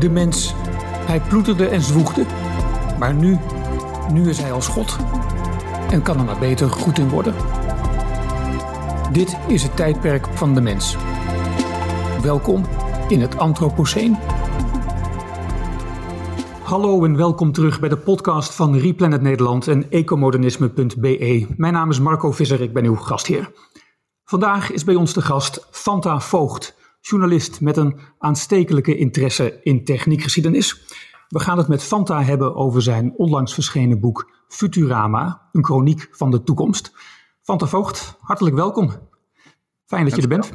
De 0.00 0.10
mens, 0.10 0.54
hij 1.06 1.20
ploeterde 1.20 1.66
en 1.66 1.80
zwoegde. 1.80 2.24
Maar 2.98 3.14
nu, 3.14 3.38
nu 4.12 4.28
is 4.28 4.38
hij 4.38 4.52
als 4.52 4.68
God. 4.68 4.96
En 5.90 6.02
kan 6.02 6.18
er 6.18 6.24
maar 6.24 6.38
beter 6.38 6.70
goed 6.70 6.98
in 6.98 7.08
worden. 7.08 7.34
Dit 9.12 9.36
is 9.48 9.62
het 9.62 9.76
tijdperk 9.76 10.26
van 10.26 10.54
de 10.54 10.60
mens. 10.60 10.96
Welkom 12.22 12.64
in 13.08 13.20
het 13.20 13.38
Anthropoceen. 13.38 14.16
Hallo 16.62 17.04
en 17.04 17.16
welkom 17.16 17.52
terug 17.52 17.80
bij 17.80 17.88
de 17.88 17.98
podcast 17.98 18.54
van 18.54 18.76
Replanet 18.76 19.22
Nederland 19.22 19.68
en 19.68 19.90
ecomodernisme.be. 19.90 21.46
Mijn 21.56 21.72
naam 21.72 21.90
is 21.90 22.00
Marco 22.00 22.32
Visser, 22.32 22.60
ik 22.60 22.72
ben 22.72 22.84
uw 22.84 22.96
gastheer. 22.96 23.52
Vandaag 24.24 24.70
is 24.70 24.84
bij 24.84 24.94
ons 24.94 25.12
de 25.12 25.22
gast 25.22 25.66
Fanta 25.70 26.20
Voogd, 26.20 26.78
journalist 27.00 27.60
met 27.60 27.76
een 27.76 27.98
aanstekelijke 28.18 28.96
interesse 28.96 29.60
in 29.62 29.84
techniekgeschiedenis. 29.84 30.82
We 31.28 31.38
gaan 31.40 31.58
het 31.58 31.68
met 31.68 31.82
Fanta 31.82 32.22
hebben 32.22 32.54
over 32.54 32.82
zijn 32.82 33.12
onlangs 33.16 33.54
verschenen 33.54 34.00
boek 34.00 34.30
Futurama, 34.48 35.48
een 35.52 35.64
chroniek 35.64 36.08
van 36.10 36.30
de 36.30 36.42
toekomst. 36.42 36.92
Fanta 37.42 37.66
Voogd, 37.66 38.16
hartelijk 38.20 38.56
welkom. 38.56 38.92
Fijn 39.86 40.04
dat 40.04 40.16
je 40.16 40.22
er 40.22 40.28
bent. 40.28 40.52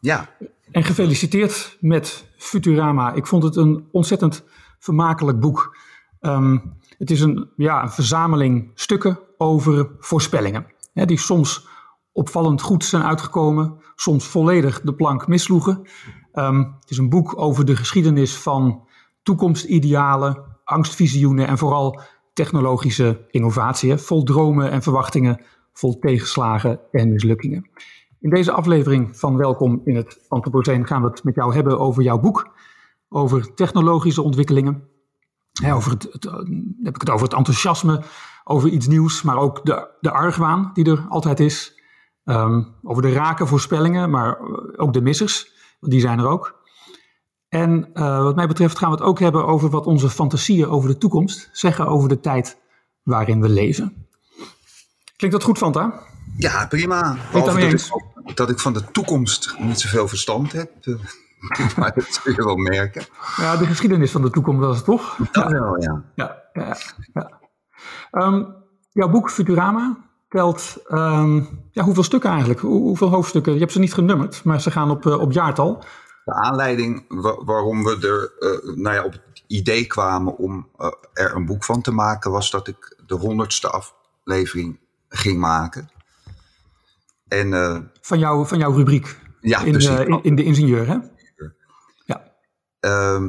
Ja. 0.00 0.28
En 0.70 0.84
gefeliciteerd 0.84 1.76
met 1.80 2.28
Futurama. 2.36 3.12
Ik 3.12 3.26
vond 3.26 3.42
het 3.42 3.56
een 3.56 3.88
ontzettend 3.92 4.44
vermakelijk 4.78 5.40
boek. 5.40 5.76
Ehm, 6.20 6.58
het 6.98 7.10
is 7.10 7.20
een, 7.20 7.50
ja, 7.56 7.82
een 7.82 7.90
verzameling 7.90 8.70
stukken 8.74 9.18
over 9.36 9.90
voorspellingen. 9.98 10.66
Hè, 10.92 11.04
die 11.04 11.18
soms 11.18 11.66
opvallend 12.18 12.62
goed 12.62 12.84
zijn 12.84 13.02
uitgekomen, 13.02 13.76
soms 13.94 14.26
volledig 14.26 14.80
de 14.80 14.94
plank 14.94 15.26
misloegen. 15.26 15.82
Ehm, 16.32 16.58
het 16.58 16.90
is 16.90 16.98
een 16.98 17.08
boek 17.08 17.40
over 17.40 17.64
de 17.64 17.76
geschiedenis 17.76 18.36
van 18.36 18.86
toekomstidealen, 19.22 20.44
angstvisioenen 20.64 21.46
en 21.46 21.58
vooral 21.58 22.00
technologische 22.32 23.26
innovatie. 23.30 23.96
Vol 23.96 24.22
dromen 24.22 24.70
en 24.70 24.82
verwachtingen, 24.82 25.44
vol 25.72 25.98
tegenslagen 25.98 26.80
en 26.90 27.12
mislukkingen. 27.12 27.70
In 28.20 28.30
deze 28.30 28.52
aflevering 28.52 29.18
van 29.18 29.36
Welkom 29.36 29.80
in 29.84 29.96
het 29.96 30.24
Anthropoceen 30.28 30.86
gaan 30.86 31.02
we 31.02 31.08
het 31.08 31.24
met 31.24 31.34
jou 31.34 31.54
hebben 31.54 31.78
over 31.78 32.02
jouw 32.02 32.18
boek, 32.18 32.50
over 33.08 33.54
technologische 33.54 34.22
ontwikkelingen. 34.22 34.88
over 35.72 35.90
het, 35.90 36.08
het, 36.12 36.24
heb 36.82 36.94
ik 36.94 37.00
het 37.00 37.10
over 37.10 37.26
het 37.26 37.36
enthousiasme, 37.36 38.02
over 38.44 38.68
iets 38.68 38.86
nieuws, 38.86 39.22
maar 39.22 39.36
ook 39.36 39.64
de, 39.64 39.88
de 40.00 40.10
argwaan 40.10 40.70
die 40.74 40.90
er 40.90 41.06
altijd 41.08 41.40
is. 41.40 41.77
Um, 42.28 42.74
over 42.82 43.02
de 43.02 43.12
rake 43.12 43.46
voorspellingen, 43.46 44.10
maar 44.10 44.38
ook 44.76 44.92
de 44.92 45.00
missers, 45.00 45.52
die 45.80 46.00
zijn 46.00 46.18
er 46.18 46.26
ook. 46.26 46.58
En 47.48 47.90
uh, 47.94 48.22
wat 48.22 48.36
mij 48.36 48.46
betreft 48.46 48.78
gaan 48.78 48.90
we 48.90 48.96
het 48.96 49.04
ook 49.04 49.18
hebben 49.18 49.46
over 49.46 49.70
wat 49.70 49.86
onze 49.86 50.10
fantasieën 50.10 50.68
over 50.68 50.88
de 50.88 50.98
toekomst 50.98 51.48
zeggen 51.52 51.86
over 51.86 52.08
de 52.08 52.20
tijd 52.20 52.58
waarin 53.02 53.40
we 53.40 53.48
leven. 53.48 54.06
Klinkt 55.16 55.36
dat 55.36 55.44
goed, 55.44 55.58
Fanta? 55.58 56.02
Ja, 56.36 56.66
prima. 56.66 57.16
Behalve 57.32 57.60
dat 57.60 57.72
ik, 58.24 58.36
dat 58.36 58.50
ik 58.50 58.58
van 58.58 58.72
de 58.72 58.90
toekomst 58.90 59.56
niet 59.58 59.80
zoveel 59.80 60.08
verstand 60.08 60.52
heb. 60.52 60.70
maar 61.76 61.94
dat 61.94 62.20
kun 62.22 62.34
je 62.34 62.44
wel 62.44 62.56
merken. 62.56 63.06
Ja, 63.36 63.56
de 63.56 63.66
geschiedenis 63.66 64.10
van 64.10 64.22
de 64.22 64.30
toekomst 64.30 64.60
was 64.60 64.76
het 64.76 64.84
toch? 64.84 65.18
Dat 65.32 65.50
wel, 65.50 65.82
ja. 65.82 66.04
ja, 66.14 66.42
ja, 66.52 66.76
ja. 67.12 67.40
Um, 68.10 68.54
jouw 68.92 69.08
boek 69.08 69.30
Futurama, 69.30 70.07
telt 70.28 70.76
um, 70.88 71.48
ja, 71.70 71.82
hoeveel 71.84 72.02
stukken 72.02 72.30
eigenlijk? 72.30 72.60
hoeveel 72.60 73.08
hoofdstukken? 73.08 73.52
Je 73.52 73.58
hebt 73.58 73.72
ze 73.72 73.78
niet 73.78 73.94
genummerd, 73.94 74.44
maar 74.44 74.60
ze 74.60 74.70
gaan 74.70 74.90
op, 74.90 75.06
uh, 75.06 75.20
op 75.20 75.32
jaartal. 75.32 75.84
De 76.24 76.34
aanleiding 76.34 77.04
waarom 77.44 77.84
we 77.84 77.96
er 78.00 78.48
uh, 78.48 78.76
nou 78.76 78.94
ja, 78.94 79.04
op 79.04 79.12
het 79.12 79.44
idee 79.46 79.86
kwamen 79.86 80.36
om 80.36 80.68
uh, 80.78 80.90
er 81.12 81.34
een 81.34 81.46
boek 81.46 81.64
van 81.64 81.82
te 81.82 81.90
maken, 81.90 82.30
was 82.30 82.50
dat 82.50 82.68
ik 82.68 82.96
de 83.06 83.14
honderdste 83.14 83.68
aflevering 83.68 84.78
ging 85.08 85.38
maken. 85.38 85.90
En, 87.28 87.50
van, 88.00 88.18
jou, 88.18 88.46
van 88.46 88.58
jouw 88.58 88.72
rubriek? 88.72 89.20
Ja, 89.40 89.60
in, 89.60 89.80
in, 89.80 90.22
in, 90.22 90.36
de 90.36 90.42
ingenieur, 90.42 90.86
hè? 90.86 90.96
Ja. 92.04 92.32
Ehm, 92.80 93.28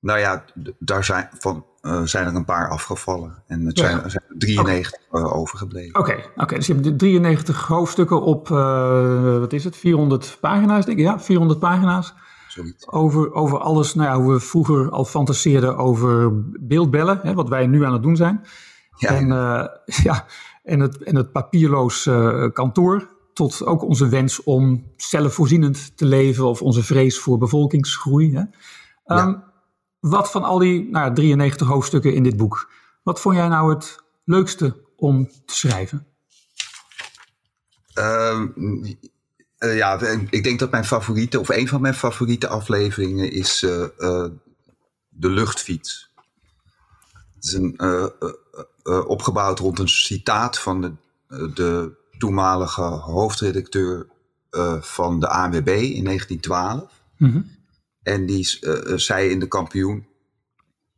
nou 0.00 0.18
ja, 0.18 0.44
daar 0.78 1.04
zijn 1.04 1.28
van 1.38 1.66
uh, 1.82 2.02
zijn 2.02 2.26
er 2.26 2.34
een 2.34 2.44
paar 2.44 2.68
afgevallen. 2.68 3.42
En 3.46 3.66
het 3.66 3.78
zijn, 3.78 4.02
er 4.02 4.10
zijn 4.10 4.24
93 4.38 5.00
okay. 5.08 5.22
uh, 5.22 5.36
overgebleven. 5.36 6.00
Oké, 6.00 6.10
okay, 6.10 6.24
okay, 6.36 6.58
dus 6.58 6.66
je 6.66 6.74
hebt 6.74 6.98
93 6.98 7.66
hoofdstukken 7.66 8.22
op, 8.22 8.48
uh, 8.48 9.38
wat 9.38 9.52
is 9.52 9.64
het, 9.64 9.76
400 9.76 10.38
pagina's 10.40 10.84
denk 10.84 10.98
ik? 10.98 11.04
Ja, 11.04 11.20
400 11.20 11.58
pagina's. 11.58 12.14
Zoiets. 12.48 12.88
Over, 12.88 13.32
over 13.32 13.58
alles, 13.58 13.94
nou 13.94 14.08
ja, 14.08 14.22
hoe 14.22 14.32
we 14.32 14.40
vroeger 14.40 14.90
al 14.90 15.04
fantaseerden 15.04 15.76
over 15.76 16.30
beeldbellen, 16.60 17.18
hè, 17.22 17.34
wat 17.34 17.48
wij 17.48 17.66
nu 17.66 17.84
aan 17.84 17.92
het 17.92 18.02
doen 18.02 18.16
zijn. 18.16 18.40
Ja, 18.96 19.08
en, 19.08 19.26
ja, 20.08 20.24
en, 20.64 20.80
het, 20.80 21.02
en 21.02 21.16
het 21.16 21.32
papierloos 21.32 22.10
kantoor, 22.52 23.08
tot 23.32 23.66
ook 23.66 23.82
onze 23.82 24.08
wens 24.08 24.42
om 24.42 24.84
zelfvoorzienend 24.96 25.96
te 25.96 26.04
leven 26.04 26.44
of 26.44 26.62
onze 26.62 26.82
vrees 26.82 27.18
voor 27.18 27.38
bevolkingsgroei. 27.38 28.34
Hè. 28.34 28.40
Um, 28.40 28.46
ja. 29.06 29.51
Wat 30.02 30.30
van 30.30 30.42
al 30.42 30.58
die 30.58 30.90
nou, 30.90 31.14
93 31.14 31.66
hoofdstukken 31.66 32.14
in 32.14 32.22
dit 32.22 32.36
boek, 32.36 32.70
wat 33.02 33.20
vond 33.20 33.36
jij 33.36 33.48
nou 33.48 33.74
het 33.74 33.96
leukste 34.24 34.76
om 34.96 35.30
te 35.44 35.54
schrijven? 35.54 36.06
Uh, 37.98 38.42
uh, 39.58 39.76
ja, 39.76 40.00
ik 40.30 40.44
denk 40.44 40.58
dat 40.58 40.70
mijn 40.70 40.84
favoriete, 40.84 41.40
of 41.40 41.48
een 41.48 41.68
van 41.68 41.80
mijn 41.80 41.94
favoriete 41.94 42.48
afleveringen 42.48 43.32
is 43.32 43.62
uh, 43.62 43.86
de 45.08 45.28
luchtfiets. 45.30 46.10
Het 47.34 47.44
is 47.44 47.52
een, 47.52 47.80
opgebouwd 49.06 49.58
rond 49.58 49.78
een 49.78 49.88
citaat 49.88 50.58
van 50.58 50.80
de, 50.80 50.92
de 51.54 51.92
toenmalige 52.18 52.82
hoofdredacteur 52.82 54.06
van 54.80 55.20
de 55.20 55.28
ANWB 55.28 55.68
in 55.68 56.04
1912. 56.04 57.02
Mm 57.16 57.60
en 58.02 58.26
die 58.26 58.58
uh, 58.60 58.96
zei 58.96 59.30
in 59.30 59.38
de 59.38 59.48
kampioen, 59.48 60.06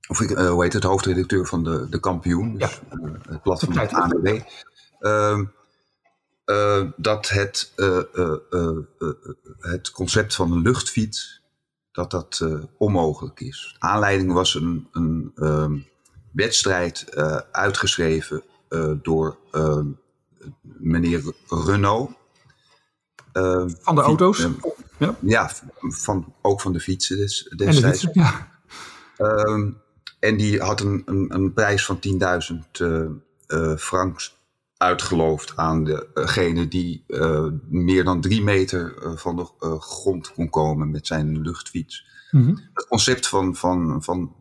of 0.08 0.20
ik, 0.20 0.30
uh, 0.30 0.48
hoe 0.48 0.62
heet 0.62 0.72
het, 0.72 0.82
hoofdredacteur 0.82 1.46
van 1.46 1.64
de, 1.64 1.86
de 1.88 2.00
kampioen, 2.00 2.58
dus, 2.58 2.80
ja. 2.88 2.98
het 3.28 3.42
blad 3.42 3.60
van 3.60 3.72
de 3.72 3.90
ANWB, 3.90 4.40
ehm, 4.98 5.44
dat 6.96 7.28
het, 7.28 7.72
het 9.58 9.90
concept 9.90 10.34
van 10.34 10.52
een 10.52 10.62
luchtfiets, 10.62 11.42
dat 11.92 12.10
dat 12.10 12.46
onmogelijk 12.76 13.40
is. 13.40 13.76
Aanleiding 13.78 14.32
was 14.32 14.54
een, 14.54 14.88
een 14.92 15.32
um, 15.36 15.86
wedstrijd 16.32 17.16
uitgeschreven 17.50 18.42
door 19.02 19.36
ehm, 19.50 19.86
meneer 20.62 21.22
Renault. 21.48 22.10
van 23.32 23.94
de 23.94 24.00
auto's? 24.00 24.48
Ja, 24.96 25.16
ja 25.20 25.50
van, 25.80 26.34
ook 26.42 26.60
van 26.60 26.72
de 26.72 26.80
fietsen 26.80 27.16
des, 27.16 27.48
destijds. 27.56 27.76
En, 27.82 27.90
de 27.90 27.96
fietsen, 27.96 28.10
ja. 28.12 28.48
um, 29.18 29.82
en 30.20 30.36
die 30.36 30.60
had 30.60 30.80
een, 30.80 31.02
een, 31.04 31.34
een 31.34 31.52
prijs 31.52 31.84
van 31.84 31.98
10.000 32.52 32.56
uh, 32.80 33.04
uh, 33.48 33.76
francs 33.76 34.42
uitgeloofd 34.76 35.56
aan 35.56 35.84
degene 36.14 36.68
die 36.68 37.04
uh, 37.08 37.46
meer 37.68 38.04
dan 38.04 38.20
drie 38.20 38.42
meter 38.42 38.94
van 39.16 39.36
de 39.36 39.76
grond 39.80 40.32
kon 40.32 40.50
komen 40.50 40.90
met 40.90 41.06
zijn 41.06 41.40
luchtfiets. 41.40 42.06
Mm 42.30 42.44
-hmm. 42.44 42.60
Het 42.74 42.86
concept 42.86 43.26
van, 43.26 43.56
van, 43.56 44.02
van 44.02 44.34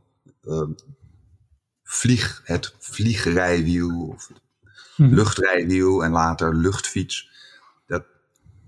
vlieg, 1.83 2.41
het 2.43 2.75
vliegrijwiel 2.79 4.07
of 4.07 4.29
mm 4.29 5.05
-hmm. 5.05 5.15
luchtrijwiel 5.15 6.03
en 6.03 6.11
later 6.11 6.55
luchtfiets, 6.55 7.29
dat 7.85 8.03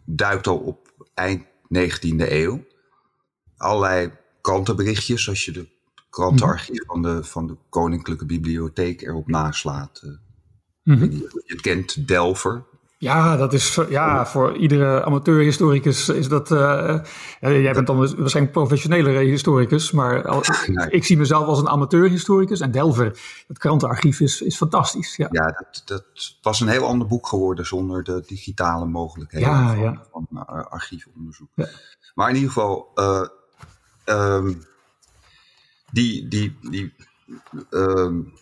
duikt 0.05 0.47
al 0.47 0.57
op 0.57 1.07
eind 1.13 1.45
19e 1.75 2.31
eeuw. 2.31 2.65
Allerlei 3.57 4.11
krantenberichtjes, 4.41 5.29
als 5.29 5.45
je 5.45 5.51
de 5.51 5.67
krantenarchief 6.09 6.85
van 6.85 7.01
de, 7.01 7.23
van 7.23 7.47
de 7.47 7.57
Koninklijke 7.69 8.25
Bibliotheek 8.25 9.01
erop 9.01 9.27
naslaat. 9.27 10.01
Mm 10.83 10.97
-hmm. 10.97 11.11
je, 11.11 11.43
je 11.45 11.55
kent 11.55 12.07
Delver, 12.07 12.65
ja, 13.05 13.37
dat 13.37 13.53
is 13.53 13.79
ja, 13.89 14.25
voor 14.25 14.57
iedere 14.57 15.03
amateurhistoricus 15.03 16.09
is 16.09 16.27
dat. 16.27 16.51
Uh, 16.51 17.03
jij 17.39 17.73
bent 17.73 17.87
dan 17.87 17.97
waarschijnlijk 17.97 18.51
professionele 18.51 19.09
historicus, 19.09 19.91
maar 19.91 20.23
al, 20.27 20.43
ik 20.89 21.03
zie 21.05 21.17
mezelf 21.17 21.45
als 21.47 21.59
een 21.59 21.69
amateurhistoricus. 21.69 22.59
En 22.59 22.71
Delver, 22.71 23.19
het 23.47 23.57
krantenarchief, 23.57 24.19
is, 24.19 24.41
is 24.41 24.57
fantastisch. 24.57 25.15
Ja, 25.15 25.27
ja 25.31 25.45
dat, 25.45 25.81
dat 25.85 26.05
was 26.41 26.59
een 26.59 26.67
heel 26.67 26.85
ander 26.85 27.07
boek 27.07 27.27
geworden 27.27 27.65
zonder 27.65 28.03
de 28.03 28.23
digitale 28.27 28.85
mogelijkheden 28.85 29.49
ja, 29.49 29.67
van, 29.67 29.79
ja. 29.79 30.05
van 30.11 30.27
uh, 30.31 30.65
archiefonderzoek. 30.65 31.49
Ja. 31.55 31.67
Maar 32.15 32.29
in 32.29 32.35
ieder 32.35 32.51
geval, 32.51 32.91
uh, 32.95 33.25
um, 34.05 34.63
die. 35.91 36.27
die, 36.27 36.57
die 36.61 36.93
um, 37.69 38.33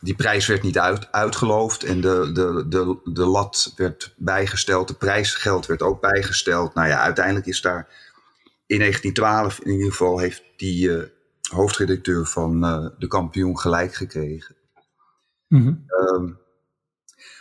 die 0.00 0.14
prijs 0.14 0.46
werd 0.46 0.62
niet 0.62 0.78
uit, 0.78 1.12
uitgeloofd 1.12 1.82
en 1.82 2.00
de, 2.00 2.30
de, 2.32 2.64
de, 2.68 3.00
de 3.04 3.24
lat 3.24 3.72
werd 3.76 4.14
bijgesteld, 4.16 4.88
de 4.88 4.94
prijsgeld 4.94 5.66
werd 5.66 5.82
ook 5.82 6.00
bijgesteld. 6.00 6.74
Nou 6.74 6.88
ja, 6.88 7.00
uiteindelijk 7.00 7.46
is 7.46 7.60
daar 7.60 7.88
in 8.66 8.78
1912 8.78 9.60
in 9.60 9.72
ieder 9.72 9.90
geval 9.90 10.18
heeft 10.18 10.42
die 10.56 10.88
uh, 10.88 11.02
hoofdredacteur 11.50 12.26
van 12.26 12.60
de 12.98 13.06
kampioen 13.06 13.58
gelijk 13.58 13.94
gekregen. 13.94 14.56
Mhm. 15.48 15.74
Ehm, 15.86 16.32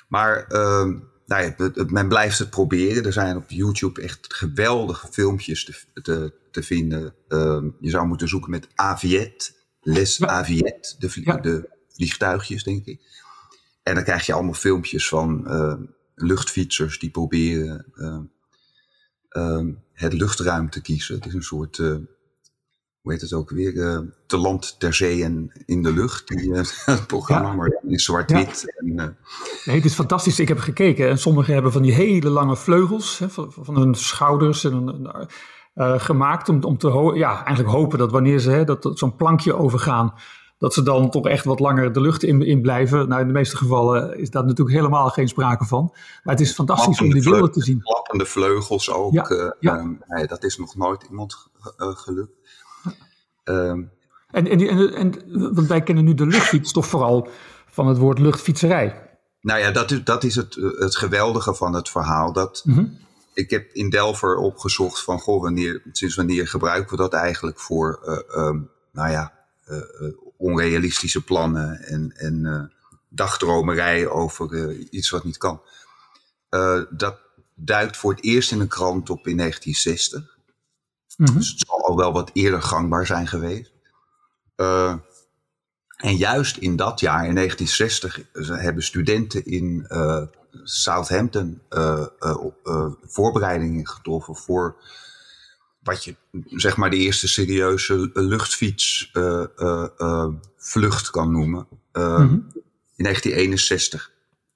maar 0.08 0.48
ehm, 0.48 1.00
nou 1.26 1.44
ja, 1.44 1.54
het, 1.58 1.92
men 1.92 2.08
blijft 2.08 2.40
het 2.40 2.50
proberen. 2.50 3.06
Er 3.06 3.14
zijn 3.14 3.38
op 3.38 3.50
YouTube 3.50 4.02
echt 4.02 4.34
geweldige 4.34 5.08
filmpjes 5.12 5.66
te, 5.66 6.02
te, 6.02 6.34
te 6.52 6.64
vinden. 6.64 7.14
Ehm, 7.28 7.70
je 7.80 7.90
zou 7.90 8.08
moeten 8.08 8.28
zoeken 8.28 8.50
met 8.50 8.68
Aviet, 8.76 9.66
Les. 9.82 10.26
Aviet, 10.26 10.96
de, 11.00 11.40
de, 11.42 11.70
vliegtuigjes, 11.98 12.64
denk 12.64 12.86
ik. 12.86 13.02
En 13.84 13.96
dan 13.96 14.04
krijg 14.04 14.26
je 14.26 14.34
allemaal 14.34 14.54
filmpjes 14.54 15.08
van 15.08 15.48
luchtfietsers 16.16 17.00
die 17.00 17.10
proberen 17.10 17.86
het 19.94 20.14
luchtruim 20.14 20.70
te 20.70 20.82
kiezen. 20.82 21.16
Het 21.16 21.26
is 21.26 21.34
een 21.34 21.44
soort 21.44 21.78
uh, 21.78 21.96
hoe 23.02 23.12
heet 23.12 23.22
het 23.22 23.34
ook 23.34 23.50
weer, 23.50 23.74
uh, 23.74 24.00
te 24.26 24.38
land, 24.38 24.80
ter 24.80 24.94
zee 24.94 25.24
en 25.24 25.52
in 25.66 25.84
de 25.84 25.94
lucht. 25.94 26.28
Die, 26.28 26.54
het 26.86 27.08
programma, 27.08 27.54
maar 27.54 27.80
in 27.88 28.00
zwart-wit. 28.00 28.74
Ja. 28.96 29.16
Nee, 29.66 29.76
het 29.76 29.86
is 29.86 29.94
fantastisch. 29.94 30.40
Ik 30.40 30.48
heb 30.48 30.60
gekeken 30.60 31.10
en 31.10 31.18
sommigen 31.18 31.54
hebben 31.54 31.72
van 31.72 31.82
die 31.82 31.94
hele 31.94 32.30
lange 32.30 32.56
vleugels 32.56 33.20
hè, 33.20 33.30
van, 33.30 33.52
van, 33.52 33.78
hun 33.78 33.96
schouders 33.96 34.64
en, 34.64 35.12
gemaakt 35.98 36.50
om, 36.50 36.64
om 36.64 36.78
te 36.78 37.12
ja, 37.16 37.46
eigenlijk 37.46 37.76
hopen 37.76 37.98
dat 37.98 38.12
wanneer 38.12 38.40
ze 38.40 38.50
hè, 38.50 38.64
dat, 38.64 38.92
zo'n 38.94 39.16
plankje 39.16 39.56
overgaan, 39.56 40.14
dat 40.58 40.74
ze 40.74 40.84
dan 40.84 41.10
toch 41.10 41.28
echt 41.28 41.46
wat 41.46 41.60
langer 41.60 41.94
de 41.94 42.02
lucht 42.02 42.24
in, 42.24 42.42
in 42.42 42.62
blijven. 42.62 43.08
Nou, 43.08 43.22
in 43.22 43.28
de 43.28 43.34
meeste 43.34 43.58
gevallen 43.58 44.20
is 44.20 44.30
daar 44.30 44.46
natuurlijk 44.46 44.78
helemaal 44.78 45.10
geen 45.10 45.28
sprake 45.28 45.66
van. 45.66 45.90
Maar 46.24 46.34
het 46.36 46.44
is 46.44 46.54
fantastisch 46.54 47.02
om 47.02 47.14
die 47.14 47.24
beelden 47.24 47.52
te 47.52 47.62
zien. 47.62 47.82
Klappende 47.82 48.26
vleugels 48.26 48.92
ook. 48.92 49.14
Ja, 49.14 49.56
ja. 49.60 49.98
nee, 50.08 50.28
dat 50.28 50.44
is 50.44 50.58
nog 50.58 50.76
nooit 50.76 51.04
iemand 51.10 51.48
gelukt. 51.78 52.32
Um, 53.44 53.92
en, 54.32 54.48
en, 54.48 54.60
en, 54.60 54.94
en, 54.94 55.14
want 55.54 55.68
wij 55.68 55.82
kennen 55.82 56.04
nu 56.04 56.14
de 56.14 56.26
luchtfiets 56.26 56.72
toch 56.72 56.86
vooral 56.86 57.28
van 57.70 57.88
het 57.88 57.98
woord 57.98 58.20
luchtfietserij. 58.20 59.10
Nou 59.42 59.60
ja, 59.60 59.72
dat 59.72 59.92
is, 59.92 60.04
dat 60.04 60.24
is 60.24 60.36
het, 60.36 60.56
het 60.56 60.96
geweldige 60.96 61.54
van 61.54 61.74
het 61.74 61.90
verhaal. 61.90 62.34
Dat, 62.34 62.62
mm 62.66 62.98
Ik 63.34 63.50
heb 63.50 63.72
in 63.72 63.90
Delver 63.90 64.38
opgezocht 64.38 65.04
van, 65.04 65.20
goh, 65.20 65.42
wanneer, 65.42 65.82
sinds 65.92 66.16
wanneer 66.16 66.48
gebruiken 66.48 66.90
we 66.90 67.04
dat 67.04 67.14
eigenlijk 67.14 67.60
voor, 67.60 68.00
uh, 68.06 68.46
um, 68.46 68.70
nou 68.92 69.12
ja, 69.12 69.37
onrealistische 70.38 71.24
plannen 71.24 71.84
en, 71.84 72.12
en 72.18 72.72
dagdromerij 73.10 74.08
over 74.08 74.72
iets 74.74 75.10
wat 75.10 75.24
niet 75.24 75.38
kan. 75.38 75.62
dat 76.90 77.20
duikt 77.56 77.98
voor 77.98 78.12
het 78.12 78.24
eerst 78.24 78.52
in 78.52 78.60
een 78.60 78.68
krant 78.68 79.10
op 79.10 79.28
in 79.28 79.38
1960. 79.38 80.38
Mhm. 81.18 81.38
Dus 81.38 81.50
het 81.50 81.64
zal 81.68 81.86
al 81.86 81.98
wel 81.98 82.14
wat 82.14 82.30
eerder 82.34 82.62
gangbaar 82.62 83.06
zijn 83.06 83.28
geweest. 83.28 83.72
Uh, 84.56 84.96
en 85.98 86.16
juist 86.16 86.58
in 86.58 86.76
dat 86.76 87.00
jaar, 87.00 87.28
in 87.28 87.36
1960, 87.36 88.22
hebben 88.62 88.84
studenten 88.84 89.46
in 89.46 89.86
uh, 89.88 90.22
Southampton 90.64 91.62
uh, 91.70 92.06
voorbereidingen 93.02 93.88
getroffen 93.88 94.36
voor 94.36 94.76
wat 95.88 96.04
je 96.04 96.16
zeg 96.50 96.78
maar 96.78 96.90
de 96.90 96.98
eerste 96.98 97.28
serieuze 97.28 98.10
luchtfietsvlucht 98.14 101.10
kan 101.10 101.32
noemen. 101.32 101.68
Mm 101.94 102.48
In 102.96 103.04
1961 103.04 104.12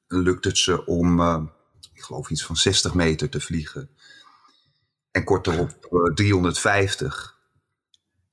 lukt 0.07 0.45
het 0.45 0.57
ze 0.57 0.85
om, 0.85 1.21
ik 1.93 2.01
geloof 2.01 2.29
iets 2.29 2.45
van 2.45 2.55
60 2.55 2.93
meter 2.93 3.29
te 3.29 3.39
vliegen. 3.39 3.89
En 5.11 5.23
kort 5.23 5.47
erop 5.47 5.71
350 6.15 7.37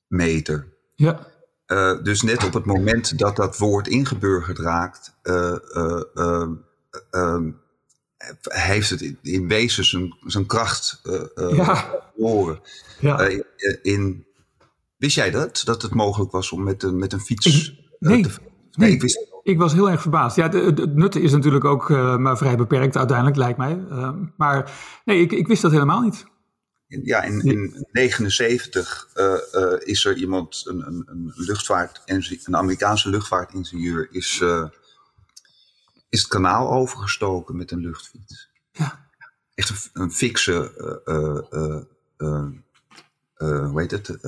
meter. 0.06 0.76
Ja. 0.94 1.26
Uh, 1.66 2.02
dus 2.02 2.22
net 2.22 2.44
op 2.44 2.52
het 2.52 2.64
moment 2.64 3.18
dat 3.18 3.36
dat 3.36 3.58
woord 3.58 3.88
ingeburgerd 3.88 4.58
raakt, 4.58 5.14
uh, 5.22 5.56
uh, 6.14 6.48
heeft 8.42 8.90
het 8.90 9.00
in, 9.00 9.18
in 9.22 9.48
wezen 9.48 9.84
zijn, 9.84 10.16
zijn 10.26 10.46
kracht 10.46 11.00
verloren. 11.02 12.60
Ja. 13.00 13.22
ja. 13.22 13.40
in, 13.82 14.26
wist 14.96 15.16
jij 15.16 15.30
dat? 15.30 15.62
Dat 15.64 15.82
het 15.82 15.94
mogelijk 15.94 16.30
was 16.30 16.50
om 16.52 16.62
met 16.62 16.82
een, 16.82 16.98
met 16.98 17.12
een 17.12 17.20
fiets 17.20 17.46
ik, 17.46 17.74
nee, 17.98 18.22
te. 18.22 18.30
Nee, 18.72 18.92
ik, 18.92 19.00
wist 19.00 19.26
ik 19.42 19.58
was 19.58 19.72
heel 19.72 19.90
erg 19.90 20.00
verbaasd. 20.00 20.36
Ja, 20.36 20.50
het 20.50 20.94
nut 20.94 21.16
is 21.16 21.32
natuurlijk 21.32 21.64
ook 21.64 21.88
maar 22.18 22.38
vrij 22.38 22.56
beperkt 22.56 22.96
uiteindelijk, 22.96 23.36
lijkt 23.36 23.58
mij. 23.58 23.76
maar 24.36 24.72
nee, 25.04 25.20
ik, 25.20 25.32
ik 25.32 25.46
wist 25.46 25.62
dat 25.62 25.72
helemaal 25.72 26.00
niet 26.00 26.26
ja, 26.88 27.22
in 27.22 27.38
1979 27.38 29.08
uh, 29.14 29.34
uh, 29.54 29.72
is 29.78 30.04
er 30.04 30.16
iemand, 30.16 30.62
een, 30.64 30.86
een, 30.86 31.02
een 31.06 31.32
luchtvaart, 31.34 32.02
een 32.04 32.56
Amerikaanse 32.56 33.08
luchtvaartingenieur, 33.08 34.08
is, 34.10 34.40
uh, 34.42 34.68
is 36.08 36.20
het 36.20 36.28
kanaal 36.28 36.70
overgestoken 36.70 37.56
met 37.56 37.70
een 37.70 37.80
luchtfiets. 37.80 38.50
Ja. 38.72 39.06
Echt 39.54 39.70
een, 39.70 40.02
een 40.02 40.12
fikse, 40.12 40.72
hoe 43.36 43.72
heet 43.74 43.90
het, 43.90 44.18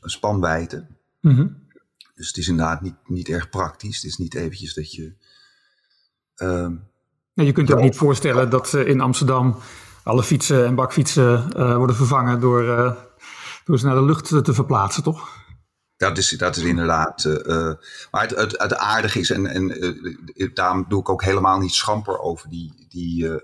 spanwijdte. 0.00 0.86
Mm 1.20 1.34
-hmm. 1.34 1.62
Dus 2.14 2.26
het 2.26 2.36
is 2.36 2.48
inderdaad 2.48 2.80
niet, 2.80 2.96
niet 3.06 3.28
erg 3.28 3.48
praktisch. 3.48 3.96
Het 3.96 4.04
is 4.04 4.16
niet 4.16 4.34
eventjes 4.34 4.74
dat 4.74 4.94
je... 4.94 5.14
Nee, 7.34 7.46
je 7.46 7.52
kunt 7.52 7.68
je 7.68 7.74
ook 7.74 7.82
niet 7.82 7.96
voorstellen 7.96 8.50
dat 8.50 8.74
in 8.74 9.00
Amsterdam 9.00 9.58
alle 10.02 10.22
fietsen 10.22 10.66
en 10.66 10.74
bakfietsen 10.74 11.52
worden 11.76 11.96
vervangen 11.96 12.40
door, 12.40 12.96
door 13.64 13.78
ze 13.78 13.86
naar 13.86 13.94
de 13.94 14.04
lucht 14.04 14.44
te 14.44 14.54
verplaatsen, 14.54 15.02
toch? 15.02 15.42
Dat 15.96 16.18
is, 16.18 16.28
dat 16.28 16.56
is 16.56 16.62
inderdaad. 16.62 17.24
Uh, 17.24 17.72
maar 18.10 18.28
het, 18.28 18.58
het, 18.58 18.74
aardige 18.74 19.18
is, 19.18 19.30
en, 19.30 19.46
en 19.46 20.50
daarom 20.54 20.84
doe 20.88 21.00
ik 21.00 21.08
ook 21.08 21.22
helemaal 21.22 21.58
niet 21.58 21.74
schamper 21.74 22.18
over 22.18 22.48
die, 22.48 22.86
die 22.88 23.40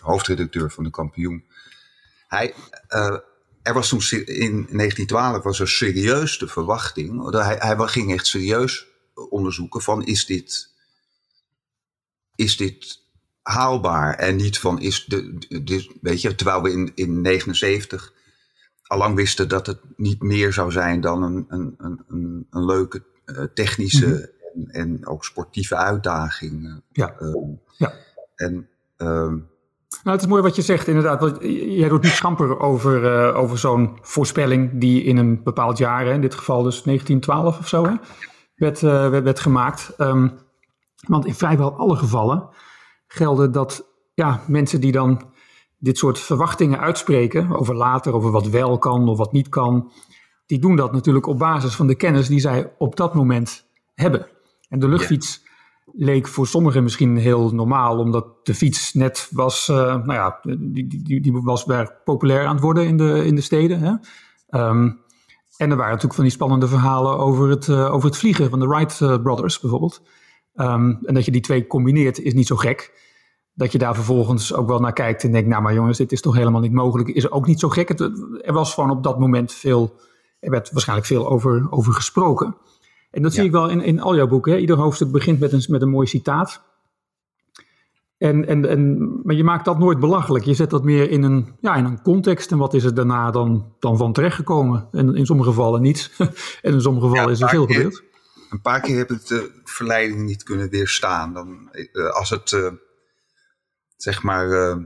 hoofdredacteur 0.00 0.70
van 0.70 0.84
de 0.84 0.90
kampioen. 0.90 1.44
Hij, 2.26 2.54
er 3.62 3.74
was 3.74 3.88
toen 3.88 4.00
in 4.26 4.52
1912 4.52 5.42
was 5.42 5.60
er 5.60 5.68
serieus 5.68 6.38
de 6.38 6.48
verwachting. 6.48 7.30
Hij, 7.30 7.56
hij 7.58 7.76
ging 7.86 8.12
echt 8.12 8.26
serieus 8.26 8.86
onderzoeken 9.14 9.82
van 9.82 10.04
is 10.06 10.26
dit, 10.26 10.70
is 12.34 12.56
dit 12.56 13.00
haalbaar. 13.42 14.14
En 14.14 14.36
niet 14.36 14.58
van 14.58 14.80
is 14.80 15.04
de, 15.04 15.38
weet 16.00 16.20
je, 16.20 16.34
terwijl 16.34 16.62
we 16.62 16.70
in, 16.70 16.92
in 16.94 17.20
79 17.20 18.12
allang 18.86 19.14
wisten 19.14 19.48
dat 19.48 19.66
het 19.66 19.80
niet 19.96 20.22
meer 20.22 20.52
zou 20.52 20.70
zijn 20.70 21.00
dan 21.00 21.22
een, 21.22 21.44
een, 21.48 21.74
een, 21.78 22.46
een 22.50 22.64
leuke 22.64 23.02
uh, 23.26 23.42
technische 23.54 24.06
mm-hmm. 24.06 24.70
en, 24.70 24.90
en, 24.90 25.06
ook 25.06 25.24
sportieve 25.24 25.76
uitdaging. 25.76 26.64
Uh, 26.64 26.74
ja. 26.92 27.14
Uh, 27.20 27.34
ja. 27.76 27.92
En, 28.36 28.68
ehm, 28.96 29.36
nou, 30.02 30.16
het 30.16 30.20
is 30.20 30.26
mooi 30.26 30.42
wat 30.42 30.56
je 30.56 30.62
zegt, 30.62 30.86
inderdaad. 30.86 31.20
Want 31.20 31.36
jij 31.40 31.88
doet 31.88 32.02
niet 32.02 32.12
schamper 32.12 32.58
over, 32.60 33.34
over 33.34 33.58
zo'n 33.58 33.98
voorspelling 34.00 34.80
die 34.80 35.02
in 35.02 35.16
een 35.16 35.42
bepaald 35.42 35.78
jaar, 35.78 36.04
hè, 36.04 36.12
in 36.12 36.20
dit 36.20 36.34
geval 36.34 36.62
dus 36.62 36.82
1912 36.82 37.58
of 37.58 37.68
zo, 37.68 37.84
hè, 37.84 37.94
werd, 38.54 38.80
werd, 38.80 39.22
werd, 39.22 39.40
gemaakt. 39.40 39.94
Um, 39.98 40.38
want 41.06 41.26
in 41.26 41.34
vrijwel 41.34 41.76
alle 41.76 41.96
gevallen 41.96 42.48
gelden 43.06 43.52
dat 43.52 43.86
ja, 44.14 44.40
mensen 44.46 44.80
die 44.80 44.92
dan 44.92 45.32
dit 45.84 45.98
soort 45.98 46.18
verwachtingen 46.18 46.80
uitspreken 46.80 47.56
over 47.56 47.74
later, 47.74 48.14
over 48.14 48.30
wat 48.30 48.48
wel 48.48 48.78
kan 48.78 49.08
of 49.08 49.18
wat 49.18 49.32
niet 49.32 49.48
kan, 49.48 49.90
die 50.46 50.58
doen 50.58 50.76
dat 50.76 50.92
natuurlijk 50.92 51.26
op 51.26 51.38
basis 51.38 51.74
van 51.74 51.86
de 51.86 51.94
kennis 51.94 52.28
die 52.28 52.40
zij 52.40 52.72
op 52.78 52.96
dat 52.96 53.14
moment 53.14 53.66
hebben. 53.94 54.26
En 54.68 54.78
de 54.78 54.88
luchtfiets 54.88 55.42
leek 55.92 56.28
voor 56.28 56.46
sommigen 56.46 56.82
misschien 56.82 57.16
heel 57.16 57.54
normaal, 57.54 57.98
omdat 57.98 58.26
de 58.46 58.54
fiets 58.54 58.92
net 58.92 59.28
was, 59.30 59.68
uh, 59.68 59.76
nou 59.76 60.12
ja, 60.12 60.40
die, 60.58 61.02
die, 61.02 61.20
die 61.20 61.32
was 61.32 61.64
weer 61.64 61.94
populair 62.04 62.46
aan 62.46 62.54
het 62.54 62.64
worden 62.64 62.86
in 62.86 62.96
de, 62.96 63.24
in 63.24 63.34
de 63.34 63.40
steden. 63.40 63.80
Hè? 63.80 63.90
Um, 64.68 65.02
en 65.56 65.70
er 65.70 65.76
waren 65.76 65.90
natuurlijk 65.90 66.14
van 66.14 66.24
die 66.24 66.32
spannende 66.32 66.68
verhalen 66.68 67.18
over 67.18 67.48
het, 67.48 67.66
uh, 67.66 67.94
over 67.94 68.08
het 68.08 68.18
vliegen 68.18 68.50
van 68.50 68.58
de 68.58 68.66
Wright 68.66 69.00
uh, 69.00 69.22
Brothers 69.22 69.60
bijvoorbeeld. 69.60 70.02
Um, 70.54 70.98
en 71.02 71.14
dat 71.14 71.24
je 71.24 71.30
die 71.30 71.40
twee 71.40 71.66
combineert 71.66 72.18
is 72.18 72.34
niet 72.34 72.46
zo 72.46 72.56
gek 72.56 73.03
dat 73.54 73.72
je 73.72 73.78
daar 73.78 73.94
vervolgens 73.94 74.54
ook 74.54 74.68
wel 74.68 74.80
naar 74.80 74.92
kijkt 74.92 75.24
en 75.24 75.32
denkt, 75.32 75.48
nou 75.48 75.62
maar 75.62 75.74
jongens, 75.74 75.98
dit 75.98 76.12
is 76.12 76.20
toch 76.20 76.34
helemaal 76.34 76.60
niet 76.60 76.72
mogelijk. 76.72 77.08
Is 77.08 77.30
ook 77.30 77.46
niet 77.46 77.60
zo 77.60 77.68
gek. 77.68 77.88
Het, 77.88 78.00
er 78.40 78.52
was 78.52 78.74
gewoon 78.74 78.90
op 78.90 79.02
dat 79.02 79.18
moment 79.18 79.52
veel, 79.52 79.94
er 80.40 80.50
werd 80.50 80.70
waarschijnlijk 80.70 81.08
veel 81.08 81.28
over, 81.28 81.66
over 81.70 81.92
gesproken. 81.92 82.56
En 83.10 83.22
dat 83.22 83.32
zie 83.32 83.44
ik 83.44 83.50
wel 83.50 83.68
in, 83.68 83.80
in 83.80 84.00
al 84.00 84.16
jouw 84.16 84.26
boeken. 84.26 84.52
Hè? 84.52 84.58
Ieder 84.58 84.76
hoofdstuk 84.76 85.10
begint 85.10 85.40
met 85.40 85.52
een, 85.52 85.64
met 85.68 85.82
een 85.82 85.88
mooi 85.88 86.06
citaat. 86.06 86.62
En, 88.18 88.46
en, 88.46 88.68
en, 88.68 88.98
maar 89.22 89.34
je 89.34 89.44
maakt 89.44 89.64
dat 89.64 89.78
nooit 89.78 90.00
belachelijk. 90.00 90.44
Je 90.44 90.54
zet 90.54 90.70
dat 90.70 90.84
meer 90.84 91.10
in 91.10 91.22
een, 91.22 91.54
ja, 91.60 91.74
in 91.74 91.84
een 91.84 92.02
context. 92.02 92.52
En 92.52 92.58
wat 92.58 92.74
is 92.74 92.84
er 92.84 92.94
daarna 92.94 93.30
dan, 93.30 93.72
dan 93.78 93.96
van 93.96 94.12
terechtgekomen? 94.12 94.88
En 94.92 95.14
in 95.14 95.26
sommige 95.26 95.48
gevallen 95.48 95.82
niets. 95.82 96.10
en 96.62 96.72
in 96.72 96.80
sommige 96.80 97.06
gevallen 97.08 97.32
is 97.32 97.40
er 97.40 97.48
veel 97.48 97.66
gebeurd. 97.66 98.02
Een 98.50 98.60
paar 98.60 98.80
keer 98.80 98.96
heb 98.96 99.10
ik 99.10 99.26
de 99.26 99.50
verleiding 99.64 100.22
niet 100.22 100.42
kunnen 100.42 100.70
weerstaan. 100.70 101.32
Dan, 101.34 101.68
eh, 101.72 102.10
als 102.10 102.30
het... 102.30 102.50
Uh 102.52 102.66
zeg 104.04 104.22
maar, 104.22 104.48
uh, 104.48 104.76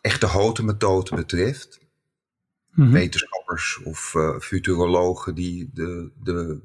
echte 0.00 0.26
houten 0.26 0.64
methode 0.64 1.14
betreft, 1.14 1.80
mhm. 2.70 2.90
wetenschappers 2.90 3.80
of 3.84 4.14
uh, 4.16 4.38
futurologen 4.38 5.34
die 5.34 5.70
de, 5.72 6.10
de, 6.22 6.60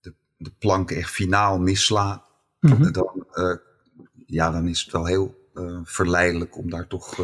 de, 0.00 0.14
de 0.36 0.52
plank 0.58 0.90
echt 0.90 1.10
finaal 1.10 1.58
misslaan, 1.58 2.22
mhm. 2.60 2.92
dan, 2.92 3.26
uh, 3.32 3.56
ja, 4.26 4.50
dan 4.50 4.68
is 4.68 4.80
het 4.80 4.92
wel 4.92 5.06
heel 5.06 5.36
verleidelijk 5.84 6.56
om 6.56 6.70
daar 6.70 6.86
toch 6.86 7.16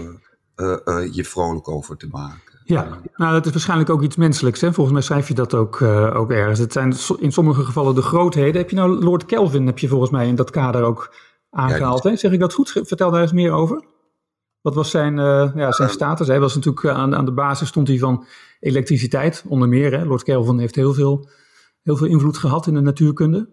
je 1.12 1.24
vrolijk 1.24 1.68
over 1.68 1.96
te 1.96 2.06
maken. 2.06 2.60
Ja, 2.64 3.00
nou 3.16 3.32
dat 3.32 3.46
is 3.46 3.52
waarschijnlijk 3.52 3.90
ook 3.90 4.02
iets 4.02 4.16
menselijks. 4.16 4.60
Hè? 4.60 4.72
Volgens 4.72 4.94
mij 4.94 5.04
schrijf 5.04 5.28
je 5.28 5.34
dat 5.34 5.54
ook, 5.54 5.82
ook 6.12 6.30
ergens. 6.30 6.58
Het 6.58 6.72
zijn 6.72 6.94
in 7.18 7.32
sommige 7.32 7.64
gevallen 7.64 7.94
de 7.94 8.02
grootheden. 8.02 8.60
Heb 8.60 8.70
je 8.70 8.76
nou 8.76 9.04
Lord 9.04 9.24
Kelvin, 9.24 9.66
heb 9.66 9.78
je 9.78 9.88
volgens 9.88 10.10
mij 10.10 10.28
in 10.28 10.34
dat 10.34 10.50
kader 10.50 10.82
ook 10.82 11.14
aangehaald. 11.54 12.10
Zeg 12.14 12.32
ik 12.32 12.40
dat 12.40 12.54
goed? 12.54 12.70
Vertel 12.70 13.10
daar 13.10 13.22
eens 13.22 13.32
meer 13.32 13.52
over. 13.52 13.84
Wat 14.60 14.74
was 14.74 14.90
zijn, 14.90 15.16
uh, 15.18 15.50
ja, 15.54 15.72
zijn 15.72 15.88
status? 15.88 16.26
Hij 16.26 16.40
was 16.40 16.54
natuurlijk 16.54 16.84
eh, 16.84 16.94
aan, 16.94 17.14
aan 17.14 17.24
de 17.24 17.32
basis 17.32 17.68
stond 17.68 17.88
hij 17.88 17.98
van 17.98 18.26
elektriciteit, 18.60 19.44
onder 19.48 19.68
meer. 19.68 19.98
Hè? 19.98 20.04
Lord 20.04 20.22
Kelvin 20.22 20.58
heeft 20.58 20.74
heel 20.74 20.94
veel, 20.94 21.28
heel 21.82 21.96
veel 21.96 22.06
invloed 22.06 22.38
gehad 22.38 22.66
in 22.66 22.74
de 22.74 22.80
natuurkunde. 22.80 23.48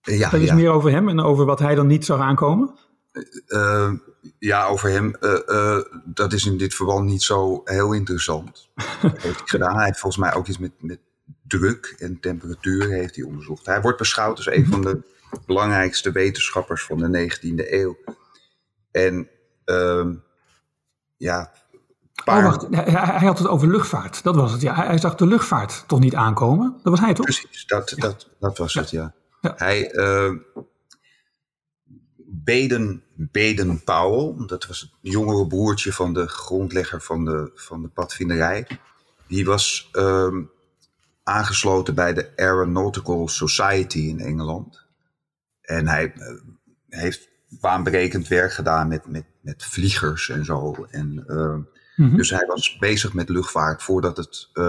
Ja, 0.00 0.18
Vertel 0.18 0.40
eens 0.40 0.52
meer 0.52 0.70
over 0.70 0.90
hem 0.90 1.08
en 1.08 1.20
over 1.20 1.44
wat 1.44 1.58
hij 1.58 1.74
dan 1.74 1.86
niet 1.86 2.04
zag 2.04 2.20
aankomen. 2.20 2.74
Uh, 3.46 3.92
ja, 4.38 4.66
over 4.66 4.90
hem. 4.90 5.14
dat 6.04 6.32
is 6.32 6.46
in 6.46 6.56
dit 6.56 6.74
verband 6.74 7.06
niet 7.06 7.22
zo 7.22 7.60
heel 7.64 7.92
interessant. 7.92 8.68
heeft 9.00 9.22
hij 9.22 9.34
gedaan. 9.44 9.76
Hij 9.76 9.84
heeft 9.84 10.00
volgens 10.00 10.22
mij 10.22 10.34
ook 10.34 10.46
iets 10.46 10.58
met, 10.58 10.72
met 10.80 10.98
druk 11.46 11.94
en 11.98 12.20
temperatuur 12.20 12.88
heeft 12.88 13.16
hij 13.16 13.24
onderzocht. 13.24 13.66
Hij 13.66 13.80
wordt 13.80 13.98
beschouwd 13.98 14.36
als 14.36 14.46
een 14.46 14.66
van 14.66 14.80
de 14.80 15.00
belangrijkste 15.46 16.12
wetenschappers 16.12 16.84
van 16.84 16.98
de 16.98 17.30
19e 17.30 17.72
eeuw. 17.72 17.98
En 18.90 19.28
uh, 19.64 20.06
ja. 21.16 21.52
Paar... 22.24 22.44
Oh, 22.44 22.50
wacht, 22.50 22.66
hij, 22.70 23.26
had 23.26 23.38
het 23.38 23.48
over 23.48 23.68
luchtvaart. 23.68 24.22
Dat 24.22 24.36
was 24.36 24.52
het. 24.52 24.60
Ja. 24.60 24.74
Hij, 24.74 24.98
zag 24.98 25.14
de 25.14 25.26
luchtvaart 25.26 25.84
toch 25.86 26.00
niet 26.00 26.14
aankomen? 26.14 26.72
Dat 26.82 26.92
was 26.92 27.00
hij 27.00 27.14
toch? 27.14 27.24
Precies, 27.24 27.66
dat, 27.66 27.94
dat, 27.96 28.28
dat 28.40 28.58
was 28.58 28.74
het, 28.74 28.90
ja. 28.90 29.14
ja. 29.40 29.54
Hij. 29.56 29.92
Uh, 29.94 30.32
Baden, 32.30 33.02
Baden 33.14 33.84
Powell, 33.84 34.46
dat 34.46 34.66
was 34.66 34.80
het 34.80 34.90
jongere 35.00 35.46
broertje 35.46 35.92
van 35.92 36.12
de 36.12 36.28
grondlegger 36.28 37.02
van 37.02 37.24
de, 37.24 37.50
van 37.54 37.82
de 37.82 37.88
padvinderij. 37.88 38.66
Die 39.26 39.44
was 39.44 39.88
uh, 39.92 40.34
aangesloten 41.22 41.94
bij 41.94 42.14
de 42.14 42.32
Aeronautical 42.36 43.28
Society 43.28 43.98
in 43.98 44.20
Engeland. 44.20 44.86
En 45.68 45.88
hij 45.88 46.12
uh, 46.16 46.40
heeft 46.88 47.28
baanberekend 47.48 48.28
werk 48.28 48.52
gedaan 48.52 48.88
met, 48.88 49.06
met, 49.06 49.24
met 49.40 49.64
vliegers 49.64 50.28
en 50.28 50.44
zo. 50.44 50.86
En, 50.90 51.24
uh, 51.26 52.16
Dus 52.16 52.30
hij 52.30 52.46
was 52.46 52.76
bezig 52.78 53.12
met 53.12 53.28
luchtvaart 53.28 53.82
voordat 53.82 54.16
het, 54.16 54.48
uh, 54.54 54.64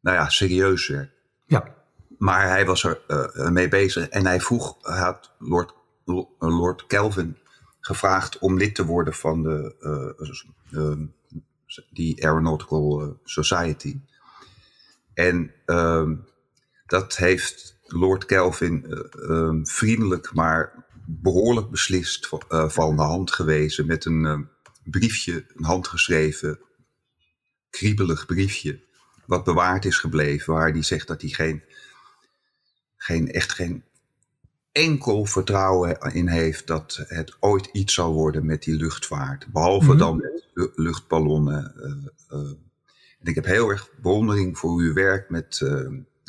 nou 0.00 0.16
ja, 0.16 0.28
serieus 0.28 0.88
werd. 0.88 1.10
Ja. 1.46 1.74
Maar 2.18 2.48
hij 2.48 2.66
was 2.66 2.84
er 2.84 3.00
uh, 3.08 3.48
mee 3.48 3.68
bezig 3.68 4.08
en 4.08 4.26
hij 4.26 4.40
vroeg, 4.40 4.76
hij 4.80 4.98
had 4.98 5.34
Lord, 5.38 5.74
Lord 6.38 6.86
Kelvin 6.86 7.38
gevraagd 7.80 8.38
om 8.38 8.56
lid 8.56 8.74
te 8.74 8.84
worden 8.84 9.14
van 9.14 9.42
de, 9.42 9.74
ehm, 10.72 11.06
die 11.90 12.24
Aeronautical 12.24 13.16
Society. 13.24 14.00
En 15.14 15.52
ehm, 15.64 16.14
dat 16.86 17.16
heeft 17.16 17.78
Lord 17.92 18.26
Kelvin 18.26 18.86
vriendelijk, 19.62 20.34
maar 20.34 20.82
behoorlijk 21.06 21.70
beslist 21.70 22.30
uh, 22.32 22.68
van 22.68 22.96
de 22.96 23.02
hand 23.02 23.32
gewezen 23.32 23.86
met 23.86 24.04
een 24.04 24.24
uh, 24.24 24.38
briefje, 24.84 25.44
een 25.54 25.64
handgeschreven, 25.64 26.58
kriebelig 27.70 28.26
briefje, 28.26 28.80
wat 29.26 29.44
bewaard 29.44 29.84
is 29.84 29.98
gebleven, 29.98 30.54
waar 30.54 30.70
hij 30.72 30.82
zegt 30.82 31.06
dat 31.06 31.20
hij 31.20 31.30
geen, 31.30 31.62
geen, 32.96 33.32
echt 33.32 33.52
geen 33.52 33.84
enkel 34.72 35.24
vertrouwen 35.24 36.00
in 36.00 36.28
heeft 36.28 36.66
dat 36.66 37.04
het 37.06 37.36
ooit 37.40 37.68
iets 37.72 37.94
zal 37.94 38.12
worden 38.12 38.46
met 38.46 38.62
die 38.62 38.76
luchtvaart. 38.76 39.46
Behalve 39.52 39.84
mm 39.84 39.90
-hmm. 39.90 39.98
dan 39.98 40.16
met 40.16 40.70
luchtballonnen. 40.74 41.74
Uh, 42.30 42.38
en 43.20 43.28
ik 43.28 43.34
heb 43.34 43.44
heel 43.44 43.68
erg 43.68 43.88
bewondering 44.00 44.58
voor 44.58 44.80
uw 44.80 44.92
werk 44.92 45.30
met, 45.30 45.60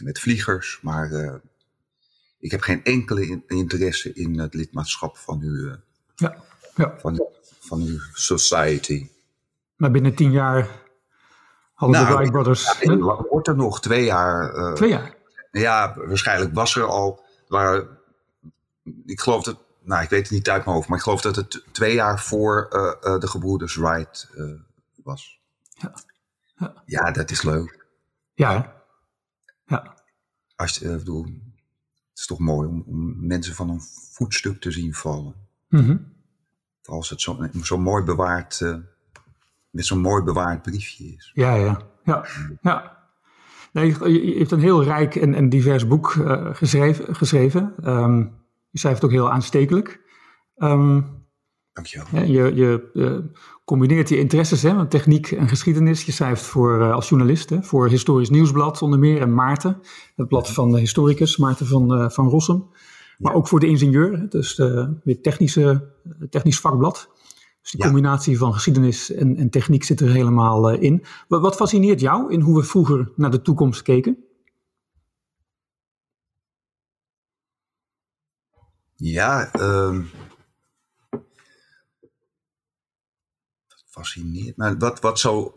met 0.03 0.19
vliegers, 0.19 0.79
maar 0.81 1.41
ik 2.43 2.51
heb 2.51 2.61
geen 2.61 2.83
enkele 2.83 3.41
interesse 3.47 4.13
in 4.13 4.39
het 4.39 4.53
lidmaatschap 4.53 5.17
van 5.17 5.41
uw, 5.41 5.69
eh, 5.69 5.75
ja, 6.15 6.35
ja. 6.75 6.99
Van, 6.99 7.27
van 7.59 7.81
uw 7.81 7.99
society. 8.13 9.09
Maar 9.75 9.91
binnen 9.91 10.15
tien 10.15 10.31
jaar 10.31 10.69
hadden 11.73 11.99
nou, 11.99 12.11
de 12.11 12.15
Wright 12.17 12.31
Brothers... 12.31 12.77
Ja, 12.79 13.25
wordt 13.29 13.47
er 13.47 13.55
nog 13.55 13.81
twee 13.81 14.03
jaar. 14.03 14.55
Uh, 14.55 14.73
twee 14.73 14.89
jaar? 14.89 15.15
Ja, 15.51 15.93
waarschijnlijk 15.95 16.53
was 16.53 16.75
er 16.75 16.85
al... 16.85 17.23
Waar, 17.47 17.87
ik 19.05 19.19
geloof 19.19 19.43
dat... 19.43 19.57
Nou, 19.81 20.03
ik 20.03 20.09
weet 20.09 20.21
het 20.21 20.31
niet 20.31 20.49
uit 20.49 20.65
mijn 20.65 20.75
hoofd, 20.75 20.87
maar 20.87 20.97
ik 20.97 21.03
geloof 21.03 21.21
dat 21.21 21.35
het 21.35 21.63
twee 21.71 21.93
jaar 21.93 22.19
voor 22.19 22.69
uh, 22.71 23.19
de 23.19 23.27
gebroeders 23.27 23.75
Wright 23.75 24.29
was. 25.03 25.39
Ja. 25.73 25.93
ja. 26.55 26.73
Ja. 26.85 27.11
dat 27.11 27.31
is 27.31 27.41
leuk. 27.41 27.85
Ja, 28.33 28.73
ja. 29.65 29.95
Als 30.55 30.77
je, 30.77 30.89
bedoel, 30.89 31.25
is 32.23 32.29
toch 32.29 32.39
mooi 32.39 32.67
om, 32.67 32.83
om 32.87 33.27
mensen 33.27 33.55
van 33.55 33.69
een 33.69 33.81
voetstuk 34.11 34.61
te 34.61 34.71
zien 34.71 34.93
vallen. 34.93 35.33
Mm 35.69 36.11
Als 36.83 37.09
het 37.09 37.21
zo'n 37.21 37.49
zo 37.63 37.77
mooi 37.77 38.03
bewaard, 38.03 38.59
uh, 38.59 38.75
met 39.69 39.85
zo'n 39.85 39.99
mooi 39.99 40.23
bewaard 40.23 40.61
briefje 40.61 41.03
is. 41.03 41.31
Ja, 41.33 41.55
ja, 41.55 41.81
ja. 42.03 42.25
ja. 42.61 43.01
Nee, 43.71 43.87
je 43.87 44.37
hebt 44.37 44.51
een 44.51 44.59
heel 44.59 44.83
rijk 44.83 45.15
en, 45.15 45.33
en 45.33 45.49
divers 45.49 45.87
boek 45.87 46.13
uh, 46.13 46.55
geschreven. 46.55 47.15
geschreven. 47.15 47.73
Um, 47.83 48.41
je 48.69 48.79
schrijft 48.79 49.03
ook 49.03 49.11
heel 49.11 49.31
aanstekelijk. 49.31 50.01
Um, 50.57 51.22
Dankjewel. 51.73 52.23
Je, 52.25 52.55
je, 52.55 52.89
je 52.93 53.31
combineert 53.65 54.09
je 54.09 54.17
interesses, 54.17 54.63
hè, 54.63 54.87
techniek 54.87 55.31
en 55.31 55.47
geschiedenis. 55.47 56.03
Je 56.03 56.11
schrijft 56.11 56.41
voor, 56.41 56.79
uh, 56.79 56.93
als 56.93 57.09
journalist 57.09 57.49
hè, 57.49 57.63
voor 57.63 57.89
Historisch 57.89 58.29
Nieuwsblad 58.29 58.81
onder 58.81 58.99
meer 58.99 59.21
en 59.21 59.33
Maarten, 59.33 59.81
het 60.15 60.27
blad 60.27 60.51
van 60.51 60.71
de 60.71 60.79
historicus 60.79 61.37
Maarten 61.37 61.65
van, 61.65 62.01
uh, 62.01 62.09
van 62.09 62.29
Rossum. 62.29 62.65
Maar 63.17 63.33
ook 63.33 63.47
voor 63.47 63.59
de 63.59 63.67
ingenieur, 63.67 64.29
dus 64.29 64.55
weer 65.03 65.21
technische, 65.21 65.93
technisch 66.29 66.59
vakblad. 66.59 67.09
Dus 67.61 67.71
die 67.71 67.81
combinatie 67.81 68.37
van 68.37 68.53
geschiedenis 68.53 69.11
en, 69.11 69.37
en, 69.37 69.49
techniek 69.49 69.83
zit 69.83 69.99
er 69.99 70.11
helemaal 70.11 70.69
in. 70.69 71.03
Wat, 71.27 71.41
wat, 71.41 71.55
fascineert 71.55 71.99
jou 71.99 72.31
in 72.31 72.39
hoe 72.39 72.57
we 72.57 72.63
vroeger 72.63 73.11
naar 73.15 73.31
de 73.31 73.41
toekomst 73.41 73.81
keken? 73.81 74.17
Ja, 78.95 79.51
um 79.59 80.09
fascineert. 83.93 84.55
Wat, 84.77 84.99
wat 84.99 85.19
zo 85.19 85.53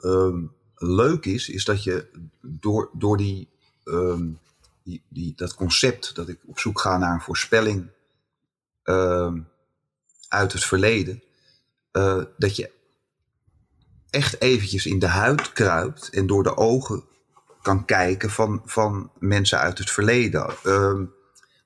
uh, 0.00 0.34
leuk 0.74 1.24
is, 1.24 1.48
is 1.48 1.64
dat 1.64 1.84
je 1.84 2.08
door, 2.40 2.90
door 2.92 3.16
die, 3.16 3.48
um, 3.84 4.38
die, 4.82 5.02
die, 5.08 5.32
dat 5.36 5.54
concept 5.54 6.14
dat 6.14 6.28
ik 6.28 6.38
op 6.46 6.58
zoek 6.58 6.80
ga 6.80 6.98
naar 6.98 7.14
een 7.14 7.20
voorspelling 7.20 7.90
uh, 8.84 9.32
uit 10.28 10.52
het 10.52 10.64
verleden, 10.64 11.22
uh, 11.92 12.22
dat 12.38 12.56
je 12.56 12.70
echt 14.10 14.40
eventjes 14.40 14.86
in 14.86 14.98
de 14.98 15.06
huid 15.06 15.52
kruipt 15.52 16.10
en 16.10 16.26
door 16.26 16.42
de 16.42 16.56
ogen 16.56 17.04
kan 17.62 17.84
kijken 17.84 18.30
van, 18.30 18.62
van 18.64 19.10
mensen 19.18 19.58
uit 19.58 19.78
het 19.78 19.90
verleden. 19.90 20.54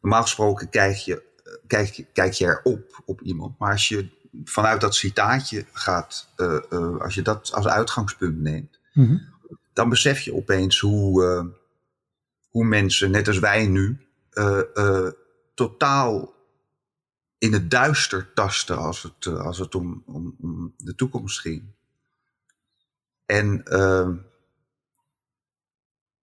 normaal 0.01 0.23
gesproken 0.23 0.69
kijk 0.69 0.97
je, 0.97 1.23
kijk, 1.67 2.07
kijk 2.13 2.33
je 2.33 2.47
erop 2.47 3.03
op 3.05 3.21
iemand, 3.21 3.59
maar 3.59 3.73
als 3.73 3.89
je 3.89 4.23
vanuit 4.45 4.81
dat 4.81 4.95
citaatje 4.95 5.67
gaat, 5.73 6.29
uh, 6.37 6.61
uh, 6.71 7.01
als 7.01 7.15
je 7.15 7.23
dat 7.23 7.53
als 7.53 7.67
uitgangspunt 7.67 8.41
neemt, 8.41 8.81
mm 8.93 9.07
-hmm. 9.07 9.21
dan 9.73 9.89
besef 9.89 10.21
je 10.21 10.35
opeens 10.35 10.79
hoe, 10.79 11.25
uh, 11.25 11.55
hoe 12.49 12.65
mensen, 12.65 13.11
net 13.11 13.29
als 13.29 13.39
wij 13.39 13.67
nu, 13.67 13.99
totaal 15.55 16.35
in 17.39 17.53
het 17.53 17.71
duister 17.71 18.33
tasten 18.33 18.77
als 18.79 19.03
het, 19.03 19.27
als 19.27 19.59
het 19.59 19.75
om, 19.75 20.03
om, 20.07 20.37
om, 20.41 20.75
de 20.77 20.95
toekomst 20.95 21.41
ging. 21.41 21.63
En 23.27 23.63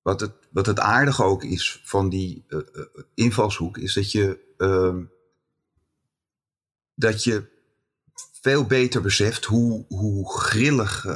wat, 0.01 0.19
het, 0.19 0.33
wat 0.49 0.65
het 0.65 0.79
aardige 0.79 1.23
ook 1.23 1.43
is 1.43 1.81
van 1.83 2.09
die 2.09 2.45
invalshoek, 3.13 3.77
is 3.77 3.93
dat 3.93 4.11
je, 4.11 4.39
dat 6.95 7.23
je 7.23 7.50
veel 8.41 8.65
beter 8.65 9.01
beseft 9.01 9.45
hoe, 9.45 9.85
hoe 9.87 10.33
grillig 10.33 11.05
uh, 11.05 11.13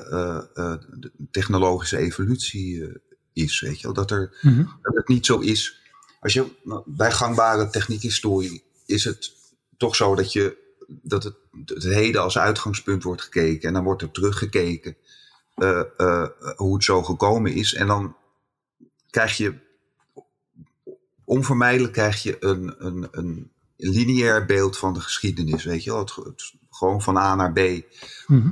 uh, 0.56 0.76
de 0.94 1.12
technologische 1.32 1.98
evolutie 1.98 3.02
is. 3.34 3.62
Weet 3.62 3.82
je? 3.82 3.92
Dat, 3.92 4.12
er, 4.12 4.38
mm 4.42 4.54
-hmm. 4.54 4.80
dat 4.82 4.96
het 4.96 5.08
niet 5.08 5.26
zo 5.26 5.40
is. 5.40 5.82
Als 6.20 6.34
je, 6.34 6.46
nou, 6.64 6.84
bij 6.86 7.12
gangbare 7.12 7.70
techniekhistorie 7.70 8.64
is 8.86 9.04
het 9.04 9.34
toch 9.78 9.96
zo 9.96 10.16
dat, 10.16 10.34
je, 10.34 10.58
dat 10.88 11.24
het, 11.24 11.36
het 11.66 11.84
heden 11.84 12.22
als 12.22 12.38
uitgangspunt 12.38 13.04
wordt 13.04 13.22
gekeken 13.22 13.68
en 13.68 13.74
dan 13.74 13.84
wordt 13.84 14.02
er 14.02 14.12
teruggekeken 14.12 14.98
hoe 16.56 16.74
het 16.74 16.84
zo 16.84 17.04
gekomen 17.04 17.54
is. 17.54 17.74
En 17.74 17.88
dan 17.88 18.16
krijg 19.10 19.38
je, 19.38 19.54
onvermijdelijk 21.24 21.94
krijg 21.94 22.24
je 22.24 22.38
een, 22.40 22.86
een, 22.86 23.08
een 23.12 23.52
lineair 23.76 24.46
beeld 24.46 24.78
van 24.78 24.94
de 24.94 25.00
geschiedenis. 25.00 25.64
Weet 25.64 25.84
je 25.84 25.92
wel? 25.92 26.00
Het, 26.00 26.54
gewoon 26.76 27.02
van 27.02 27.18
A 27.18 27.36
naar 27.36 27.52
B. 27.52 27.60
Mhm. 28.28 28.52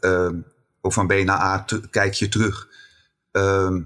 Ehm, 0.00 0.40
of 0.80 0.94
van 0.94 1.06
B 1.06 1.12
naar 1.12 1.40
A 1.40 1.64
kijk 1.90 2.14
je 2.14 2.28
terug. 2.28 2.68
Ehm, 3.30 3.82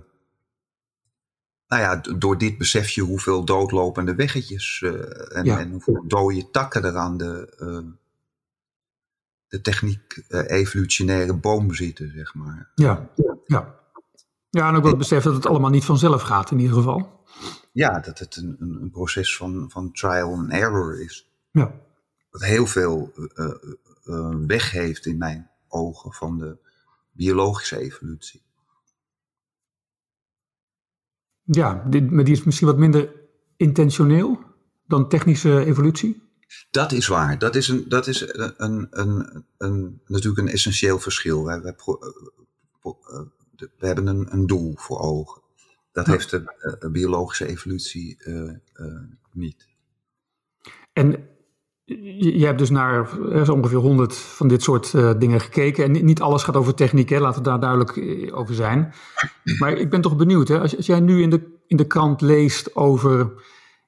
nou 1.67 1.83
ja, 1.83 1.97
door 2.19 2.39
dit 2.39 2.59
besef 2.59 2.89
je 2.89 3.01
hoeveel 3.01 3.45
doodlopende 3.45 4.15
weggetjes 4.15 4.81
uh, 4.85 5.37
en, 5.37 5.47
en, 5.47 5.71
hoeveel 5.71 6.05
dode 6.07 6.51
takken 6.51 6.85
er 6.85 6.97
aan 6.97 7.17
de, 7.17 7.57
uh, 7.61 7.93
de 9.49 9.61
techniek-evolutionaire 9.61 11.35
boom 11.35 11.75
zitten, 11.75 12.13
zeg 12.15 12.35
maar. 12.35 12.71
Ja, 12.75 13.11
ja. 13.47 13.75
ja, 14.51 14.69
en 14.69 14.75
ook 14.75 14.83
wel 14.83 14.91
het 14.91 14.99
besef 14.99 15.23
dat 15.23 15.35
het 15.35 15.47
allemaal 15.47 15.71
niet 15.71 15.85
vanzelf 15.85 16.23
gaat 16.23 16.51
in 16.51 16.59
ieder 16.59 16.77
geval. 16.77 17.25
Ja, 17.73 18.01
dat 18.01 18.19
het 18.19 18.37
een, 18.37 18.57
een, 18.59 18.79
een 18.83 18.91
proces 18.91 19.37
van, 19.37 19.71
van 19.71 19.93
trial 19.93 20.33
and 20.33 20.51
error 20.51 21.03
is. 21.03 21.31
Ja. 21.51 21.73
Dat 22.33 22.43
heel 22.43 22.67
veel 22.67 23.13
uh, 24.05 24.35
weg 24.47 24.71
heeft 24.71 25.07
in 25.07 25.19
mijn 25.19 25.51
ogen 25.69 26.13
van 26.13 26.39
de 26.39 26.57
biologische 27.11 27.79
evolutie. 27.79 28.43
Ja, 31.43 31.85
dit, 31.89 32.11
maar 32.11 32.25
die 32.25 32.35
is 32.35 32.45
misschien 32.45 32.67
wat 32.67 32.79
minder 32.79 33.13
intentioneel 33.57 34.39
dan 34.87 35.09
technische 35.09 35.65
evolutie? 35.65 36.23
Dat 36.71 36.93
is 36.93 37.07
waar. 37.07 37.39
Dat 37.39 37.55
is, 37.55 37.69
een, 37.69 37.89
dat 37.89 38.07
is 38.07 38.21
een, 38.37 38.87
een, 38.91 39.45
een, 39.59 40.01
natuurlijk 40.07 40.47
een 40.47 40.53
essentieel 40.53 40.99
verschil. 40.99 41.45
We, 41.45 41.75
we, 42.83 43.69
we 43.79 43.87
hebben 43.87 44.07
een, 44.07 44.33
een, 44.33 44.47
doel 44.47 44.75
voor 44.77 44.99
ogen. 44.99 45.43
Dat 45.93 46.07
heeft 46.07 46.31
de 46.31 46.89
biologische 46.93 47.47
evolutie 47.47 48.17
uh, 48.19 48.53
niet. 49.33 49.69
En 50.93 51.29
je 51.85 52.45
hebt 52.45 52.59
dus 52.59 52.71
naar 52.71 53.09
zo 53.45 53.53
ongeveer 53.53 53.79
honderd 53.79 54.15
van 54.15 54.49
dit 54.49 54.63
soort 54.63 54.93
uh, 54.93 55.11
dingen 55.19 55.41
gekeken. 55.41 55.85
En 55.85 56.05
niet 56.05 56.21
alles 56.21 56.43
gaat 56.43 56.57
over 56.57 56.75
techniek, 56.75 57.09
hè? 57.09 57.19
laten 57.19 57.43
we 57.43 57.49
daar 57.49 57.61
duidelijk 57.61 57.97
eh, 57.97 58.37
over 58.39 58.55
zijn. 58.55 58.95
Maar 59.59 59.73
ik 59.73 59.91
ben 59.91 60.01
toch 60.01 60.17
benieuwd, 60.17 60.49
hè? 60.49 60.61
Als, 60.61 60.77
als 60.77 60.87
jij 60.87 61.01
nu 61.01 61.23
in 61.23 61.31
de, 61.31 61.61
in 61.67 61.77
de 61.77 61.87
krant 61.87 62.21
leest 62.21 62.77
over, 62.77 63.33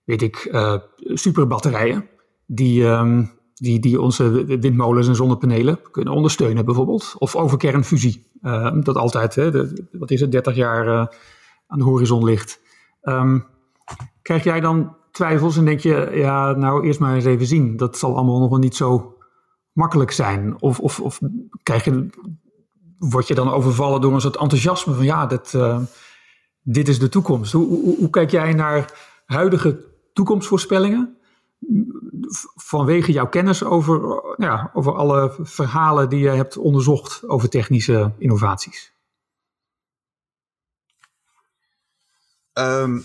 weet 0.04 0.22
ik, 0.22 0.56
superbatterijen. 0.98 2.08
Die, 2.46 2.84
um, 2.84 3.30
die, 3.54 3.80
die 3.80 4.00
onze 4.00 4.44
windmolens 4.44 5.08
en 5.08 5.14
zonnepanelen 5.14 5.78
kunnen 5.90 6.12
ondersteunen, 6.12 6.64
bijvoorbeeld. 6.64 7.14
Of 7.18 7.36
over 7.36 7.58
kernfusie, 7.58 8.30
uh, 8.42 8.76
dat 8.82 8.96
altijd, 8.96 9.34
hè, 9.34 9.50
wat 9.92 10.10
is 10.10 10.20
het, 10.20 10.32
30 10.32 10.54
jaar 10.54 10.88
aan 11.66 11.78
de 11.78 11.84
horizon 11.84 12.24
ligt. 12.24 12.60
Um, 13.02 13.46
krijg 14.22 14.44
jij 14.44 14.60
dan 14.60 14.96
twijfels 15.14 15.56
en 15.56 15.64
denk 15.64 15.80
je, 15.80 16.10
ja, 16.12 16.52
nou 16.52 16.86
eerst 16.86 17.00
maar 17.00 17.14
eens 17.14 17.24
even 17.24 17.46
zien. 17.46 17.76
Dat 17.76 17.98
zal 17.98 18.16
allemaal 18.16 18.40
nog 18.40 18.48
wel 18.48 18.58
niet 18.58 18.76
zo 18.76 19.18
makkelijk 19.72 20.10
zijn. 20.10 20.60
Of, 20.60 20.80
of, 20.80 21.00
of 21.00 21.20
krijg 21.62 21.84
je, 21.84 22.10
word 22.98 23.28
je 23.28 23.34
dan 23.34 23.50
overvallen 23.50 24.00
door 24.00 24.12
een 24.12 24.20
soort 24.20 24.36
enthousiasme 24.36 24.94
van 24.94 25.04
ja, 25.04 25.26
dat, 25.26 25.52
uh, 25.56 25.80
dit 26.62 26.88
is 26.88 26.98
de 26.98 27.08
toekomst. 27.08 27.52
Hoe, 27.52 27.66
hoe, 27.66 27.96
hoe, 27.96 28.10
kijk 28.10 28.30
jij 28.30 28.52
naar 28.52 28.92
huidige 29.26 29.84
toekomstvoorspellingen? 30.12 31.18
Vanwege 32.54 33.12
jouw 33.12 33.28
kennis 33.28 33.64
over, 33.64 34.22
ja, 34.36 34.70
over 34.72 34.94
alle 34.94 35.34
verhalen 35.38 36.08
die 36.08 36.20
je 36.20 36.28
hebt 36.28 36.56
onderzocht 36.56 37.28
over 37.28 37.48
technische 37.48 38.12
innovaties. 38.18 38.92
Um, 42.58 43.04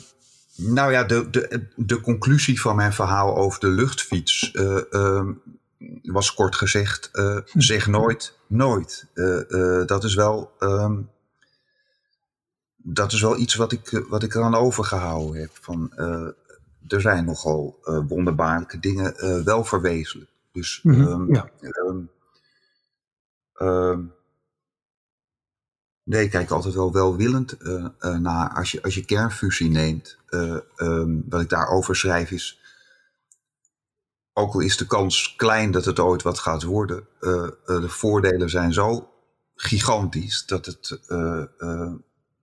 nou 0.60 0.92
ja, 0.92 1.04
de, 1.04 1.30
de, 1.30 1.68
de 1.76 2.02
conclusie 2.02 2.62
van 2.62 2.76
mijn 2.76 2.94
verhaal 2.94 3.36
over 3.36 3.60
de 3.60 3.68
luchtfiets 3.68 4.54
uh, 4.54 4.82
uh, 4.92 5.30
was 6.04 6.34
kort 6.34 6.56
gezegd: 6.56 7.10
uh, 7.14 7.38
zeg 7.54 7.88
nooit, 7.88 8.38
nooit. 8.48 9.08
dat 9.86 10.04
is 10.04 10.16
wel. 10.16 10.52
Um, 10.60 11.10
dat 12.76 13.12
is 13.12 13.22
wel 13.22 13.38
iets 13.38 13.56
wat 13.56 13.72
ik, 13.72 14.04
wat 14.08 14.24
ik 14.24 14.36
eraan 14.36 14.56
overgehouden 14.56 15.42
heb. 15.42 15.50
Van, 15.62 15.94
er 16.88 17.02
zijn 17.02 17.26
nogal 17.26 17.80
wonderbaarlijke 18.08 18.80
dingen 18.80 19.44
wel 19.44 19.64
verwezenlijk. 19.64 20.32
Dus 20.52 20.80
mm 20.84 20.94
-hmm, 20.94 21.34
ja. 21.34 21.50
um, 23.62 24.14
Nee, 26.10 26.24
ik 26.24 26.30
kijk 26.30 26.50
altijd 26.50 26.74
wel 26.74 26.92
welwillend 26.92 27.56
uh, 27.62 27.86
uh, 28.00 28.18
naar. 28.18 28.50
Als 28.50 28.72
je, 28.72 28.84
als 28.84 28.96
je 28.96 29.06
kernfusie 29.06 29.70
neemt, 29.70 30.18
uh, 30.30 30.58
um, 30.78 31.24
wat 31.30 31.42
ik 31.42 31.50
daarover 31.50 31.96
schrijf 31.96 32.32
is. 32.32 32.60
Ook 34.34 34.54
al 34.54 34.60
is 34.60 34.78
de 34.78 34.86
kans 34.86 35.36
klein 35.36 35.72
dat 35.72 35.86
het 35.86 36.00
ooit 36.00 36.22
wat 36.22 36.40
gaat 36.40 36.64
worden, 36.64 37.08
de 37.20 37.86
voordelen 37.88 38.50
zijn 38.50 38.74
zo 38.74 39.14
gigantisch 39.56 40.46
dat 40.46 40.66
het, 40.66 41.00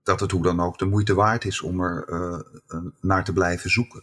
dat 0.02 0.20
het 0.20 0.30
hoe 0.30 0.42
dan 0.42 0.60
ook 0.60 0.78
de 0.78 0.84
moeite 0.84 1.14
waard 1.14 1.44
is 1.44 1.60
om 1.60 1.80
er 1.80 2.44
naar 3.00 3.24
te 3.24 3.32
blijven 3.32 3.70
zoeken. 3.70 4.02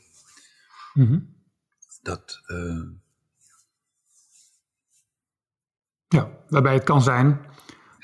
Mm 0.93 1.07
-hmm. 1.07 1.35
Dat. 2.01 2.41
Ja, 6.07 6.29
waarbij 6.49 6.73
het 6.73 6.83
kan 6.83 7.01
zijn 7.01 7.39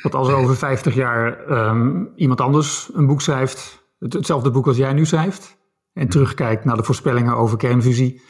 dat 0.02 0.16
als 0.16 0.28
er 0.28 0.36
over 0.36 0.56
50 0.56 0.96
jaar 0.96 1.50
um, 1.70 2.12
iemand 2.16 2.42
anders 2.42 2.90
een 2.94 3.08
boek 3.08 3.22
schrijft, 3.22 3.84
het, 4.00 4.14
hetzelfde 4.14 4.52
boek 4.52 4.68
als 4.68 4.78
jij 4.78 4.94
nu 4.94 5.06
schrijft, 5.06 5.58
en 5.94 6.02
hmm. 6.02 6.10
terugkijkt 6.10 6.66
naar 6.66 6.78
de 6.78 6.84
voorspellingen 6.84 7.36
over 7.36 7.58
kernfusie, 7.58 8.22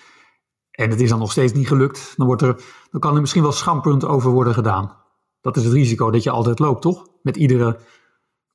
en 0.72 0.90
het 0.90 1.02
is 1.02 1.10
dan 1.10 1.20
nog 1.20 1.32
steeds 1.32 1.54
niet 1.54 1.68
gelukt, 1.68 2.14
dan, 2.18 2.28
wordt 2.28 2.42
er, 2.42 2.62
dan 2.92 3.00
kan 3.00 3.16
er 3.16 3.22
misschien 3.22 3.42
wel 3.42 3.52
schamperend 3.52 4.06
over 4.06 4.32
worden 4.32 4.54
gedaan. 4.54 4.98
Dat 5.42 5.58
is 5.58 5.64
het 5.64 5.74
risico 5.74 6.12
dat 6.12 6.24
je 6.24 6.30
altijd 6.30 6.60
loopt, 6.60 6.82
toch? 6.82 7.08
Met 7.22 7.38
iedere, 7.38 7.80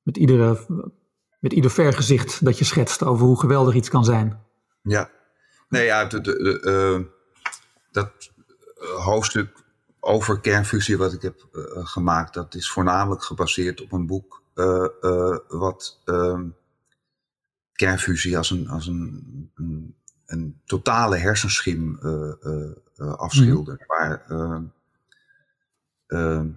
met 0.02 0.16
iedere, 0.16 0.58
met 1.40 1.52
ieder 1.52 1.70
vergezicht 1.70 2.44
dat 2.44 2.58
je 2.58 2.64
schetst 2.64 3.04
over 3.04 3.26
hoe 3.26 3.40
geweldig 3.40 3.74
iets 3.74 3.88
kan 3.88 4.04
zijn. 4.04 4.42
Ja, 4.82 5.10
nee, 5.68 5.84
ja, 5.84 6.04
de, 6.04 6.20
de, 6.20 6.62
uh, 7.00 7.06
dat 7.90 8.10
hoofdstuk 8.96 9.63
over 10.04 10.40
kernfusie 10.40 10.98
wat 10.98 11.12
ik 11.12 11.22
heb 11.22 11.48
uh, 11.52 11.64
gemaakt, 11.86 12.34
dat 12.34 12.54
is 12.54 12.70
voornamelijk 12.70 13.22
gebaseerd 13.22 13.82
op 13.82 13.92
een 13.92 14.06
boek 14.06 14.42
uh, 14.54 14.88
uh, 15.00 15.36
wat 15.48 16.00
ehm, 16.04 16.48
kernfusie 17.72 18.36
als 18.36 18.50
een, 18.50 18.68
als 18.68 18.86
een, 18.86 19.50
een, 19.54 19.94
een 20.26 20.60
totale 20.64 21.16
hersenschim 21.16 21.98
afschildert. 22.96 23.80
Mm. 23.80 23.86
Waar, 23.86 24.24
ehm, 24.28 24.64
ehm, 26.06 26.48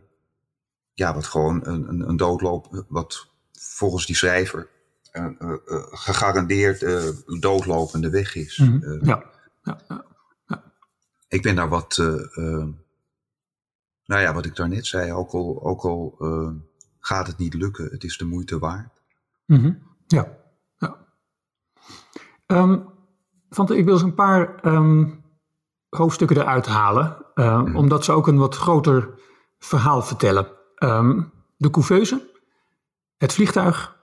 ja, 0.94 1.14
wat 1.14 1.26
gewoon 1.26 1.68
een, 1.68 1.90
een, 1.90 2.10
een 2.10 2.18
doodloop, 2.18 2.86
wat 2.88 3.28
volgens 3.52 4.06
die 4.06 4.16
schrijver 4.16 4.68
gegarandeerd 5.92 6.86
doodlopende 7.40 8.10
weg 8.10 8.36
is. 8.36 8.58
Mm. 8.58 9.00
Ja. 9.02 9.24
Ja, 9.64 9.80
ja. 9.88 10.06
ja. 10.48 10.64
Ik 11.28 11.42
ben 11.42 11.56
daar 11.56 11.70
wat 11.70 11.98
nou 14.08 14.22
ja, 14.22 14.34
wat 14.34 14.46
ik 14.46 14.56
daarnet 14.56 14.86
zei, 14.86 15.14
ook 15.14 15.32
al, 15.32 15.64
ook 15.64 15.82
al 15.82 16.16
uh, 16.20 16.50
gaat 17.00 17.28
het 17.28 17.38
niet 17.38 17.54
lukken, 17.54 17.86
het 17.86 18.04
is 18.04 18.18
de 18.18 18.26
moeite 18.26 18.60
waard. 18.60 19.02
Mm 19.46 19.60
-hmm. 19.60 19.82
Ja. 20.08 20.38
ja. 20.78 20.98
Um, 22.46 22.90
ik 23.50 23.86
wil 23.86 23.94
eens 23.94 24.02
een 24.02 24.14
paar 24.14 24.66
um, 24.66 25.24
hoofdstukken 25.90 26.38
eruit 26.38 26.66
halen, 26.66 27.26
uh, 27.36 27.62
mm. 27.62 27.76
omdat 27.76 28.06
ze 28.06 28.12
ook 28.12 28.28
een 28.28 28.38
wat 28.38 28.56
groter 28.56 29.20
verhaal 29.60 30.02
vertellen. 30.02 30.48
Um, 30.84 31.32
de 31.58 31.70
couveuse, 31.70 32.32
het 33.18 33.34
vliegtuig 33.34 33.98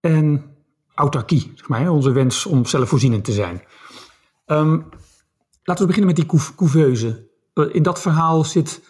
en 0.00 0.56
autarkie, 0.94 1.52
zeg 1.54 1.68
maar, 1.68 1.90
onze 1.90 2.12
wens 2.12 2.46
om 2.46 2.66
zelfvoorzienend 2.66 3.24
te 3.24 3.32
zijn. 3.32 3.62
laten 5.62 5.86
we 5.86 5.86
beginnen 5.86 6.06
met 6.06 6.16
die 6.16 6.54
couveuse. 6.56 7.32
Uh, 7.54 7.74
in 7.74 7.82
dat 7.82 8.00
verhaal 8.00 8.44
zit 8.44 8.82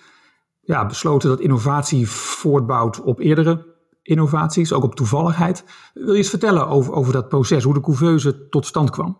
ja, 0.65 0.87
besloten 0.87 1.29
dat 1.29 1.41
innovatie 1.41 2.09
voortbouwt 2.09 3.01
op 3.01 3.21
eerdere 3.21 3.73
innovaties, 4.03 4.73
ook 4.73 4.83
op 4.83 4.95
toevalligheid. 4.95 5.65
Wil 5.95 6.13
je 6.13 6.17
eens 6.17 6.29
vertellen 6.29 6.69
over, 6.69 6.93
over 6.93 7.13
dat 7.13 7.29
proces, 7.29 7.65
hoe 7.65 7.75
de 7.75 7.81
couveuse 7.81 8.49
tot 8.49 8.67
stand 8.67 8.91
kwam? 8.91 9.19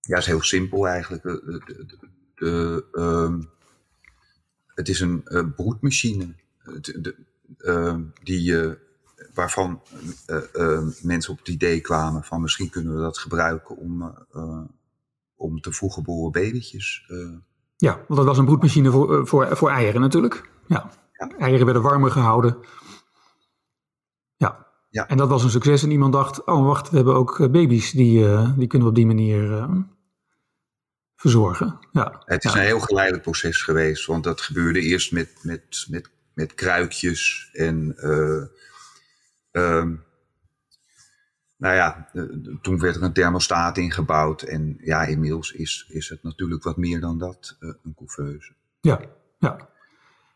Ja, 0.00 0.16
is 0.16 0.26
heel 0.26 0.42
simpel 0.42 0.88
eigenlijk. 0.88 1.22
De, 2.34 2.84
uh, 2.92 3.38
het 4.66 4.88
is 4.88 5.00
een 5.00 5.20
uh, 5.24 5.44
broedmachine 5.56 6.34
uh, 7.58 7.94
die, 8.22 8.76
waarvan 9.34 9.82
eh, 10.26 10.88
mensen 11.02 11.32
op 11.32 11.38
het 11.38 11.48
idee 11.48 11.80
kwamen 11.80 12.24
van 12.24 12.40
misschien 12.40 12.70
kunnen 12.70 12.94
we 12.94 13.00
dat 13.00 13.18
gebruiken 13.18 13.76
om, 13.76 14.14
om 15.36 15.60
te 15.60 15.72
vroeg 15.72 15.94
geboren 15.94 16.32
ja, 17.84 17.94
want 17.94 18.16
dat 18.16 18.24
was 18.24 18.38
een 18.38 18.44
broedmachine 18.44 18.90
voor, 18.90 19.18
eh, 19.18 19.26
voor, 19.26 19.56
voor 19.56 19.70
eieren 19.70 20.00
natuurlijk. 20.00 20.50
Ja. 20.66 20.90
Eieren 21.38 21.64
werden 21.64 21.82
warmer 21.82 22.10
gehouden. 22.10 22.56
ja. 24.90 25.08
En 25.08 25.16
dat 25.16 25.28
was 25.28 25.44
een 25.44 25.50
succes 25.50 25.82
en 25.82 25.90
iemand 25.90 26.12
dacht, 26.12 26.44
oh 26.44 26.66
wacht, 26.66 26.90
we 26.90 26.96
hebben 26.96 27.14
ook 27.14 27.50
baby's 27.50 27.90
die, 27.90 28.26
die 28.56 28.66
kunnen 28.66 28.88
we 28.88 28.88
op 28.88 28.94
die 28.94 29.06
manier 29.06 29.68
verzorgen. 31.16 31.78
Ja. 31.92 32.22
Het 32.24 32.44
is 32.44 32.54
een 32.54 32.60
heel 32.60 32.80
geleidelijk 32.80 33.22
proces 33.22 33.62
geweest, 33.62 34.06
want 34.06 34.24
dat 34.24 34.40
gebeurde 34.40 34.80
eerst 34.80 35.12
met, 35.12 35.38
met, 35.42 35.86
met, 35.88 36.10
met 36.34 36.54
kruikjes 36.54 37.48
en 37.52 37.94
um, 39.52 40.04
nou 41.56 41.74
ja, 41.74 42.08
toen 42.62 42.78
werd 42.78 42.96
er 42.96 43.02
een 43.02 43.12
thermostaat 43.12 43.76
ingebouwd. 43.76 44.42
En 44.42 44.78
ja, 44.80 45.02
inmiddels 45.02 45.52
is, 45.52 45.86
is 45.88 46.08
het 46.08 46.22
natuurlijk 46.22 46.62
wat 46.62 46.76
meer 46.76 47.00
dan 47.00 47.18
dat, 47.18 47.56
uh, 47.60 47.72
een 47.84 47.94
couveuse. 47.94 48.52
Ja, 48.80 49.00
ja. 49.38 49.68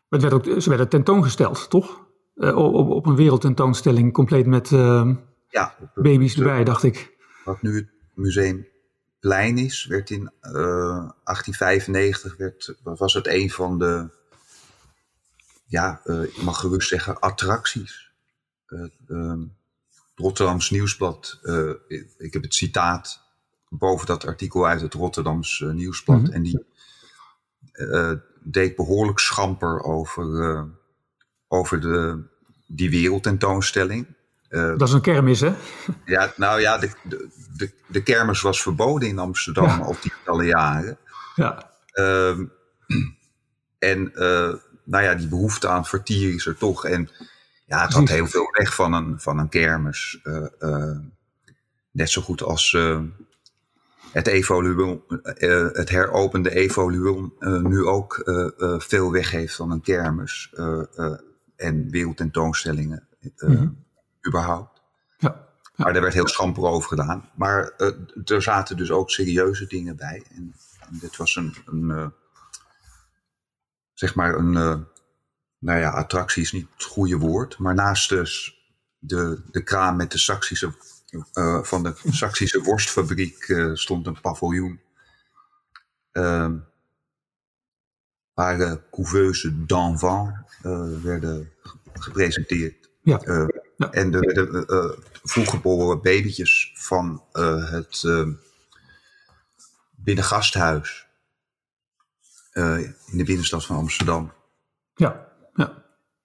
Het 0.09 0.21
werd 0.21 0.33
ook, 0.33 0.61
ze 0.61 0.69
werden 0.69 0.89
tentoongesteld, 0.89 1.69
toch? 1.69 2.07
Uh, 2.35 2.55
op, 2.55 2.89
op 2.89 3.05
een 3.05 3.15
wereldtentoonstelling, 3.15 4.13
compleet 4.13 4.45
met 4.45 4.71
uh, 4.71 5.15
ja, 5.49 5.75
baby's 5.95 6.37
erbij, 6.37 6.63
dacht 6.63 6.83
ik. 6.83 7.17
Wat 7.45 7.61
nu 7.61 7.75
het 7.75 7.89
Museumplein 8.13 9.57
is, 9.57 9.85
werd 9.85 10.09
in 10.09 10.31
1895 10.41 12.37
werd, 12.37 12.75
was 12.83 13.13
het 13.13 13.27
een 13.27 13.49
van 13.49 13.79
de, 13.79 14.09
ja, 15.65 16.01
ik 16.05 16.41
mag 16.41 16.59
gerust 16.59 16.89
zeggen, 16.89 17.19
attracties. 17.19 18.11
Ehm, 19.07 19.41
Rotterdams 20.19 20.69
Nieuwsblad. 20.69 21.39
Uh, 21.43 21.71
ik 22.17 22.33
heb 22.33 22.43
het 22.43 22.53
citaat 22.53 23.21
boven 23.69 24.07
dat 24.07 24.25
artikel 24.25 24.67
uit 24.67 24.81
het 24.81 24.93
Rotterdams 24.93 25.59
uh, 25.59 25.71
Nieuwsblad. 25.71 26.21
Mhm. 26.21 26.31
En 26.31 26.43
die 26.43 26.65
uh, 27.73 28.11
deed 28.43 28.75
behoorlijk 28.75 29.19
schamper 29.19 29.83
over, 29.83 30.67
over 31.47 31.81
de, 31.81 32.23
die 32.67 32.89
wereldtentoonstelling. 32.89 34.07
dat 34.49 34.81
is 34.81 34.91
een 34.91 35.01
kermis, 35.01 35.39
hè? 35.39 35.53
Ja, 36.05 36.33
nou 36.35 36.61
ja, 36.61 36.77
de, 36.77 36.91
de, 37.55 37.71
de, 37.87 38.03
kermis 38.03 38.41
was 38.41 38.61
verboden 38.61 39.09
in 39.09 39.19
Amsterdam 39.19 39.65
ja. 39.65 39.77
al 39.77 39.95
tientallen 39.99 40.45
jaren. 40.45 40.97
Ja. 41.35 41.71
Ehm, 41.91 42.45
en 43.79 44.11
nou 44.83 45.03
ja, 45.03 45.15
die 45.15 45.27
behoefte 45.27 45.67
aan 45.67 45.85
vertier 45.85 46.33
is 46.33 46.45
er 46.45 46.57
toch. 46.57 46.85
En 46.85 47.09
ja, 47.69 47.81
het 47.81 47.93
had 47.93 48.09
heel 48.09 48.27
veel 48.27 48.49
weg 48.51 48.75
van 48.75 48.93
een, 48.93 49.19
van 49.19 49.37
een 49.37 49.49
kermis. 49.49 50.19
Uh, 50.23 50.45
uh, 50.59 50.97
net 51.91 52.09
zo 52.09 52.21
goed 52.21 52.43
als 52.43 52.73
uh, 52.73 53.01
het, 54.11 54.27
evoluum, 54.27 55.03
het 55.73 55.89
heropende 55.89 56.55
evoluum 56.55 57.33
nu 57.39 57.85
ook 57.85 58.21
veel 58.77 59.11
weg 59.11 59.31
heeft 59.31 59.55
van 59.55 59.71
een 59.71 59.81
kermis. 59.81 60.53
en 61.55 61.89
wereldtentoonstellingen 61.89 63.07
mm 63.37 63.87
überhaupt. 64.27 64.81
Ja, 65.17 65.29
ja. 65.75 65.83
Maar 65.83 65.93
daar 65.93 66.01
werd 66.01 66.13
heel 66.13 66.27
schamper 66.27 66.63
over 66.63 66.89
gedaan. 66.89 67.29
Maar 67.35 67.73
er 68.25 68.41
zaten 68.41 68.77
dus 68.77 68.91
ook 68.91 69.09
serieuze 69.09 69.67
dingen 69.67 69.95
bij. 69.95 70.23
En, 70.35 70.55
en 70.79 70.97
dit 70.99 71.17
was 71.17 71.35
een, 71.35 71.55
een 71.65 72.13
zeg 73.93 74.15
maar 74.15 74.35
een 74.35 74.87
nou 75.59 75.79
ja, 75.79 75.89
attractie 75.89 76.41
is 76.41 76.51
niet 76.51 76.67
het 76.73 76.83
goede 76.83 77.17
woord, 77.17 77.57
maar 77.57 77.73
naast 77.73 78.09
dus 78.09 78.59
de, 78.99 79.41
de 79.51 79.63
kraam 79.63 79.95
met 79.95 80.11
de 80.11 80.17
Saksische, 80.17 80.73
uh, 81.33 81.63
van 81.63 81.83
de 81.83 81.93
Saksische 82.05 82.61
worstfabriek 82.69 83.47
uh, 83.47 83.75
stond 83.75 84.07
een 84.07 84.21
paviljoen. 84.21 84.79
Uh, 86.13 86.51
waar 88.33 88.57
de 88.57 88.81
couveuse 88.91 89.65
d'enfant 89.65 90.35
uh, 90.65 91.01
werden 91.03 91.51
gepresenteerd. 91.93 92.89
Ja. 93.01 93.21
ja. 93.25 93.91
En 93.91 94.13
er 94.13 94.19
werden 94.19 94.97
vroeggeboren 95.23 96.01
babytjes 96.01 96.71
van 96.75 97.23
het 97.31 98.03
binnengasthuis 99.91 101.07
in 103.05 103.17
de 103.17 103.23
binnenstad 103.23 103.65
van 103.65 103.75
Amsterdam. 103.75 104.33
Ja 104.95 105.28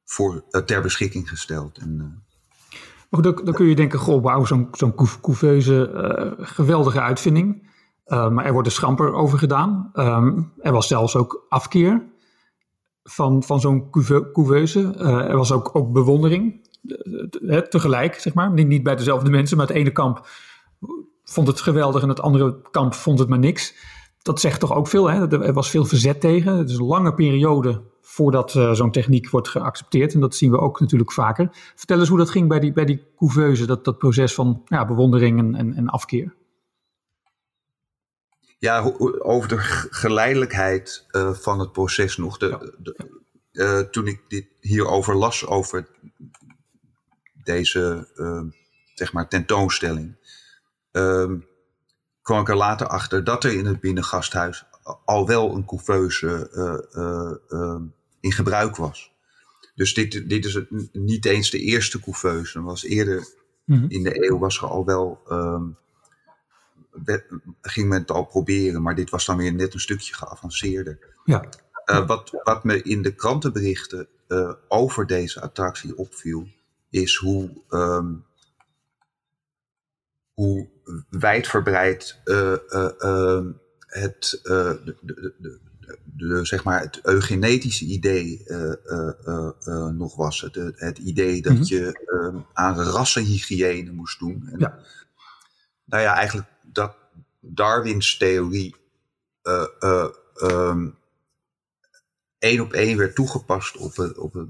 voor, 0.04 0.44
uh, 0.50 0.60
ter 0.60 0.82
beschikking 0.82 1.28
gesteld. 1.28 1.78
En, 1.78 1.98
uh... 1.98 2.78
maar 3.10 3.22
dan, 3.22 3.40
dan, 3.44 3.54
kun 3.54 3.66
je 3.66 3.74
denken, 3.74 3.98
goh, 3.98 4.22
wauw, 4.22 4.44
zo'n 4.44 4.68
zo'n 4.72 4.94
couveuse, 5.20 5.90
uh, 5.94 6.46
geweldige 6.46 7.00
uitvinding. 7.00 7.72
maar 8.04 8.44
er 8.44 8.52
wordt 8.52 8.68
er 8.68 8.74
schamper 8.74 9.12
over 9.12 9.38
gedaan. 9.38 9.90
Um, 9.94 10.52
er 10.58 10.72
was 10.72 10.86
zelfs 10.86 11.16
ook 11.16 11.46
afkeer 11.48 12.02
van, 13.02 13.42
van 13.42 13.60
zo'n 13.60 13.90
couveuse. 14.32 14.94
er 14.98 15.36
was 15.36 15.52
ook, 15.52 15.70
ook 15.76 15.92
bewondering, 15.92 16.68
tegelijk, 17.68 18.14
zeg 18.14 18.34
maar. 18.34 18.52
Niet, 18.52 18.66
niet 18.66 18.82
bij 18.82 18.96
dezelfde 18.96 19.30
mensen, 19.30 19.56
maar 19.56 19.66
het 19.66 19.76
ene 19.76 19.92
kamp 19.92 20.26
vond 21.24 21.46
het 21.46 21.60
geweldig 21.60 22.02
en 22.02 22.08
het 22.08 22.20
andere 22.20 22.60
kamp 22.70 22.94
vond 22.94 23.18
het 23.18 23.28
maar 23.28 23.38
niks. 23.38 23.74
Dat 24.24 24.40
zegt 24.40 24.60
toch 24.60 24.74
ook 24.74 24.88
veel, 24.88 25.10
hè? 25.10 25.42
Er 25.42 25.52
was 25.52 25.70
veel 25.70 25.84
verzet 25.84 26.20
tegen. 26.20 26.56
Het 26.56 26.70
is 26.70 26.76
een 26.76 26.84
lange 26.84 27.14
periode 27.14 27.82
voordat 28.00 28.54
uh, 28.54 28.72
zo'n 28.72 28.90
techniek 28.90 29.30
wordt 29.30 29.48
geaccepteerd. 29.48 30.14
En 30.14 30.20
dat 30.20 30.34
zien 30.34 30.50
we 30.50 30.58
ook 30.58 30.80
natuurlijk 30.80 31.12
vaker. 31.12 31.48
Vertel 31.74 31.98
eens 31.98 32.08
hoe 32.08 32.18
dat 32.18 32.30
ging 32.30 32.48
bij 32.48 32.60
die, 32.60 32.72
bij 32.72 32.84
die 32.84 33.06
couveuse, 33.16 33.66
dat, 33.66 33.84
dat 33.84 33.98
proces 33.98 34.34
van 34.34 34.62
ja, 34.66 34.84
bewondering 34.84 35.38
en, 35.38 35.54
en, 35.54 35.74
en 35.74 35.88
afkeer. 35.88 36.34
Ja, 38.58 38.92
over 39.18 39.48
de 39.48 39.58
geleidelijkheid 39.90 41.06
uh, 41.10 41.32
van 41.32 41.58
het 41.58 41.72
proces 41.72 42.16
nog. 42.16 42.38
De, 42.38 42.76
de, 42.78 43.22
uh, 43.52 43.80
toen 43.80 44.06
ik 44.06 44.22
dit 44.28 44.46
hierover 44.60 45.16
las, 45.16 45.46
over 45.46 45.88
deze 47.42 48.08
zeg 48.94 49.12
maar 49.12 49.28
tentoonstelling, 49.28 50.16
ehm, 50.90 51.36
kwam 52.24 52.40
ik 52.40 52.48
er 52.48 52.56
later 52.56 52.86
achter 52.86 53.24
dat 53.24 53.44
er 53.44 53.52
in 53.52 53.66
het 53.66 53.80
binnengasthuis 53.80 54.64
al 55.04 55.26
wel 55.26 55.54
een 55.54 55.64
couveuse 55.64 56.50
in 58.20 58.32
gebruik 58.32 58.76
was. 58.76 59.12
Dus 59.74 59.94
dit, 59.94 60.28
dit 60.28 60.44
is 60.44 60.54
het, 60.54 60.66
niet 60.92 61.24
eens 61.24 61.50
de 61.50 61.58
eerste 61.58 62.00
couveuse. 62.00 62.62
Was 62.62 62.84
eerder 62.84 63.28
mhm. 63.64 63.84
in 63.88 64.02
de 64.02 64.28
eeuw 64.28 64.38
was 64.38 64.56
er 64.56 64.68
al 64.68 64.84
wel. 64.84 65.20
Um, 65.30 65.76
ging 67.60 67.88
men 67.88 68.00
het 68.00 68.10
al 68.10 68.24
proberen, 68.24 68.82
maar 68.82 68.94
dit 68.94 69.10
was 69.10 69.26
dan 69.26 69.36
weer 69.36 69.54
net 69.54 69.74
een 69.74 69.80
stukje 69.80 70.14
geavanceerder. 70.14 70.98
Ja. 71.24 71.44
Uh, 71.86 72.06
wat, 72.06 72.40
wat 72.42 72.64
me 72.64 72.82
in 72.82 73.02
de 73.02 73.14
krantenberichten 73.14 74.08
over 74.68 75.06
deze 75.06 75.40
attractie 75.40 75.96
opviel, 75.96 76.48
is 76.90 77.16
hoe, 77.16 77.50
um, 77.70 78.24
hoe 80.34 80.68
wijdverbreid 81.10 82.20
uh, 82.24 82.52
het, 83.86 84.40
de, 84.42 84.96
de, 85.00 85.34
de, 85.38 85.60
de, 86.04 86.44
zeg 86.44 86.64
maar 86.64 86.80
het 86.80 87.00
eugenetische 87.02 87.84
idee 87.84 88.44
nog 89.92 90.16
was. 90.16 90.40
Het, 90.40 90.54
het 90.74 90.98
idee 90.98 91.42
dat 91.42 91.52
mhm. 91.52 91.64
je 91.64 92.04
ehm, 92.06 92.38
aan 92.52 92.80
rassenhygiëne 92.80 93.92
moest 93.92 94.18
doen. 94.18 94.48
En, 94.52 94.58
ja. 94.58 94.78
Nou 95.84 96.02
ja, 96.02 96.14
eigenlijk 96.14 96.48
dat 96.62 96.96
Darwins 97.40 98.16
theorie 98.16 98.74
um, 100.42 100.94
één 102.38 102.60
op 102.60 102.72
één 102.72 102.96
werd 102.96 103.14
toegepast 103.14 103.76
op, 103.76 103.98
op, 104.16 104.46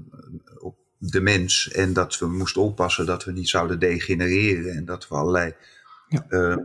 op 0.57 0.77
de 0.97 1.21
mens. 1.21 1.71
En 1.71 1.93
dat 1.93 2.19
we 2.19 2.27
moesten 2.27 2.61
oppassen 2.61 3.05
dat 3.05 3.23
we 3.23 3.31
niet 3.31 3.49
zouden 3.49 3.79
degenereren. 3.79 4.75
En 4.75 4.85
dat 4.85 5.07
we 5.07 5.15
allerlei 5.15 5.55
ja 6.07 6.25
ehm, 6.29 6.59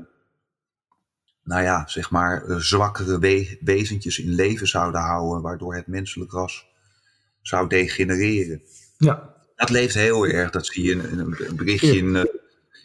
nou 1.50 1.62
ja, 1.62 1.86
zeg 1.86 2.10
maar, 2.10 2.44
eh, 2.44 2.56
zwakkere 2.56 3.18
we 3.18 3.58
wezentjes 3.60 4.18
in 4.18 4.34
leven 4.34 4.66
zouden 4.66 5.00
houden, 5.00 5.42
waardoor 5.42 5.74
het 5.74 5.86
menselijk 5.86 6.32
ras 6.32 6.66
zou 7.40 7.68
degenereren. 7.68 8.62
Ja. 8.96 9.34
Dat 9.54 9.70
leeft 9.70 9.94
heel 9.94 10.26
erg. 10.26 10.50
Dat 10.50 10.66
zie 10.66 10.84
je 10.84 10.92
in, 10.92 11.18
een 11.18 11.56
berichtje 11.56 11.96
in, 11.96 12.08
uh, 12.08 12.24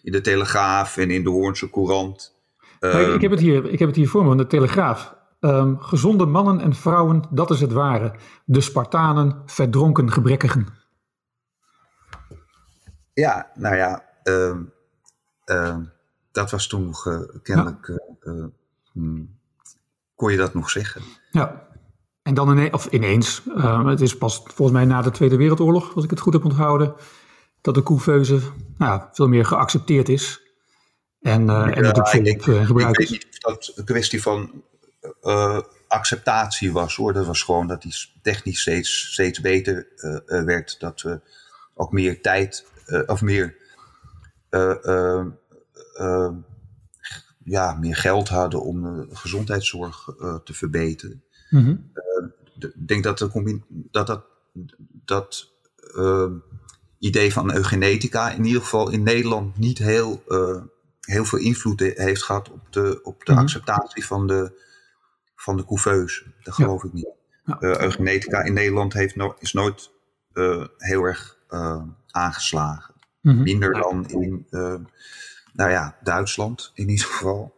in 0.04 0.12
de 0.12 0.22
Telegraaf 0.22 0.98
en 0.98 1.12
in 1.12 1.24
de 1.24 1.30
Hoornse 1.30 1.70
Courant. 1.70 2.36
ik, 2.80 3.14
ik, 3.14 3.22
heb 3.22 3.32
het 3.32 3.40
hier, 3.40 3.66
ik 3.72 3.80
heb 3.80 3.88
het 3.88 3.98
hier 3.98 4.10
voor 4.10 4.26
me, 4.26 4.36
de 4.36 4.48
Telegraaf. 4.48 5.16
Um, 5.40 5.80
gezonde 5.80 6.26
mannen 6.26 6.60
en 6.60 6.74
vrouwen, 6.74 7.24
dat 7.32 7.52
is 7.52 7.62
het 7.62 7.72
ware. 7.72 8.16
De 8.46 8.62
Spartanen, 8.62 9.42
verdronken 9.46 10.12
gebrekkigen. 10.12 10.68
Ja, 13.14 13.52
nou 13.54 13.76
ja, 13.76 14.06
um, 14.24 14.74
dat 16.36 16.52
was 16.52 16.68
toen 16.68 16.86
nog 16.86 17.06
uh, 17.06 17.20
kennelijk, 17.44 17.88
ja. 17.88 18.32
uh, 18.32 18.46
hmm, 18.92 19.38
kon 20.16 20.32
je 20.32 20.38
dat 20.38 20.54
nog 20.54 20.70
zeggen. 20.70 21.02
Ja, 21.32 21.68
en 22.22 22.34
dan 22.34 22.52
ineens, 22.52 22.72
of 22.72 22.86
ineens, 22.86 23.42
uh, 23.48 23.88
het 23.88 24.02
is 24.02 24.18
pas 24.18 24.42
volgens 24.44 24.78
mij 24.78 24.86
na 24.86 25.02
de 25.02 25.12
Tweede 25.12 25.38
Wereldoorlog, 25.38 25.96
als 25.96 26.04
ik 26.04 26.10
het 26.10 26.20
goed 26.20 26.34
heb 26.34 26.44
onthouden, 26.44 26.96
dat 27.62 27.76
de 27.76 27.84
couveuse 27.84 28.40
nou, 28.78 29.02
veel 29.12 29.28
meer 29.28 29.46
geaccepteerd 29.46 30.10
is. 30.10 30.42
En, 31.22 31.46
ja, 31.46 31.70
en 31.70 31.84
natuurlijk 31.84 32.44
volop 32.44 32.66
gebruikt 32.66 33.00
is. 33.00 33.12
Ik 33.12 33.22
weet 33.22 33.24
niet 33.34 33.46
of 33.46 33.54
dat 33.54 33.72
een 33.76 33.86
kwestie 33.86 34.22
van 34.22 34.64
acceptatie 35.88 36.72
was 36.72 36.96
hoor. 36.96 37.14
Dat 37.14 37.26
was 37.26 37.44
gewoon 37.44 37.68
dat 37.68 37.82
die 37.82 37.94
technisch 38.22 38.62
steeds, 38.62 39.12
steeds 39.12 39.42
beter 39.42 39.88
werd. 40.28 40.80
Dat 40.80 41.02
we 41.02 41.22
ook 41.74 41.92
meer 41.92 42.22
tijd 42.22 42.66
of 43.06 43.22
meer 43.22 43.56
ja, 47.44 47.74
meer 47.80 47.96
geld 47.96 48.30
hadden 48.30 48.62
om 48.62 48.82
de 48.82 49.16
gezondheidszorg 49.16 50.06
te 50.44 50.54
verbeteren. 50.54 51.24
Mhm. 51.50 51.76
Ik 52.60 52.88
denk 52.88 53.04
dat, 53.04 53.18
de, 53.18 53.62
dat 53.92 54.08
dat, 54.08 54.26
dat 55.06 55.52
idee 57.00 57.34
van 57.34 57.54
eugenetica 57.54 58.32
in 58.32 58.46
ieder 58.46 58.62
geval 58.62 58.92
in 58.92 59.04
Nederland 59.04 59.58
niet 59.58 59.78
heel, 59.78 60.24
heel 61.02 61.26
veel 61.26 61.40
invloed 61.40 61.80
heeft 61.80 62.24
gehad 62.24 62.52
op 62.52 62.72
de, 62.74 63.00
op 63.04 63.26
de 63.26 63.32
mhm. 63.32 63.42
acceptatie 63.42 64.06
van 64.06 64.28
de, 64.28 64.60
van 65.36 65.58
de 65.58 65.66
couveuse. 65.66 66.24
Dat 66.44 66.54
geloof 66.54 66.84
ik 66.84 66.94
niet. 66.94 67.14
Ja. 67.44 67.58
eugenetica 67.62 68.42
in 68.42 68.54
Nederland 68.54 68.94
heeft 68.94 69.16
no 69.16 69.36
is 69.40 69.54
nooit 69.54 69.92
heel 70.78 71.04
erg 71.04 71.38
aangeslagen. 72.16 72.94
Mhm. 73.22 73.44
Minder 73.44 73.74
dan 73.74 74.10
in 74.10 74.48
uh, 74.50 74.76
nou 75.56 75.70
ja, 75.72 75.98
Duitsland 76.04 76.72
in 76.74 76.90
ieder 76.90 77.06
geval. 77.06 77.56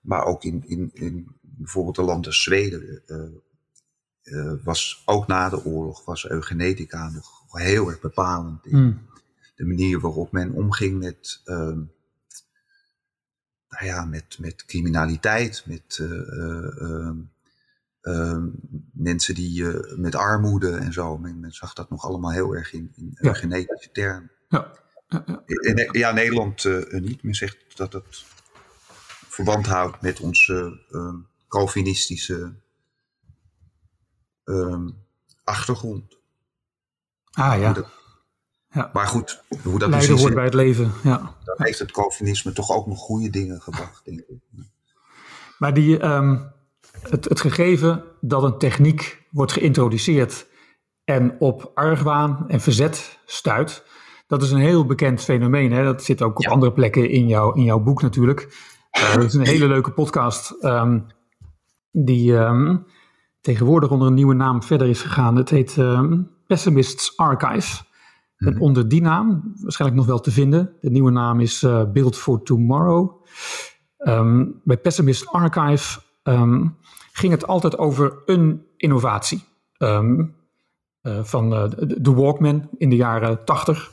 Maar 0.00 0.24
ook 0.24 0.44
in, 0.44 0.64
in, 0.66 0.90
in 0.92 1.36
bijvoorbeeld 1.40 1.98
een 1.98 2.04
land 2.04 2.26
als 2.26 2.42
Zweden. 2.42 3.02
Uh, 4.24 4.52
was 4.62 5.02
ook 5.04 5.26
na 5.26 5.48
de 5.48 5.64
oorlog 5.64 6.04
was 6.04 6.28
eugenetica 6.28 7.08
nog 7.08 7.44
heel 7.48 7.88
erg 7.88 8.00
bepalend. 8.00 8.66
In 8.66 8.86
mhm. 8.86 8.96
de 9.54 9.64
manier 9.64 10.00
waarop 10.00 10.32
men 10.32 10.52
omging 10.52 10.98
met, 10.98 11.40
ehm, 11.44 11.80
nou 13.68 13.84
ja, 13.84 14.04
met, 14.04 14.38
met 14.38 14.64
criminaliteit, 14.64 15.64
met 15.66 15.98
ehm, 16.00 17.18
ehm, 18.00 18.48
mensen 18.92 19.34
die 19.34 19.64
met 19.96 20.14
armoede 20.14 20.76
en 20.76 20.92
zo. 20.92 21.18
Men, 21.18 21.40
men, 21.40 21.52
zag 21.52 21.72
dat 21.72 21.90
nog 21.90 22.04
allemaal 22.04 22.32
heel 22.32 22.54
erg 22.54 22.72
in, 22.72 22.92
in 22.96 23.12
eugenetische 23.14 23.90
termen. 23.92 24.30
Ja. 24.48 24.83
Ja, 25.08 25.88
ja 25.92 26.12
Nederland 26.12 26.64
uh, 26.64 27.00
niet. 27.00 27.22
Men 27.22 27.34
zegt 27.34 27.76
dat 27.76 27.92
het 27.92 28.24
verband 29.28 29.66
houdt 29.66 30.00
met 30.00 30.20
onze 30.20 30.80
uh, 30.90 31.14
Calvinistische 31.48 32.54
uh, 34.44 34.88
achtergrond. 35.44 36.18
Ah 37.30 37.60
ja. 37.60 37.74
ja. 38.70 38.90
Maar 38.92 39.06
goed, 39.06 39.42
hoe 39.62 39.78
dat 39.78 39.88
Leiden 39.88 40.18
hoort 40.18 40.34
bij 40.34 40.44
het 40.44 40.54
leven. 40.54 40.92
Ja. 41.02 41.36
Dan 41.44 41.56
heeft 41.56 41.78
het 41.78 41.92
Calvinisme 41.92 42.52
toch 42.52 42.70
ook 42.70 42.86
nog 42.86 42.98
goede 42.98 43.30
dingen 43.30 43.62
gebracht, 43.62 44.04
denk 44.04 44.20
ik. 44.20 44.38
Maar 45.58 45.74
die, 45.74 46.04
um, 46.04 46.52
het, 47.00 47.24
het 47.24 47.40
gegeven 47.40 48.04
dat 48.20 48.42
een 48.42 48.58
techniek 48.58 49.22
wordt 49.30 49.52
geïntroduceerd 49.52 50.46
en 51.04 51.36
op 51.38 51.70
argwaan 51.74 52.44
en 52.48 52.60
verzet 52.60 53.18
stuit, 53.26 53.84
dat 54.34 54.42
is 54.42 54.50
een 54.50 54.58
heel 54.58 54.86
bekend 54.86 55.20
fenomeen. 55.20 55.72
Hè? 55.72 55.84
Dat 55.84 56.04
zit 56.04 56.22
ook 56.22 56.38
op 56.38 56.46
andere 56.46 56.72
plekken 56.72 57.10
in, 57.10 57.28
jou, 57.28 57.58
in 57.58 57.64
jouw 57.64 57.80
boek 57.80 58.02
natuurlijk. 58.02 58.72
Uh, 58.98 59.14
dat 59.14 59.24
is 59.24 59.34
een 59.34 59.46
hele 59.46 59.66
leuke 59.66 59.90
podcast 59.90 60.64
um, 60.64 61.06
die 61.90 62.32
um, 62.32 62.86
tegenwoordig 63.40 63.90
onder 63.90 64.08
een 64.08 64.14
nieuwe 64.14 64.34
naam 64.34 64.62
verder 64.62 64.88
is 64.88 65.02
gegaan. 65.02 65.36
Het 65.36 65.50
heet 65.50 65.76
um, 65.76 66.30
Pessimists 66.46 67.16
Archive. 67.16 67.82
En 68.36 68.52
mhm. 68.52 68.62
onder 68.62 68.88
die 68.88 69.02
naam, 69.02 69.54
waarschijnlijk 69.60 70.00
nog 70.00 70.10
wel 70.10 70.20
te 70.20 70.30
vinden, 70.30 70.72
de 70.80 70.90
nieuwe 70.90 71.10
naam 71.10 71.40
is 71.40 71.62
uh, 71.62 71.84
Build 71.92 72.16
for 72.16 72.42
Tomorrow. 72.42 73.24
bij 74.64 74.76
Pessimist 74.76 75.26
Archive 75.26 76.00
ging 77.12 77.32
het 77.32 77.46
altijd 77.46 77.78
over 77.78 78.22
een 78.26 78.66
innovatie. 78.76 79.44
Uh, 79.78 80.24
van 81.22 81.50
de 81.78 82.12
Walkman 82.14 82.68
in 82.76 82.88
de 82.88 82.96
jaren 82.96 83.44
80 83.44 83.90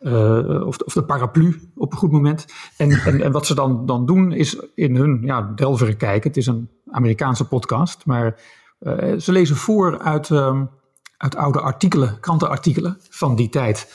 uh, 0.00 0.66
of, 0.66 0.78
of, 0.78 0.92
de 0.92 1.04
paraplu 1.04 1.70
op 1.74 1.92
een 1.92 1.98
goed 1.98 2.10
moment. 2.10 2.46
En, 2.76 2.90
en, 2.90 3.20
en, 3.20 3.32
wat 3.32 3.46
ze 3.46 3.54
dan, 3.54 3.86
dan 3.86 4.06
doen 4.06 4.32
is 4.32 4.62
in 4.74 4.96
hun 4.96 5.20
ja, 5.22 5.52
delveren 5.54 5.96
kijken. 5.96 6.28
Het 6.28 6.38
is 6.38 6.46
een 6.46 6.70
Amerikaanse 6.90 7.48
podcast, 7.48 8.06
maar 8.06 8.40
uh, 8.80 9.18
ze 9.18 9.32
lezen 9.32 9.56
voor 9.56 9.98
uit, 9.98 10.30
um, 10.30 10.70
uit 11.16 11.36
oude 11.36 11.60
artikelen, 11.60 12.20
krantenartikelen 12.20 12.96
van 13.08 13.36
die 13.36 13.48
tijd. 13.48 13.94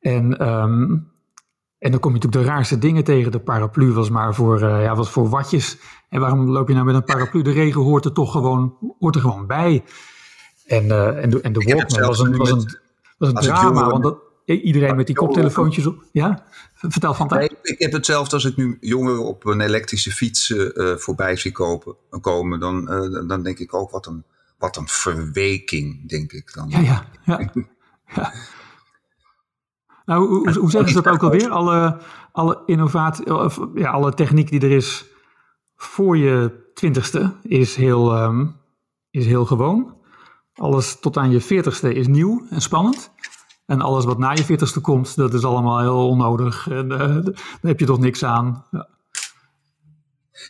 En, 0.00 0.48
um, 0.48 1.08
en 1.78 1.90
dan 1.90 2.00
kom 2.00 2.10
je 2.14 2.16
natuurlijk 2.16 2.44
de 2.44 2.52
raarste 2.52 2.78
dingen 2.78 3.04
tegen. 3.04 3.32
De 3.32 3.40
paraplu 3.40 3.92
was 3.92 4.10
maar 4.10 4.34
voor, 4.34 4.62
uh, 4.62 4.82
ja, 4.82 4.94
wat 4.94 5.08
voor 5.08 5.28
watjes. 5.28 5.78
En 6.08 6.20
waarom 6.20 6.50
loop 6.50 6.68
je 6.68 6.74
nou 6.74 6.86
met 6.86 6.94
een 6.94 7.04
paraplu? 7.04 7.42
De 7.42 7.52
regen 7.52 7.80
hoort 7.80 8.04
er 8.04 8.12
toch 8.12 8.32
gewoon, 8.32 8.76
hoort 8.98 9.14
er 9.14 9.20
gewoon 9.20 9.46
bij. 9.46 9.84
En, 10.66 10.82
en, 11.22 11.30
de, 11.30 11.40
en 11.40 11.52
de 11.52 11.60
Walkman 11.60 12.06
was 12.06 12.18
een, 12.18 12.36
was 12.36 12.50
een, 12.50 12.78
was 13.18 13.28
een 13.28 13.34
drama, 13.34 13.86
want 13.86 14.02
dat, 14.02 14.29
Iedereen 14.58 14.96
met 14.96 15.06
die 15.06 15.16
koptelefoontjes 15.16 15.86
op. 15.86 16.04
Ja? 16.12 16.44
Vertel 16.74 17.14
van 17.14 17.26
nee, 17.26 17.50
Ik 17.62 17.78
heb 17.78 17.92
hetzelfde 17.92 18.34
als 18.34 18.44
ik 18.44 18.56
nu 18.56 18.76
jongeren 18.80 19.24
op 19.24 19.46
een 19.46 19.60
elektrische 19.60 20.10
fiets 20.10 20.50
uh, 20.50 20.96
voorbij 20.96 21.36
zie 21.36 21.52
kopen, 21.52 21.96
komen. 22.20 22.60
Dan, 22.60 22.92
uh, 22.92 23.28
dan 23.28 23.42
denk 23.42 23.58
ik 23.58 23.74
ook, 23.74 23.90
wat 23.90 24.06
een, 24.06 24.24
wat 24.58 24.76
een 24.76 24.88
verweking, 24.88 26.08
denk 26.08 26.32
ik 26.32 26.54
dan. 26.54 26.68
Ja, 26.68 26.80
ja. 26.80 27.06
ja. 27.24 27.50
ja. 28.14 28.32
Nou, 30.04 30.28
hoe, 30.28 30.58
hoe 30.58 30.70
zeggen 30.70 30.90
ze 30.90 31.02
dat 31.02 31.12
ook 31.12 31.22
alweer? 31.22 31.50
Alle, 31.60 32.00
alle 32.32 32.62
innovatie, 32.66 33.34
of, 33.34 33.60
ja, 33.74 33.90
alle 33.90 34.14
techniek 34.14 34.50
die 34.50 34.60
er 34.60 34.70
is 34.70 35.04
voor 35.76 36.16
je 36.16 36.70
twintigste 36.74 37.36
is 37.42 37.76
heel, 37.76 38.22
um, 38.22 38.56
is 39.10 39.26
heel 39.26 39.46
gewoon. 39.46 39.96
Alles 40.54 41.00
tot 41.00 41.16
aan 41.16 41.30
je 41.30 41.40
veertigste 41.40 41.94
is 41.94 42.06
nieuw 42.06 42.46
en 42.50 42.60
spannend. 42.60 43.10
En 43.70 43.80
alles 43.80 44.04
wat 44.04 44.18
na 44.18 44.30
je 44.30 44.44
veertigste 44.44 44.80
komt, 44.80 45.16
dat 45.16 45.34
is 45.34 45.44
allemaal 45.44 45.80
heel 45.80 46.08
onnodig. 46.08 46.68
En 46.68 46.90
uh, 46.90 46.98
daar 46.98 47.34
heb 47.62 47.80
je 47.80 47.86
toch 47.86 47.98
niks 47.98 48.24
aan. 48.24 48.64
Ja. 48.70 48.88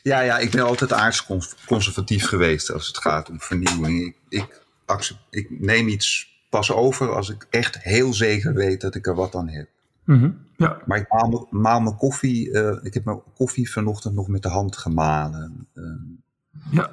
Ja, 0.02 0.20
ja, 0.20 0.38
ik 0.38 0.50
ben 0.50 0.64
altijd 0.64 0.92
aardsconservatief 0.92 2.26
geweest 2.26 2.72
als 2.72 2.86
het 2.86 2.98
gaat 2.98 3.30
om 3.30 3.40
vernieuwing. 3.40 4.00
Ik, 4.00 4.16
ik, 4.28 4.62
ik 5.30 5.60
neem 5.60 5.88
iets 5.88 6.28
pas 6.50 6.72
over 6.72 7.14
als 7.14 7.30
ik 7.30 7.46
echt 7.50 7.82
heel 7.82 8.14
zeker 8.14 8.54
weet 8.54 8.80
dat 8.80 8.94
ik 8.94 9.06
er 9.06 9.14
wat 9.14 9.34
aan 9.34 9.48
heb. 9.48 9.68
Mm 10.04 10.48
ja. 10.56 10.80
Maar 10.86 10.98
ik 10.98 11.08
maal, 11.08 11.46
maal 11.50 11.80
mijn 11.80 11.96
koffie, 11.96 12.48
uh, 12.48 12.78
ik 12.82 12.94
heb 12.94 13.04
mijn 13.04 13.22
koffie 13.34 13.70
vanochtend 13.70 14.14
nog 14.14 14.28
met 14.28 14.42
de 14.42 14.48
hand 14.48 14.76
gemalen. 14.76 15.68
Uh, 15.74 15.84
ja. 16.70 16.90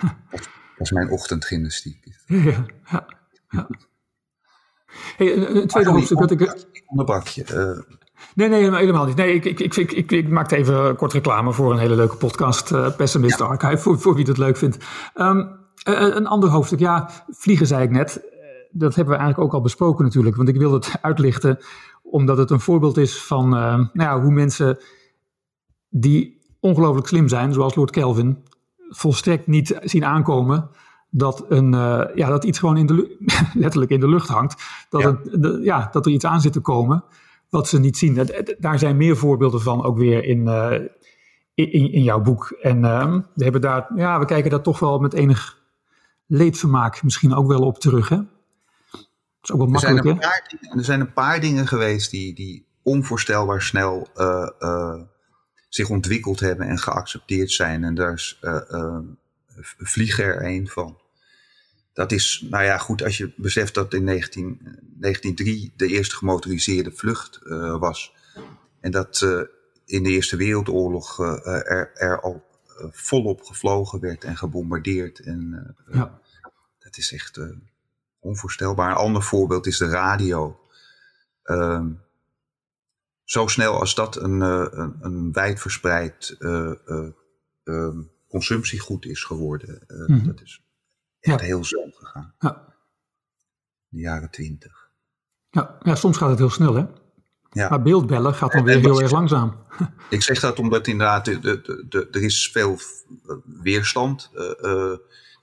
Dat, 0.00 0.30
dat, 0.30 0.48
is 0.78 0.90
mijn 0.90 1.10
ochtendgymnastiek. 1.10 2.06
Ja, 2.26 2.66
ja, 2.90 3.06
ja. 3.48 3.68
Hey, 5.16 5.36
een 5.36 5.66
tweede 5.66 5.90
hoofdstuk 5.90 6.18
dat 6.18 6.30
ik... 6.30 6.66
Onderbrak 6.86 7.26
je. 7.26 7.44
Uh... 7.52 7.96
Nee, 8.34 8.48
nee, 8.48 8.76
helemaal 8.76 9.06
niet. 9.06 9.16
Nee, 9.16 9.34
ik, 9.34 9.44
ik, 9.44 9.60
ik, 9.60 9.76
ik, 9.76 9.92
ik, 9.92 10.10
ik 10.10 10.28
maakte 10.28 10.56
even 10.56 10.96
kort 10.96 11.12
reclame 11.12 11.52
voor 11.52 11.72
een 11.72 11.78
hele 11.78 11.94
leuke 11.94 12.16
podcast, 12.16 12.72
uh, 12.72 12.96
Pessimist 12.96 13.40
Archive, 13.40 13.78
voor, 13.78 13.98
voor 13.98 14.14
wie 14.14 14.26
het 14.26 14.38
leuk 14.38 14.56
vindt. 14.56 14.78
Um, 15.14 15.56
een 15.84 16.26
ander 16.26 16.50
hoofdstuk, 16.50 16.78
ja, 16.78 17.10
vliegen 17.28 17.66
zei 17.66 17.82
ik 17.82 17.90
net. 17.90 18.20
Dat 18.70 18.94
hebben 18.94 19.14
we 19.14 19.20
eigenlijk 19.20 19.48
ook 19.48 19.54
al 19.54 19.62
besproken 19.62 20.04
natuurlijk, 20.04 20.36
want 20.36 20.48
ik 20.48 20.56
wilde 20.56 20.76
het 20.76 20.98
uitlichten 21.02 21.58
omdat 22.02 22.38
het 22.38 22.50
een 22.50 22.60
voorbeeld 22.60 22.96
is 22.96 23.22
van 23.22 23.44
uh, 23.44 23.60
nou 23.72 23.88
ja, 23.92 24.20
hoe 24.20 24.32
mensen 24.32 24.78
die 25.88 26.40
ongelooflijk 26.60 27.06
slim 27.06 27.28
zijn, 27.28 27.52
zoals 27.52 27.74
Lord 27.74 27.90
Kelvin, 27.90 28.44
volstrekt 28.88 29.46
niet 29.46 29.78
zien 29.82 30.04
aankomen 30.04 30.70
dat, 31.10 31.44
een, 31.48 31.72
uh, 31.72 32.04
ja, 32.14 32.28
dat 32.28 32.44
iets 32.44 32.58
gewoon 32.58 32.76
in 32.76 32.86
de, 32.86 33.16
letterlijk 33.54 33.90
in 33.90 34.00
de 34.00 34.08
lucht 34.08 34.28
hangt. 34.28 34.62
Dat, 34.88 35.02
ja. 35.02 35.20
Het, 35.30 35.58
ja, 35.62 35.88
dat 35.92 36.06
er 36.06 36.12
iets 36.12 36.24
aan 36.24 36.40
zit 36.40 36.52
te 36.52 36.60
komen 36.60 37.04
wat 37.48 37.68
ze 37.68 37.80
niet 37.80 37.96
zien. 37.96 38.28
Daar 38.58 38.78
zijn 38.78 38.96
meer 38.96 39.16
voorbeelden 39.16 39.60
van 39.60 39.84
ook 39.84 39.98
weer 39.98 40.24
in, 40.24 40.40
uh, 40.40 40.72
in, 41.54 41.92
in, 41.92 42.02
jouw 42.02 42.20
boek. 42.20 42.50
En 42.50 42.78
uh, 42.78 43.16
we, 43.34 43.42
hebben 43.42 43.60
daar, 43.60 43.90
ja, 43.94 44.18
we 44.18 44.24
kijken 44.24 44.50
daar 44.50 44.62
toch 44.62 44.78
wel 44.78 44.98
met 44.98 45.12
enig 45.12 45.58
leedvermaak 46.26 47.02
misschien 47.02 47.34
ook 47.34 47.46
wel 47.46 47.60
op 47.60 47.78
terug. 47.78 48.08
Hè? 48.08 48.16
Dat 48.16 49.06
is 49.42 49.52
ook 49.52 49.58
wel 49.58 49.66
makkelijk. 49.66 50.04
Er 50.04 50.04
zijn 50.04 50.14
een, 50.14 50.20
paar, 50.20 50.76
er 50.78 50.84
zijn 50.84 51.00
een 51.00 51.12
paar 51.12 51.40
dingen 51.40 51.66
geweest 51.66 52.10
die, 52.10 52.34
die 52.34 52.66
onvoorstelbaar 52.82 53.62
snel 53.62 54.08
uh, 54.16 54.94
zich 55.68 55.90
ontwikkeld 55.90 56.40
hebben 56.40 56.66
en 56.66 56.78
geaccepteerd 56.78 57.50
zijn. 57.50 57.84
En 57.84 57.94
daar 57.94 58.12
is 58.12 58.40
vliegen 59.60 60.24
er 60.24 60.44
een 60.44 60.68
van. 60.68 60.98
Dat 61.98 62.12
is, 62.12 62.46
nou 62.50 62.64
ja, 62.64 62.78
goed, 62.78 63.02
als 63.02 63.16
je 63.16 63.32
beseft 63.36 63.74
dat 63.74 63.94
in 63.94 64.04
19, 64.04 64.58
1903 64.62 65.72
de 65.76 65.86
eerste 65.86 66.16
gemotoriseerde 66.16 66.92
vlucht 66.92 67.40
uh, 67.42 67.78
was. 67.78 68.14
En 68.80 68.90
dat 68.90 69.20
uh, 69.20 69.42
in 69.84 70.02
de 70.02 70.10
Eerste 70.10 70.36
Wereldoorlog 70.36 71.20
uh, 71.20 71.46
er, 71.46 71.90
er, 71.94 72.20
al 72.20 72.46
volop 72.90 73.42
gevlogen 73.42 74.00
werd 74.00 74.24
en 74.24 74.36
gebombardeerd. 74.36 75.18
En 75.18 75.74
ja. 75.90 76.20
dat 76.78 76.96
is 76.96 77.12
echt 77.12 77.40
onvoorstelbaar. 78.18 78.90
Een 78.90 78.96
ander 78.96 79.22
voorbeeld 79.22 79.66
is 79.66 79.78
de 79.78 79.88
radio. 79.88 80.60
Ehm, 81.42 81.90
zo 83.24 83.46
snel 83.46 83.80
als 83.80 83.94
dat 83.94 84.16
een, 84.16 84.40
een, 84.40 84.96
een 85.00 85.32
wijdverspreid 85.32 86.36
ehm, 87.64 88.00
consumptiegoed 88.28 89.04
is 89.04 89.24
geworden. 89.24 89.84
Uh, 89.86 89.98
mm 89.98 90.18
-hmm. 90.18 90.26
Dat 90.26 90.40
is 90.40 90.62
echt 91.20 91.40
ja. 91.40 91.46
heel 91.46 91.64
snel 91.64 91.90
gegaan. 91.94 92.34
Ja. 92.38 92.74
De 93.88 93.98
jaren 93.98 94.30
twintig. 94.30 94.90
Ja, 95.50 95.78
ja, 95.82 95.94
soms 95.94 96.16
gaat 96.16 96.30
het 96.30 96.38
heel 96.38 96.50
snel, 96.50 96.74
hè? 96.74 96.84
Ja. 97.50 97.68
Maar 97.68 97.82
beeldbellen 97.82 98.34
gaat 98.34 98.52
dan 98.52 98.64
weer 98.64 98.78
heel 98.78 99.00
erg 99.00 99.10
langzaam. 99.10 99.56
Ik 100.10 100.22
zeg 100.22 100.40
dat 100.40 100.58
omdat 100.58 100.86
inderdaad 100.86 101.24
de, 101.24 101.40
de, 101.40 101.86
de, 101.88 102.08
er 102.10 102.22
is 102.22 102.50
veel 102.52 102.78
weerstand. 103.44 104.30
Uh, 104.34 104.92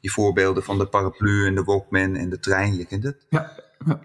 die 0.01 0.11
voorbeelden 0.11 0.63
van 0.63 0.77
de 0.77 0.87
paraplu 0.87 1.47
en 1.47 1.55
de 1.55 1.63
Walkman 1.63 2.15
en 2.15 2.29
de 2.29 2.39
trein, 2.39 2.75
je 2.75 2.85
kent 2.85 3.03
het. 3.03 3.25
Ja. 3.29 3.51
ja. 3.85 3.99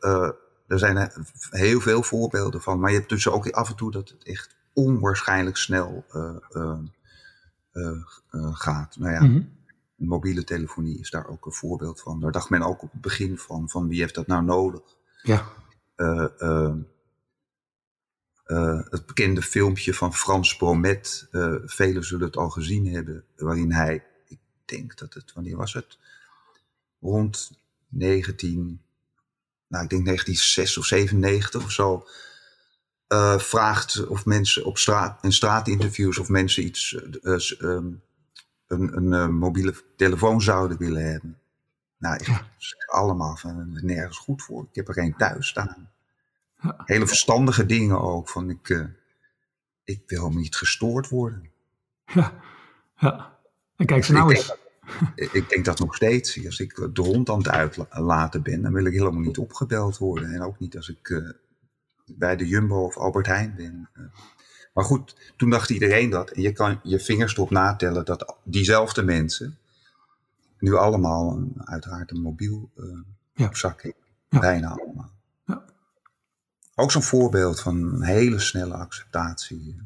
Uh, 0.00 0.30
er 0.66 0.78
zijn 0.78 1.10
heel 1.50 1.80
veel 1.80 2.02
voorbeelden 2.02 2.62
van. 2.62 2.80
Maar 2.80 2.90
je 2.90 2.96
hebt 2.96 3.08
dus 3.08 3.28
ook 3.28 3.50
af 3.50 3.68
en 3.68 3.76
toe 3.76 3.90
dat 3.90 4.08
het 4.08 4.24
echt 4.24 4.56
onwaarschijnlijk 4.72 5.56
snel 5.56 6.04
gaat. 8.52 8.96
Nou 8.96 9.12
ja, 9.12 9.22
mhm. 9.22 9.42
mobiele 9.94 10.44
telefonie 10.44 10.98
is 10.98 11.10
daar 11.10 11.28
ook 11.28 11.46
een 11.46 11.52
voorbeeld 11.52 12.00
van. 12.00 12.20
Daar 12.20 12.32
dacht 12.32 12.50
men 12.50 12.62
ook 12.62 12.82
op 12.82 12.92
het 12.92 13.00
begin 13.00 13.38
van, 13.38 13.68
van 13.68 13.88
wie 13.88 14.00
heeft 14.00 14.14
dat 14.14 14.26
nou 14.26 14.44
nodig? 14.44 14.96
Ja. 15.22 15.48
Uh, 18.46 18.80
het 18.88 19.06
bekende 19.06 19.42
filmpje 19.42 19.94
van 19.94 20.14
Frans 20.14 20.56
Bromet, 20.56 21.28
uh, 21.32 21.54
velen 21.64 22.04
zullen 22.04 22.26
het 22.26 22.36
al 22.36 22.50
gezien 22.50 22.86
hebben, 22.86 23.24
waarin 23.36 23.72
hij, 23.72 24.04
ik 24.28 24.38
denk 24.64 24.98
dat 24.98 25.14
het, 25.14 25.32
wanneer 25.32 25.56
was 25.56 25.72
het? 25.72 25.98
Rond 27.00 27.50
19, 27.88 28.80
nou 29.66 29.84
ik 29.84 29.90
denk 29.90 30.04
1996 30.04 30.78
of 30.78 30.86
97 30.86 31.64
of 31.64 31.72
zo, 31.72 32.06
vraagt 33.38 34.06
of 34.06 34.24
mensen 34.24 34.64
op 34.64 34.78
straat, 34.78 35.24
in 35.24 35.32
straatinterviews, 35.32 36.18
of 36.18 36.28
mensen 36.28 36.64
iets, 36.64 36.98
um, 37.60 38.02
een, 38.66 39.12
een 39.12 39.34
mobiele 39.34 39.74
telefoon 39.96 40.42
zouden 40.42 40.78
willen 40.78 41.10
hebben. 41.10 41.38
Nou, 41.98 42.14
ik 42.14 42.24
zeg 42.56 42.86
allemaal 42.86 43.36
van 43.36 43.78
nergens 43.82 44.18
goed 44.18 44.42
voor. 44.42 44.66
Ik 44.70 44.74
heb 44.74 44.88
er 44.88 44.94
geen 44.94 45.16
thuis 45.16 45.48
staan. 45.48 45.90
Hele 46.84 47.06
verstandige 47.06 47.66
dingen 47.66 48.00
ook. 48.00 48.28
Van 48.28 48.50
ik, 48.50 48.68
uh, 48.68 48.86
ik 49.84 50.02
wil 50.06 50.30
niet 50.30 50.56
gestoord 50.56 51.08
worden. 51.08 51.50
Ja, 52.06 52.32
ja. 52.96 53.38
En 53.76 53.86
kijk 53.86 54.04
ze 54.04 54.12
nou 54.12 54.30
ik 54.30 54.36
eens. 54.36 54.54
Denk, 55.14 55.32
ik 55.32 55.48
denk 55.48 55.64
dat 55.64 55.78
nog 55.78 55.94
steeds. 55.94 56.46
Als 56.46 56.60
ik 56.60 56.88
de 56.92 57.02
hond 57.02 57.30
aan 57.30 57.38
het 57.38 57.48
uitlaten 57.48 58.42
ben, 58.42 58.62
dan 58.62 58.72
wil 58.72 58.84
ik 58.84 58.92
helemaal 58.92 59.20
niet 59.20 59.38
opgebeld 59.38 59.98
worden. 59.98 60.30
En 60.30 60.42
ook 60.42 60.58
niet 60.58 60.76
als 60.76 60.88
ik 60.88 61.08
uh, 61.08 61.30
bij 62.14 62.36
de 62.36 62.46
Jumbo 62.46 62.84
of 62.84 62.96
Albert 62.96 63.26
Heijn 63.26 63.54
ben. 63.56 63.88
Uh, 63.94 64.04
maar 64.74 64.84
goed, 64.84 65.32
toen 65.36 65.50
dacht 65.50 65.70
iedereen 65.70 66.10
dat. 66.10 66.30
En 66.30 66.42
je 66.42 66.52
kan 66.52 66.80
je 66.82 67.00
vingers 67.00 67.34
erop 67.34 67.50
natellen 67.50 68.04
dat 68.04 68.36
diezelfde 68.44 69.02
mensen 69.02 69.58
nu 70.58 70.74
allemaal 70.74 71.32
een, 71.32 71.52
uiteraard 71.64 72.10
een 72.10 72.20
mobiel 72.20 72.70
uh, 72.76 72.98
ja. 73.32 73.46
op 73.46 73.56
zak 73.56 73.82
hebben. 73.82 74.02
Ja. 74.28 74.38
Bijna 74.38 74.68
allemaal. 74.68 75.10
Ja. 75.44 75.64
Ook 76.74 76.90
zo'n 76.90 77.02
voorbeeld 77.02 77.60
van 77.60 77.76
een 77.76 78.02
hele 78.02 78.38
snelle 78.38 78.74
acceptatie. 78.74 79.82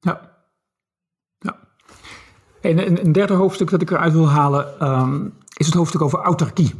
Ja. 0.00 0.36
ja. 1.38 1.58
En 2.60 3.06
een, 3.06 3.12
derde 3.12 3.34
hoofdstuk 3.34 3.70
dat 3.70 3.82
ik 3.82 3.90
eruit 3.90 4.12
wil 4.12 4.28
halen 4.28 4.88
um, 4.88 5.34
is 5.56 5.66
het 5.66 5.74
hoofdstuk 5.74 6.00
over 6.00 6.18
autarkie. 6.18 6.74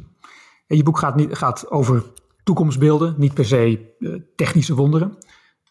En 0.67 0.77
je 0.77 0.83
boek 0.83 0.99
gaat, 0.99 1.17
niet, 1.17 1.37
gaat 1.37 1.71
over 1.71 2.05
toekomstbeelden, 2.51 3.15
niet 3.19 3.35
per 3.35 3.45
se 3.45 3.95
uh, 3.99 4.21
technische 4.37 4.75
wonderen. 4.75 5.19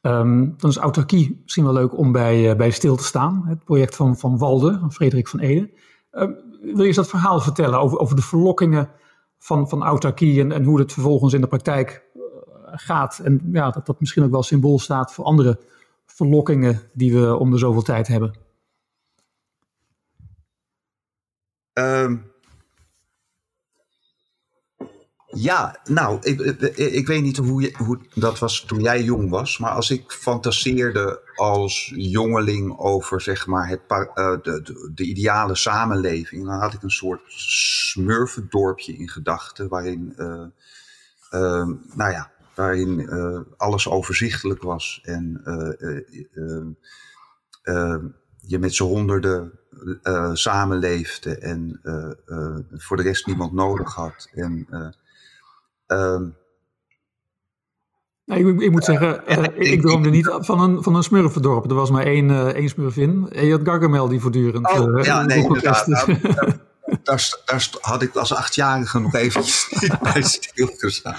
Um, 0.01 0.53
dan 0.57 0.69
is 0.69 0.77
autarkie 0.77 1.39
misschien 1.43 1.63
wel 1.63 1.73
leuk 1.73 1.97
om 1.97 2.11
bij, 2.11 2.49
uh, 2.49 2.55
bij 2.55 2.71
stil 2.71 2.95
te 2.95 3.03
staan. 3.03 3.43
Het 3.47 3.63
project 3.63 3.95
van, 3.95 4.17
van 4.17 4.37
Walde, 4.37 4.77
van 4.79 4.91
Frederik 4.91 5.27
van 5.27 5.39
Ede. 5.39 5.69
Ehm, 6.11 6.31
wil 6.61 6.79
je 6.79 6.87
eens 6.87 6.95
dat 6.95 7.09
verhaal 7.09 7.39
vertellen 7.39 7.79
over, 7.79 7.99
over 7.99 8.15
de 8.15 8.21
verlokkingen 8.21 8.89
van, 9.37 9.69
van 9.69 9.83
autarkie 9.83 10.53
en, 10.53 10.63
hoe 10.63 10.79
het 10.79 10.93
vervolgens 10.93 11.33
in 11.33 11.41
de 11.41 11.47
praktijk 11.47 12.03
eh, 12.13 12.21
gaat? 12.65 13.19
En 13.23 13.49
ja, 13.51 13.69
dat 13.69 13.85
dat 13.85 13.99
misschien 13.99 14.23
ook 14.23 14.31
wel 14.31 14.43
symbool 14.43 14.79
staat 14.79 15.13
voor 15.13 15.25
andere 15.25 15.59
verlokkingen 16.05 16.81
die 16.93 17.13
we 17.13 17.35
om 17.35 17.51
de 17.51 17.57
zoveel 17.57 17.81
tijd 17.81 18.07
hebben. 18.07 18.33
Um, 21.73 22.31
Ja, 25.31 25.79
nou, 25.83 26.19
ik, 26.21 26.39
ik, 26.75 27.07
weet 27.07 27.21
niet 27.21 27.37
hoe, 27.37 27.61
je, 27.61 27.75
hoe 27.77 27.99
dat 28.13 28.39
was 28.39 28.63
toen 28.65 28.81
jij 28.81 29.03
jong 29.03 29.29
was, 29.29 29.57
maar 29.57 29.71
als 29.71 29.89
ik 29.89 30.11
fantaseerde 30.11 31.21
als 31.35 31.93
jongeling 31.95 32.77
over 32.77 33.21
zeg 33.21 33.47
maar 33.47 33.67
het, 33.67 33.81
uh, 33.87 34.07
de, 34.15 34.61
de, 34.61 34.91
de, 34.93 35.03
ideale 35.03 35.55
samenleving, 35.55 36.45
dan 36.45 36.59
had 36.59 36.73
ik 36.73 36.83
een 36.83 36.89
soort 36.89 37.21
smurfendorpje 37.27 38.93
in 38.93 39.09
gedachten 39.09 39.67
waarin, 39.67 40.13
uh, 40.17 40.45
uh, 41.31 41.67
nou 41.95 42.11
ja, 42.11 42.31
waarin 42.55 43.09
alles 43.57 43.89
overzichtelijk 43.89 44.61
was 44.61 44.99
en 45.03 45.41
je 48.37 48.59
met 48.59 48.73
z'n 48.73 48.83
honderden 48.83 49.59
samenleefde 50.33 51.37
en 51.37 51.79
voor 52.71 52.97
de 52.97 53.03
rest 53.03 53.25
niemand 53.25 53.53
nodig 53.53 53.93
had. 53.93 54.29
En, 54.33 54.67
Um, 55.91 56.37
ik, 58.25 58.61
ik, 58.61 58.71
moet 58.71 58.83
zeggen, 58.83 59.23
uh, 59.27 59.43
ik, 59.43 59.55
ik 59.55 59.81
droomde 59.81 60.09
niet 60.09 60.37
van 60.39 60.59
een, 60.59 60.83
van 60.83 60.95
een 60.95 61.03
smurfendorp. 61.03 61.69
Er 61.69 61.75
was 61.75 61.89
maar 61.89 62.05
één, 62.05 62.29
uh, 62.29 62.47
één 62.47 62.69
smurfin. 62.69 63.29
En 63.31 63.45
je 63.45 63.51
had 63.51 63.61
Gargamel 63.63 64.07
die 64.07 64.19
voortdurend... 64.19 64.71
Oh, 64.71 65.03
ja, 65.03 65.25
nee, 65.25 65.43
inderdaad. 65.43 65.87
Nou, 65.87 66.17
daar, 67.03 67.41
daar, 67.45 67.69
had 67.79 68.01
ik 68.01 68.15
als 68.15 68.33
achtjarige 68.33 68.99
nog 68.99 69.15
eventjes 69.15 69.69
bij 70.13 70.21
stilgestaan. 70.21 71.17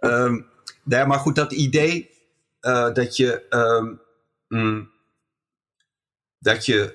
Um, 0.00 0.46
nee, 0.82 1.06
maar 1.06 1.18
goed, 1.18 1.34
dat 1.34 1.52
idee 1.52 2.10
dat 2.92 3.16
je... 3.16 3.46
Um, 3.50 4.00
mm, 4.48 4.94
dat 6.38 6.66
je 6.66 6.94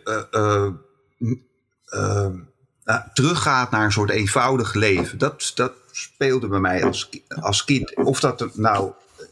uh, 2.84 2.96
teruggaat 3.14 3.72
naar 3.72 3.86
een 3.86 3.92
soort 3.92 4.10
eenvoudig 4.10 4.74
leven. 4.74 5.18
Dat, 5.18 5.52
dat 5.56 5.74
speelde 6.02 6.48
bij 6.48 6.60
mij 6.60 6.86
als, 6.86 7.10
als 7.28 7.64
kind. 7.64 7.96
Of 7.96 8.20
dat 8.20 8.56
nou 8.56 8.92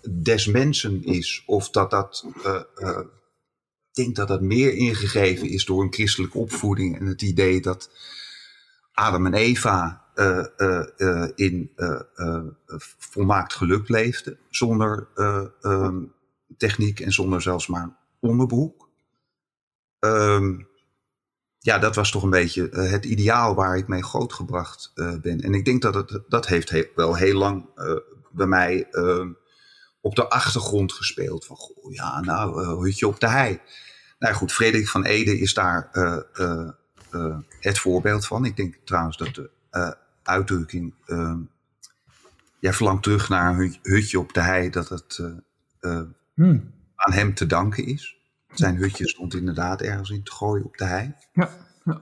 des 0.10 0.46
mensen 0.46 1.04
is, 1.04 1.44
of 1.46 1.70
dat 1.70 1.90
dat. 1.90 2.26
Uh, 2.46 2.62
uh, 2.78 3.00
ik 3.90 4.06
denk 4.06 4.16
dat 4.16 4.28
dat 4.28 4.42
meer 4.42 4.74
ingegeven 4.74 5.50
is 5.50 5.66
door 5.66 5.82
een 5.84 5.94
christelijke 5.94 6.38
opvoeding 6.38 7.00
en 7.00 7.06
het 7.06 7.22
idee 7.22 7.62
dat 7.62 7.90
Adam 8.94 9.26
en 9.26 9.34
Eva 9.34 10.04
in 11.36 11.72
volmaakt 12.98 13.54
geluk 13.54 13.90
leefden, 13.90 14.38
zonder 14.50 15.08
ehm, 15.62 16.04
techniek 16.58 17.00
en 17.00 17.12
zonder 17.12 17.42
zelfs 17.42 17.68
maar 17.68 17.98
onderbroek. 18.20 18.90
Um, 20.00 20.69
ja, 21.60 21.80
dat 21.80 21.96
was 21.96 22.12
toch 22.12 22.24
een 22.24 22.30
beetje 22.30 22.72
uh, 22.72 22.92
het 22.92 23.06
ideaal 23.06 23.56
waar 23.56 23.78
ik 23.78 23.88
mee 23.88 24.04
grootgebracht 24.04 24.92
uh, 24.96 25.16
ben. 25.22 25.42
En 25.42 25.54
ik 25.54 25.66
denk 25.66 25.82
dat 25.82 25.94
het, 25.94 26.20
dat 26.28 26.48
heeft 26.48 26.70
he 26.70 26.84
wel 26.96 27.16
heel 27.16 27.38
lang 27.38 27.66
uh, 27.76 27.96
bij 28.32 28.48
mij 28.48 28.88
ehm, 28.92 29.32
op 30.02 30.16
de 30.16 30.30
achtergrond 30.30 30.94
gespeeld. 30.94 31.46
Van, 31.46 31.56
goh, 31.56 31.94
ja, 31.94 32.20
nou, 32.20 32.66
hutje 32.84 33.08
op 33.08 33.20
de 33.20 33.28
hei. 33.28 33.60
Nou 34.20 34.34
goed, 34.34 34.52
Frederik 34.52 34.88
van 34.88 35.04
Ede 35.04 35.40
is 35.40 35.54
daar 35.54 35.90
het 37.60 37.80
voorbeeld 37.80 38.28
van. 38.28 38.46
Ik 38.46 38.56
denk 38.56 38.76
trouwens 38.84 39.18
dat 39.18 39.36
de 39.36 39.50
uitdrukking, 40.24 40.94
ehm, 41.06 41.40
jij 42.60 42.74
verlangt 42.74 43.04
terug 43.04 43.30
naar 43.30 43.60
een 43.60 43.78
hutje 43.82 44.20
op 44.20 44.34
de 44.34 44.42
hei, 44.42 44.70
dat 44.70 44.90
het 44.90 45.20
hmm. 46.34 46.74
aan 46.96 47.14
hem 47.14 47.34
te 47.34 47.46
danken 47.46 47.86
is. 47.86 48.19
Zijn 48.60 48.76
hutje 48.76 49.08
stond 49.08 49.34
inderdaad 49.34 49.82
ergens 49.82 50.10
in 50.10 50.24
te 50.24 50.32
gooien 50.32 50.66
op 50.66 50.78
de 50.78 50.86
hei. 50.86 51.14
Ja, 51.34 51.50
ja. 51.86 52.02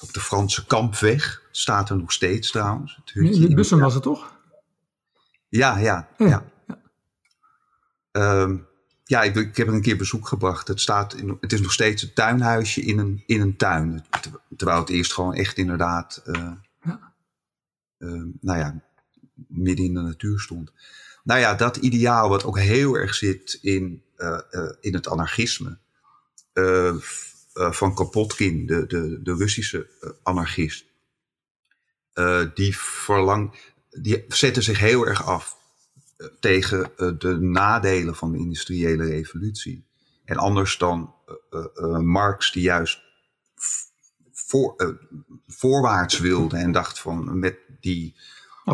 Op 0.00 0.12
de 0.12 0.20
Franse 0.20 0.66
Kampweg 0.66 1.42
staat 1.50 1.90
er 1.90 1.96
nog 1.96 2.12
steeds 2.12 2.50
trouwens. 2.50 2.96
Het 2.96 3.10
hutje 3.10 3.54
Bussen 3.54 3.78
was 3.78 3.94
het 3.94 4.02
toch? 4.02 4.36
Ja, 5.48 5.78
ja, 5.78 6.08
ja. 6.18 6.26
ja. 6.26 6.44
ja. 8.12 8.40
Um, 8.42 8.66
ja 9.04 9.22
ik, 9.22 9.34
ik, 9.34 9.56
heb 9.56 9.66
er 9.66 9.74
een 9.74 9.82
keer 9.82 9.96
bezoek 9.96 10.28
gebracht. 10.28 10.68
Het, 10.68 10.80
staat 10.80 11.14
in, 11.14 11.36
het 11.40 11.52
is 11.52 11.60
nog 11.60 11.72
steeds 11.72 12.02
een 12.02 12.12
tuinhuisje 12.12 12.80
in 12.80 12.98
een, 12.98 13.22
in 13.26 13.40
een 13.40 13.56
tuin. 13.56 14.04
Terwijl 14.56 14.80
het 14.80 14.88
eerst 14.88 15.12
gewoon 15.12 15.34
echt 15.34 15.58
inderdaad, 15.58 16.22
uh, 16.26 16.52
ja. 16.82 17.12
Uh, 17.98 18.22
nou 18.40 18.58
ja, 18.58 18.80
midden 19.48 19.84
in 19.84 19.94
de 19.94 20.00
natuur 20.00 20.40
stond. 20.40 20.72
Nou 21.24 21.40
ja, 21.40 21.54
dat 21.54 21.76
ideaal 21.76 22.28
wat 22.28 22.44
ook 22.44 22.58
heel 22.58 22.94
erg 22.94 23.14
zit 23.14 23.58
in 23.62 24.04
in 24.80 24.94
het 24.94 25.08
anarchisme. 25.08 25.78
Uh, 26.54 26.96
van 27.52 27.94
Kropotkin, 27.94 28.66
de, 28.66 28.86
de, 28.86 29.22
de 29.22 29.34
Russische 29.34 29.88
anarchist. 30.22 30.84
die, 32.54 32.76
verlang, 32.78 33.54
die 33.90 34.24
zette 34.28 34.62
zich 34.62 34.78
heel 34.78 35.06
erg 35.06 35.26
af 35.26 35.56
tegen 36.40 36.90
de 37.18 37.38
nadelen 37.40 38.16
van 38.16 38.32
de 38.32 38.38
industriële 38.38 39.04
revolutie. 39.04 39.86
En 40.24 40.36
anders 40.36 40.78
dan 40.78 41.14
Marx, 42.02 42.52
die 42.52 42.62
juist 42.62 43.00
voor, 44.32 44.98
voorwaarts 45.46 46.18
wilde 46.18 46.56
en 46.56 46.72
dacht 46.72 46.98
van 46.98 47.38
met 47.38 47.58
die 47.80 48.14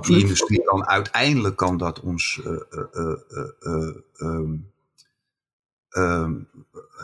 Die 0.00 0.20
industrie 0.20 0.64
kan 0.64 0.86
uiteindelijk 0.86 1.56
kan 1.56 1.76
dat 1.76 2.00
ons 2.00 2.40
ehm, 4.12 4.56
ehm, 5.92 6.34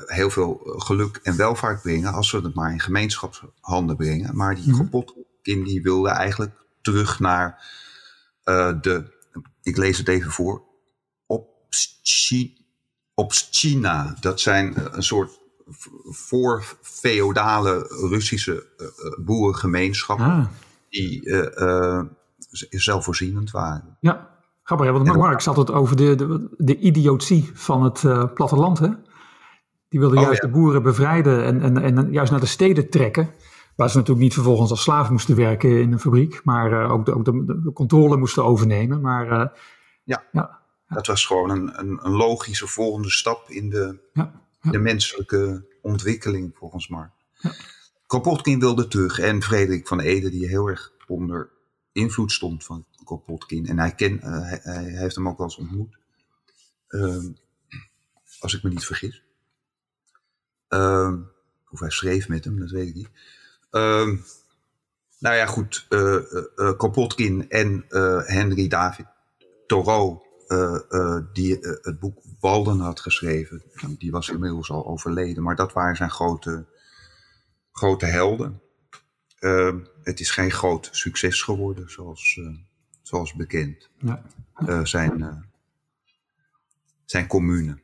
heel 0.07 0.31
veel 0.31 0.55
geluk 0.65 1.21
en 1.23 1.37
welvaart 1.37 1.83
brengen 1.83 2.13
als 2.13 2.31
we 2.31 2.41
het 2.41 2.55
maar 2.55 2.73
in 2.73 2.81
gemeenschapshanden 2.81 3.97
brengen. 3.97 4.37
Maar 4.37 4.55
die 4.55 4.73
mm 4.73 4.89
-hmm. 5.43 5.65
die 5.65 5.83
wilde 5.83 6.09
eigenlijk 6.09 6.53
terug 6.83 7.21
naar 7.21 7.65
de, 8.81 9.05
ik 9.63 9.77
lees 9.77 9.99
het 9.99 10.09
even 10.09 10.31
voor, 10.31 10.63
op 13.19 13.33
China. 13.51 14.17
Dat 14.21 14.41
zijn 14.41 14.97
een 14.97 15.03
soort 15.03 15.39
voor-feodale 16.05 17.87
Russische 17.89 18.67
uh, 18.79 19.25
boerengemeenschappen 19.25 20.27
ah. 20.27 20.47
die 20.89 21.25
uh, 21.25 22.03
zelfvoorzienend 22.71 23.51
waren. 23.51 23.97
Ja, 24.01 24.38
grappig. 24.77 24.91
Want 24.91 25.17
Marx 25.17 25.45
had 25.45 25.57
het 25.57 25.71
over 25.71 25.97
de, 25.97 26.15
de, 26.15 26.49
de 26.57 26.79
idiotie 26.79 27.51
van 27.55 27.83
het 27.85 28.35
platteland. 28.35 28.79
Hè? 28.79 28.89
Die 29.89 30.01
wilde 30.01 30.17
oh, 30.17 30.23
juist 30.23 30.41
de 30.41 30.49
boeren 30.49 30.83
bevrijden 30.83 31.45
en, 31.45 31.63
en, 31.63 31.97
en 31.97 32.13
juist 32.13 32.31
naar 32.31 32.41
de 32.41 32.47
steden 32.47 32.91
trekken. 32.91 33.31
Waar 33.77 33.91
ze 33.91 33.97
natuurlijk 33.97 34.25
niet 34.25 34.35
vervolgens 34.35 34.71
als 34.71 34.83
slaaf 34.83 35.11
moesten 35.11 35.37
werken 35.37 35.81
in 35.81 35.93
een 35.93 36.01
fabriek, 36.01 36.41
maar 36.45 36.91
ook, 36.91 37.07
de, 37.07 37.15
ook 37.15 37.25
de, 37.25 37.45
de, 37.45 37.73
controle 37.73 38.17
moesten 38.17 38.45
overnemen. 38.45 39.01
Maar, 39.01 39.27
ja. 40.05 40.25
ja. 40.33 40.61
dat 40.89 41.07
was 41.07 41.27
gewoon 41.27 41.51
een, 41.51 41.81
een, 41.81 41.99
een, 42.03 42.13
logische 42.13 42.67
volgende 42.67 43.11
stap 43.11 43.51
in 43.51 43.71
de, 43.71 43.99
ja 44.13 44.47
de 44.61 44.79
menselijke 44.79 45.67
ontwikkeling, 45.83 46.57
volgens 46.57 46.89
Marx. 46.89 47.13
Ja. 47.33 47.53
Kropotkin 48.07 48.61
wilde 48.61 48.89
terug 48.89 49.19
en 49.19 49.43
Frederik 49.43 49.89
van 49.89 50.01
Ede, 50.01 50.31
die 50.31 50.49
heel 50.49 50.67
erg 50.67 50.93
onder 51.07 51.51
invloed 51.93 52.33
stond 52.33 52.65
van 52.65 52.87
Kropotkin. 53.05 53.67
En 53.67 53.79
hij, 53.79 53.95
ken, 53.95 54.13
uh, 54.13 54.41
hij, 54.41 54.61
hij, 54.63 54.85
heeft 54.85 55.15
hem 55.15 55.29
ook 55.29 55.39
wel 55.39 55.47
eens 55.47 55.57
ontmoet. 55.57 55.97
Uh, 56.89 57.25
als 58.41 58.55
ik 58.55 58.63
me 58.63 58.71
niet 58.71 58.85
vergis. 58.85 59.23
Uh, 60.69 61.13
of 61.71 61.81
hij 61.81 61.91
schreef 61.91 62.29
met 62.29 62.45
hem, 62.45 62.59
dat 62.59 62.71
weet 62.71 62.89
ik 62.89 62.95
niet. 62.95 63.11
Ehm, 63.71 64.17
nou 65.19 65.37
ja, 65.37 65.47
goed. 65.47 65.87
Uh, 65.89 66.23
Kropotkin 66.55 67.49
en 67.49 67.85
Henry 68.27 68.69
David 68.69 69.07
Thoreau 69.67 70.27
die 71.33 71.59
het 71.61 71.99
boek 71.99 72.19
Walden 72.41 72.81
had 72.81 73.01
geschreven. 73.01 73.63
Die, 73.75 73.97
die, 73.97 74.11
was 74.11 74.29
inmiddels 74.29 74.71
al 74.71 74.87
overleden, 74.87 75.43
maar 75.43 75.57
dat 75.57 75.73
waren 75.73 75.97
zijn 75.97 76.11
grote, 76.11 76.67
grote 77.73 78.07
helden. 78.07 78.63
Ehm, 79.39 79.79
het 80.03 80.21
is 80.21 80.31
geen 80.31 80.51
groot 80.51 80.89
succes 80.93 81.43
geworden, 81.43 81.91
zoals, 81.91 82.41
zoals 83.03 83.35
bekend. 83.35 83.91
Ja. 83.99 84.23
zijn, 84.85 85.45
zijn 87.05 87.27
commune. 87.27 87.79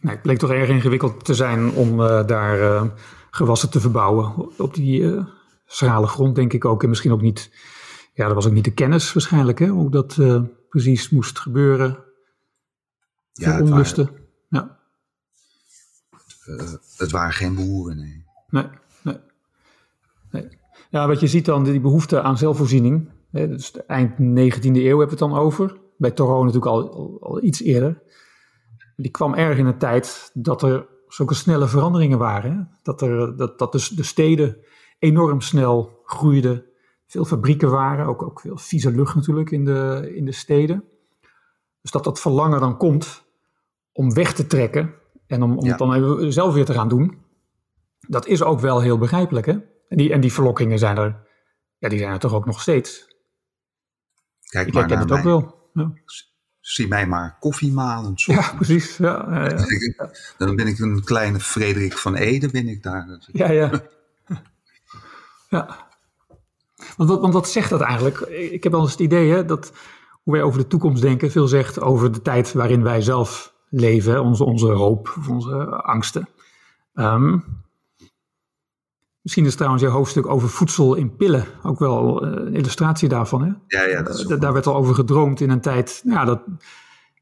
Nee, 0.00 0.12
het 0.12 0.22
bleek 0.22 0.38
toch 0.38 0.50
erg 0.50 0.68
ingewikkeld 0.68 1.24
te 1.24 1.34
zijn 1.34 1.70
om 1.70 1.96
daar 2.26 2.90
gewassen 3.30 3.70
te 3.70 3.80
verbouwen. 3.80 4.58
Op 4.58 4.74
die 4.74 5.24
schrale 5.66 6.06
grond, 6.06 6.34
denk 6.34 6.52
ik 6.52 6.64
ook. 6.64 6.82
En 6.82 6.88
misschien 6.88 7.12
ook 7.12 7.22
niet. 7.22 7.50
Ja, 8.14 8.26
dat 8.26 8.34
was 8.34 8.46
ook 8.46 8.52
niet 8.52 8.64
de 8.64 8.74
kennis 8.74 9.12
waarschijnlijk, 9.12 9.58
hè, 9.58 9.66
hoe 9.66 9.90
dat 9.90 10.18
precies 10.68 11.10
moest 11.10 11.38
gebeuren. 11.38 12.04
Ja, 13.32 13.60
onlusten. 13.60 14.10
ja. 14.48 14.78
Uh, 16.46 16.72
het 16.96 17.10
waren 17.10 17.32
geen 17.32 17.54
boeren, 17.54 17.96
nee. 17.96 18.24
Nee, 18.48 18.66
nee. 19.02 19.18
nee. 20.30 20.48
Ja, 20.94 21.06
wat 21.06 21.20
je 21.20 21.26
ziet 21.26 21.44
dan, 21.44 21.64
die 21.64 21.80
behoefte 21.80 22.22
aan 22.22 22.38
zelfvoorziening. 22.38 23.10
Hè, 23.30 23.48
dus 23.48 23.72
eind 23.86 24.12
19e 24.12 24.18
eeuw 24.18 24.98
hebben 24.98 24.98
we 24.98 25.10
het 25.10 25.18
dan 25.18 25.34
over. 25.34 25.80
Bij 25.96 26.10
Thoreau 26.10 26.44
natuurlijk 26.44 26.72
al, 26.72 27.18
al, 27.20 27.42
iets 27.42 27.62
eerder. 27.62 28.02
Die 28.96 29.10
kwam 29.10 29.34
erg 29.34 29.58
in 29.58 29.66
een 29.66 29.78
tijd 29.78 30.30
dat 30.34 30.62
er 30.62 30.86
zulke 31.08 31.34
snelle 31.34 31.68
veranderingen 31.68 32.18
waren. 32.18 32.52
Hè? 32.52 32.62
Dat, 32.82 33.02
er, 33.02 33.36
dat, 33.36 33.58
dat 33.58 33.72
dus 33.72 33.88
de 33.88 34.02
steden 34.02 34.56
enorm 34.98 35.40
snel 35.40 36.00
groeiden 36.04 36.64
veel 37.06 37.24
fabrieken 37.24 37.70
waren, 37.70 38.06
ook, 38.06 38.22
ook 38.22 38.40
veel 38.40 38.56
vieze 38.56 38.90
lucht 38.90 39.14
natuurlijk 39.14 39.50
in 39.50 39.64
de, 39.64 40.12
in 40.14 40.24
de 40.24 40.32
steden. 40.32 40.84
Dus 41.80 41.90
dat 41.90 42.04
dat 42.04 42.20
verlangen 42.20 42.60
dan 42.60 42.76
komt 42.76 43.24
om 43.92 44.14
weg 44.14 44.34
te 44.34 44.46
trekken 44.46 44.94
en 45.26 45.42
om, 45.42 45.58
om 45.58 45.68
het 45.68 45.78
dan 45.78 45.94
even 45.94 46.32
zelf 46.32 46.54
weer 46.54 46.64
te 46.64 46.74
gaan 46.74 46.88
doen, 46.88 47.18
dat 48.08 48.26
is 48.26 48.42
ook 48.42 48.60
wel 48.60 48.80
heel 48.80 48.98
begrijpelijk. 48.98 49.46
Hè? 49.46 49.72
En, 49.88 49.96
die, 49.96 50.12
en 50.12 50.20
die 50.20 50.32
verlokkingen 50.32 50.78
zijn 50.78 50.96
er, 50.96 51.26
ja, 51.78 51.88
die 51.88 51.98
zijn 51.98 52.12
er 52.12 52.18
toch 52.18 52.34
ook 52.34 52.46
nog 52.46 52.60
steeds. 52.60 53.12
Kijk 54.48 54.66
Ik 54.66 54.74
maar 54.74 54.88
naar 54.88 54.98
het 54.98 55.12
ook 55.12 55.22
wel. 55.22 55.70
Ja. 55.72 55.92
Zie 56.60 56.88
mij 56.88 57.06
maar 57.06 57.36
koffiemalend. 57.40 58.22
Ja, 58.22 58.52
precies. 58.56 58.96
Ja, 58.96 59.46
ja, 59.46 60.10
Dan 60.38 60.56
ben 60.56 60.66
ik 60.66 60.78
een 60.78 61.04
kleine 61.04 61.40
Frederik 61.40 61.98
van 61.98 62.14
Ede, 62.14 62.50
ben 62.50 62.68
ik 62.68 62.82
daar. 62.82 63.18
Ja, 63.32 63.50
ja. 63.50 63.70
ja. 65.50 65.88
Want 66.96 67.08
wat, 67.08 67.20
want 67.20 67.32
wat 67.32 67.48
zegt 67.48 67.70
dat 67.70 67.80
eigenlijk? 67.80 68.18
Ik 68.18 68.62
heb 68.62 68.72
wel 68.72 68.80
eens 68.80 68.90
het 68.90 69.00
idee 69.00 69.30
hè, 69.30 69.44
dat 69.44 69.72
hoe 70.22 70.32
wij 70.32 70.42
over 70.42 70.60
de 70.60 70.66
toekomst 70.66 71.02
denken 71.02 71.30
veel 71.30 71.48
zegt 71.48 71.80
over 71.80 72.12
de 72.12 72.22
tijd 72.22 72.52
waarin 72.52 72.82
wij 72.82 73.00
zelf 73.00 73.54
leven, 73.68 74.22
onze, 74.22 74.44
onze 74.44 74.66
hoop 74.66 75.14
of 75.18 75.28
onze 75.28 75.66
angsten. 75.82 76.28
Um, 76.94 77.63
misschien 79.24 79.44
is 79.44 79.54
trouwens 79.54 79.82
jouw 79.82 79.92
hoofdstuk 79.92 80.26
over 80.26 80.48
voedsel 80.48 80.94
in 80.94 81.16
pillen 81.16 81.44
ook 81.62 81.78
wel 81.78 82.24
eh, 82.26 82.30
een 82.30 82.54
illustratie 82.54 83.08
daarvan. 83.08 83.42
Hè? 83.42 83.52
Ja, 83.66 83.88
ja, 83.88 84.02
dat 84.02 84.18
is 84.18 84.24
Daar 84.24 84.52
werd 84.52 84.66
al 84.66 84.76
over 84.76 84.94
gedroomd 84.94 85.40
in 85.40 85.50
een 85.50 85.60
tijd 85.60 86.02
ja, 86.04 86.24
dat 86.24 86.40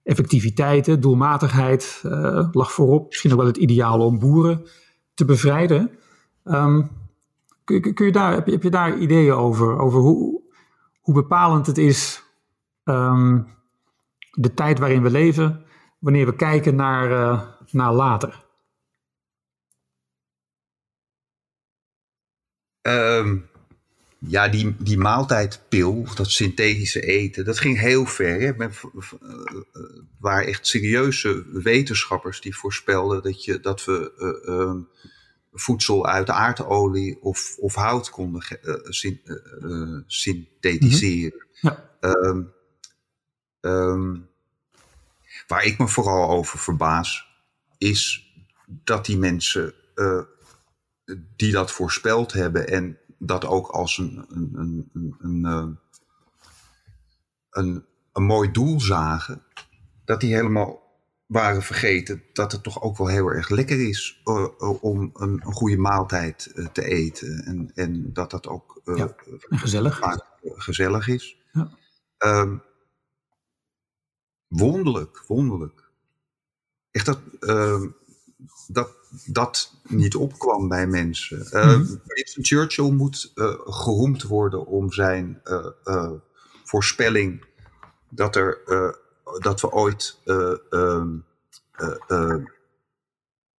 effectiviteit, 0.03 1.03
doelmatigheid 1.03 2.03
uh, 2.07 2.48
lag 2.53 2.72
voorop. 2.72 3.09
Misschien 3.09 3.32
ook 3.32 3.38
wel 3.38 3.46
het 3.46 3.57
ideaal 3.57 4.00
om 4.00 4.18
boeren 4.18 4.66
te 5.14 5.24
bevrijden. 5.24 5.90
Um, 6.44 6.90
Kun, 7.64 7.94
kun 7.94 8.07
je 8.07 8.12
daar, 8.12 8.32
heb, 8.32 8.46
je, 8.46 8.53
heb 8.53 8.62
je 8.62 8.70
daar 8.70 8.98
ideeën 8.98 9.32
over? 9.32 9.78
Over 9.78 10.00
hoe, 10.00 10.40
hoe 11.00 11.14
bepalend 11.14 11.66
het 11.66 11.78
is 11.78 12.22
um, 12.84 13.46
de 14.30 14.55
tijd 14.55 14.78
waarin 14.78 15.03
we 15.03 15.11
leven, 15.11 15.64
wanneer 15.98 16.26
we 16.26 16.34
kijken 16.34 16.74
naar, 16.74 17.11
uh, 17.11 17.42
naar 17.70 17.92
later? 17.92 18.41
Um, 22.83 23.51
ja, 24.18 24.49
die, 24.49 24.74
die 24.78 24.99
maaltijdpil, 24.99 26.07
dat 26.14 26.30
synthetische 26.30 27.01
eten, 27.01 27.45
dat 27.45 27.59
ging 27.59 27.78
heel 27.78 28.07
ver. 28.07 28.41
Hè? 28.41 28.53
Men, 28.57 28.72
uh, 28.95 29.43
waren 30.18 30.47
echt 30.47 30.66
serieuze 30.66 31.45
wetenschappers 31.53 32.41
die 32.41 32.57
voorspelden 32.57 33.22
dat, 33.22 33.45
je, 33.45 33.61
dat 33.61 33.85
we 33.85 34.12
uh, 34.47 34.55
um, 34.55 34.89
voedsel 35.53 36.07
uit 36.07 36.30
aardolie 36.30 37.22
of, 37.22 37.57
of 37.59 37.74
hout 37.74 38.11
konden 38.11 38.43
uh, 38.62 40.01
synthetiseren. 40.07 41.47
Mhm. 41.61 41.74
Ja. 41.74 41.91
Um, 42.01 42.53
um, 43.61 44.28
waar 45.47 45.64
ik 45.64 45.78
me 45.78 45.89
vooral 45.89 46.30
over 46.30 46.59
verbaas, 46.59 47.26
is 47.78 48.33
dat 48.66 49.07
die 49.07 49.18
mensen 49.18 49.74
die 51.36 51.52
dat 51.52 51.72
voorspeld 51.72 52.32
hebben 52.32 52.68
en 52.68 52.98
dat 53.18 53.44
ook 53.44 53.68
als 53.68 53.98
een, 53.98 54.24
een, 54.28 54.52
een, 54.54 54.90
een, 54.92 55.44
een, 55.44 55.78
een, 57.50 57.84
een 58.12 58.22
mooi 58.22 58.50
doel 58.50 58.80
zagen, 58.80 59.42
dat 60.04 60.20
die 60.20 60.34
helemaal 60.34 60.82
waren 61.26 61.62
vergeten 61.62 62.22
dat 62.32 62.52
het 62.52 62.62
toch 62.62 62.82
ook 62.82 62.96
wel 62.96 63.06
heel 63.06 63.26
erg 63.26 63.48
lekker 63.48 63.88
is 63.88 64.20
uh, 64.24 64.82
om 64.82 65.10
een, 65.14 65.40
een, 65.44 65.52
goede 65.52 65.76
maaltijd 65.76 66.52
uh, 66.54 66.66
te 66.66 66.84
eten. 66.84 67.44
En, 67.44 67.70
en 67.74 68.12
dat 68.12 68.30
dat 68.30 68.46
ook 68.46 68.80
uh, 68.84 68.96
ja, 68.96 69.14
gezellig. 69.48 70.00
gezellig 70.42 71.08
is. 71.08 71.36
Ja. 71.52 71.70
Um, 72.18 72.62
wonderlijk, 74.48 75.24
wonderlijk. 75.26 75.90
Echt 76.90 77.06
dat, 77.06 77.20
uh, 77.40 77.82
dat 78.66 79.01
dat 79.26 79.74
niet 79.82 80.16
opkwam 80.16 80.68
bij 80.68 80.86
mensen. 80.86 81.38
Mm 81.38 81.60
-hmm. 81.60 82.00
Winston 82.04 82.44
Churchill 82.44 82.90
moet 82.90 83.32
geroemd 83.64 84.22
worden 84.22 84.66
om 84.66 84.92
zijn 84.92 85.42
voorspelling 86.64 87.44
dat 88.08 88.36
er 88.36 88.58
dat 89.38 89.60
we 89.60 89.70
ooit 89.70 90.18
uh, 90.24 90.54
uh, 92.08 92.36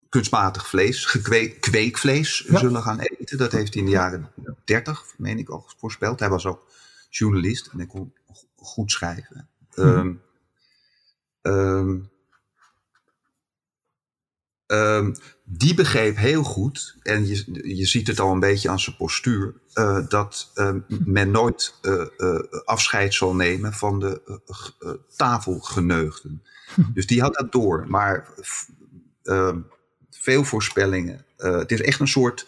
kunstmatig 0.10 0.68
vlees, 0.68 1.06
gekweek, 1.06 1.62
kweekvlees 1.62 2.46
zullen 2.46 2.82
gaan 2.82 3.00
eten. 3.00 3.38
Dat 3.38 3.52
heeft 3.52 3.74
hij 3.74 3.84
in 3.84 3.90
de 3.90 3.96
jaren 3.96 4.32
30, 4.66 5.14
meen 5.18 5.38
ik 5.38 5.50
al, 5.50 5.66
voorspeld. 5.78 6.20
Hij 6.20 6.30
was 6.30 6.46
ook 6.46 6.72
journalist 7.10 7.68
en 7.68 7.78
hij 7.78 7.88
kon 7.88 8.14
goed 8.56 8.92
schrijven. 8.92 9.50
Um, 9.76 10.22
um, 11.42 12.12
ehm, 14.74 15.14
die 15.44 15.74
begreep 15.74 16.16
heel 16.16 16.44
goed, 16.44 16.98
en 17.02 17.28
je, 17.28 17.76
je 17.76 17.86
ziet 17.86 18.08
het 18.08 18.20
al 18.20 18.32
een 18.32 18.40
beetje 18.40 18.70
aan 18.70 18.80
zijn 18.80 18.96
postuur, 18.96 19.54
uh, 19.74 20.08
dat 20.08 20.52
uh, 20.56 20.76
men 20.88 21.32
nooit 21.32 21.76
uh, 21.82 22.40
afscheid 22.66 23.14
zal 23.14 23.36
nemen 23.36 23.74
van 23.74 24.00
de 24.00 24.42
tafelgeneugden. 25.16 26.44
Dus 26.94 27.08
die 27.08 27.22
had 27.22 27.34
dat 27.34 27.52
door. 27.52 27.86
Maar 27.88 28.28
ehm, 29.24 29.60
veel 30.10 30.44
voorspellingen. 30.44 31.26
het 31.38 31.72
is 31.72 31.82
echt 31.82 32.00
een 32.00 32.08
soort 32.08 32.48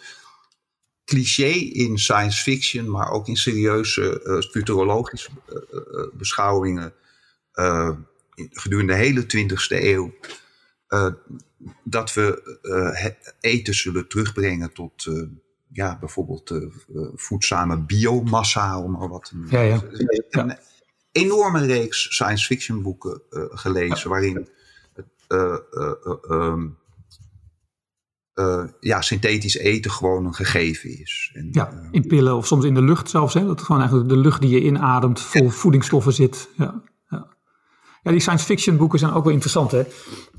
cliché 1.04 1.52
in 1.54 1.98
science 1.98 2.42
fiction, 2.42 2.90
maar 2.90 3.10
ook 3.10 3.28
in 3.28 3.36
serieuze 3.36 4.20
futurologische 4.50 5.30
beschouwingen 6.12 6.94
gedurende 8.52 8.92
de 8.92 8.98
hele 8.98 9.22
20e 9.22 9.66
eeuw. 9.68 10.14
Dat 11.84 12.14
we 12.14 13.34
eten 13.40 13.74
zullen 13.74 14.08
terugbrengen 14.08 14.72
tot 14.72 15.06
ja, 15.72 15.98
bijvoorbeeld 15.98 16.50
uh, 16.50 16.68
voedzame 17.14 17.78
biomassa, 17.78 18.80
om 18.80 18.90
maar 18.90 19.08
wat 19.08 19.24
te 19.24 19.36
noemen. 19.36 19.66
Ja, 19.66 19.80
ja. 19.80 19.82
Een 20.30 20.56
enorme 21.12 21.66
reeks 21.66 22.14
science 22.14 22.46
fiction 22.46 22.82
boeken 22.82 23.22
gelezen, 23.50 24.10
waarin 24.10 24.48
um, 26.30 26.78
ja, 28.80 29.00
synthetisch 29.00 29.56
eten 29.56 29.90
gewoon 29.90 30.26
een 30.26 30.34
gegeven 30.34 30.98
is. 30.98 31.30
En, 31.34 31.48
ja, 31.52 31.88
in 31.90 32.06
pillen 32.06 32.36
of 32.36 32.46
soms 32.46 32.64
in 32.64 32.74
de 32.74 32.82
lucht 32.82 33.10
zelfs. 33.10 33.34
Hè? 33.34 33.46
Dat 33.46 33.62
gewoon 33.62 33.80
eigenlijk 33.80 34.10
de 34.10 34.16
lucht 34.16 34.40
die 34.40 34.50
je 34.50 34.62
inademt 34.62 35.20
vol 35.20 35.48
voedingsstoffen 35.48 36.12
zit. 36.12 36.48
Ja, 36.56 36.82
ja. 38.06 38.10
die 38.10 38.20
science 38.20 38.44
fiction 38.44 38.76
boeken 38.76 38.98
zijn 38.98 39.12
ook 39.12 39.24
wel 39.24 39.32
interessant. 39.32 39.70
Hè? 39.70 39.82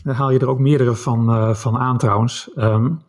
Daar 0.03 0.15
haal 0.15 0.31
je 0.31 0.39
er 0.39 0.49
ook 0.49 0.59
meerdere 0.59 0.95
van, 0.95 1.55
van 1.55 1.77
aan 1.77 1.97
trouwens. 1.97 2.49
Um, 2.55 3.01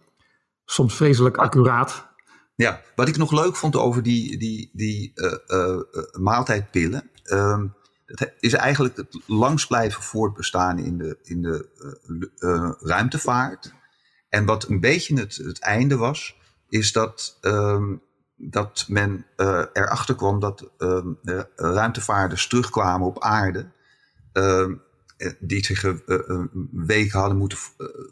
soms 0.64 0.94
vreselijk 0.94 1.36
accuraat. 1.36 2.06
Ja, 2.54 2.80
wat 2.94 3.09
ik 3.09 3.16
nog 3.16 3.32
leuk 3.32 3.56
vond 3.56 3.76
over 3.76 4.02
die, 4.02 4.38
die, 4.38 4.70
die 4.72 5.12
uh, 5.14 5.32
uh, 5.48 5.80
maaltijdpillen. 6.20 7.11
Um, 7.32 7.76
dat 8.06 8.32
is 8.38 8.52
eigenlijk 8.52 8.96
het 8.96 9.20
langst 9.26 9.68
blijven 9.68 10.02
voortbestaan 10.02 10.78
in 10.78 10.98
de, 10.98 11.18
in 11.22 11.42
de 11.42 12.76
ruimtevaart. 12.80 13.72
En 14.28 14.44
wat 14.44 14.68
een 14.68 14.80
beetje 14.80 15.18
het, 15.18 15.36
het 15.36 15.61
einde 15.61 15.96
was, 15.96 16.36
is 16.68 16.92
dat, 16.92 17.38
um, 17.40 18.02
dat 18.36 18.84
men 18.88 19.26
erachter 19.72 20.14
kwam 20.14 20.40
dat 20.40 20.70
ruimtevaarders 21.56 22.46
terugkwamen 22.46 23.06
op 23.06 23.22
aarde. 23.22 23.70
Eh, 24.33 24.66
die 25.39 25.64
zich 25.64 25.83
uh, 25.83 26.45
weken 26.70 27.18
hadden 27.18 27.39
moeten 27.39 27.59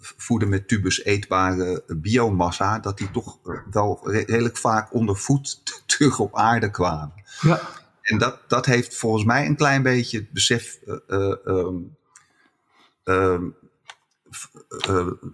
voeden 0.01 0.49
met 0.49 0.69
tubus 0.69 1.05
eetbare 1.05 1.85
biomassa, 1.87 2.79
dat 2.79 2.99
die 2.99 3.11
toch 3.11 3.39
wel 3.71 4.11
redelijk 4.11 4.57
vaak 4.57 4.95
onder 4.95 5.17
voet 5.17 5.63
terug 5.87 6.19
op 6.19 6.37
aarde 6.37 6.71
kwamen. 6.71 7.13
Ja. 7.41 7.61
En 8.03 8.19
dat, 8.19 8.39
dat 8.49 8.67
heeft 8.67 8.97
volgens 8.97 9.25
mij 9.25 9.47
een 9.47 9.57
klein 9.57 9.83
beetje 9.83 10.19
het 10.19 10.31
besef, 10.31 10.79
um, 11.09 11.97
um, 13.05 13.57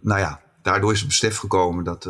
nou 0.00 0.20
ja, 0.20 0.40
daardoor 0.62 0.92
is 0.92 0.98
het 0.98 1.08
besef 1.08 1.36
gekomen 1.36 1.84
dat, 1.84 2.08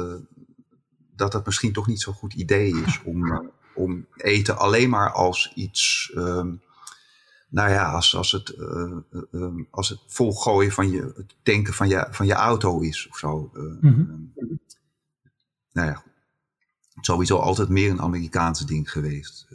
dat 1.17 1.33
het 1.33 1.45
misschien 1.45 1.73
toch 1.73 1.87
niet 1.87 2.01
zo'n 2.01 2.15
goed 2.15 2.33
idee 2.33 2.83
is 2.87 3.01
om, 3.05 3.51
om 3.75 4.07
eten 4.17 4.59
alleen 4.59 4.91
maar 4.91 5.13
als 5.13 5.53
iets 5.55 6.13
um, 6.17 6.61
nou 7.53 7.71
ja, 7.71 7.91
als, 7.91 8.17
als, 8.17 8.33
het, 8.33 8.55
uh, 9.31 9.63
als 9.71 9.89
het 9.89 9.99
volgooien 10.07 10.73
van 10.73 10.91
je, 10.91 11.13
het 11.17 11.35
tanken 11.43 11.75
van 11.75 11.89
je, 11.89 12.07
van 12.11 12.27
je 12.27 12.33
auto 12.33 12.81
is 12.81 13.09
of 13.11 13.19
zo. 13.19 13.51
Mm 13.53 13.79
-hmm. 13.81 14.33
nou 15.73 15.89
ja, 15.89 16.03
sowieso 17.01 17.37
altijd 17.37 17.69
meer 17.69 17.91
een 17.91 18.01
Amerikaanse 18.01 18.67
ding 18.67 18.91
geweest. 18.91 19.49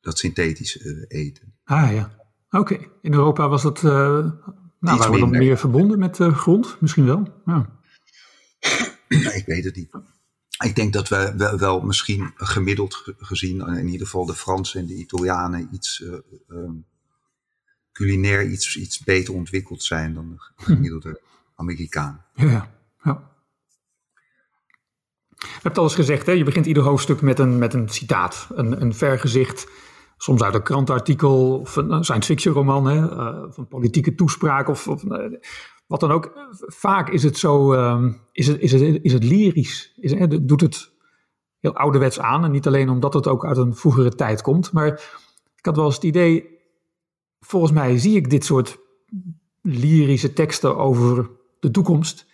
dat 0.00 0.18
synthetisch 0.18 0.84
eten. 1.08 1.54
Ah 1.64 1.92
ja, 1.92 2.10
oké. 2.50 2.78
In 3.02 3.12
Europa 3.12 3.48
was 3.48 3.62
dat, 3.62 3.82
nou, 3.82 4.32
waren 4.78 5.12
we 5.12 5.18
dan 5.18 5.30
meer 5.30 5.58
verbonden 5.58 5.98
met 5.98 6.16
de 6.16 6.34
grond? 6.34 6.76
Misschien 6.80 7.04
wel, 7.04 7.42
ja. 7.44 7.70
ik 9.38 9.42
weet 9.46 9.64
het 9.64 9.76
niet. 9.76 9.90
Ik 10.62 10.74
denk 10.74 10.92
dat 10.92 11.08
we 11.08 11.34
wel, 11.36 11.58
wel, 11.58 11.80
misschien 11.80 12.32
gemiddeld 12.34 13.02
gezien, 13.18 13.60
in 13.60 13.88
ieder 13.88 14.06
geval 14.06 14.26
de 14.26 14.34
Fransen 14.34 14.80
en 14.80 14.86
de 14.86 14.94
Italianen, 14.94 15.68
iets 15.72 16.00
uh, 16.00 16.14
um, 16.48 16.84
culinair 17.92 18.46
iets, 18.46 18.76
iets 18.76 19.04
beter 19.04 19.34
ontwikkeld 19.34 19.82
zijn 19.82 20.14
dan 20.14 20.28
de 20.28 20.36
gemiddelde 20.64 21.20
Amerikaan. 21.54 22.24
Ja, 22.34 22.70
ja. 23.02 23.30
Je 25.36 25.58
hebt 25.62 25.78
al 25.78 25.84
eens 25.84 25.94
gezegd, 25.94 26.26
hè? 26.26 26.32
je 26.32 26.44
begint 26.44 26.66
ieder 26.66 26.82
hoofdstuk 26.82 27.20
met 27.20 27.38
een, 27.38 27.58
met 27.58 27.74
een 27.74 27.88
citaat, 27.88 28.48
een, 28.54 28.82
een 28.82 28.94
vergezicht, 28.94 29.66
soms 30.16 30.42
uit 30.42 30.54
een 30.54 30.62
krantartikel 30.62 31.58
of 31.58 31.76
een 31.76 32.04
science 32.04 32.28
fiction 32.28 32.54
roman, 32.54 32.86
hè? 32.86 32.96
Uh, 32.96 33.42
of 33.48 33.56
een 33.56 33.68
politieke 33.68 34.14
toespraak 34.14 34.68
of, 34.68 34.88
of 34.88 35.02
wat 35.92 36.00
dan 36.00 36.10
ook, 36.10 36.32
vaak 36.66 37.08
is 37.08 37.22
het 37.22 37.38
zo, 37.38 37.72
um, 37.72 38.20
is, 38.32 38.46
het, 38.46 38.60
is, 38.60 38.72
het, 38.72 38.98
is 39.02 39.12
het 39.12 39.24
lyrisch. 39.24 39.92
Is, 39.96 40.14
doet 40.42 40.60
het 40.60 40.92
heel 41.60 41.76
ouderwets 41.76 42.20
aan. 42.20 42.44
En 42.44 42.50
niet 42.50 42.66
alleen 42.66 42.88
omdat 42.88 43.14
het 43.14 43.26
ook 43.26 43.46
uit 43.46 43.56
een 43.56 43.74
vroegere 43.74 44.14
tijd 44.14 44.42
komt. 44.42 44.72
Maar 44.72 44.86
ik 45.56 45.64
had 45.64 45.76
wel 45.76 45.84
eens 45.84 45.94
het 45.94 46.04
idee, 46.04 46.58
volgens 47.40 47.72
mij 47.72 47.98
zie 47.98 48.16
ik 48.16 48.30
dit 48.30 48.44
soort 48.44 48.78
lyrische 49.62 50.32
teksten 50.32 50.76
over 50.76 51.30
de 51.60 51.70
toekomst. 51.70 52.26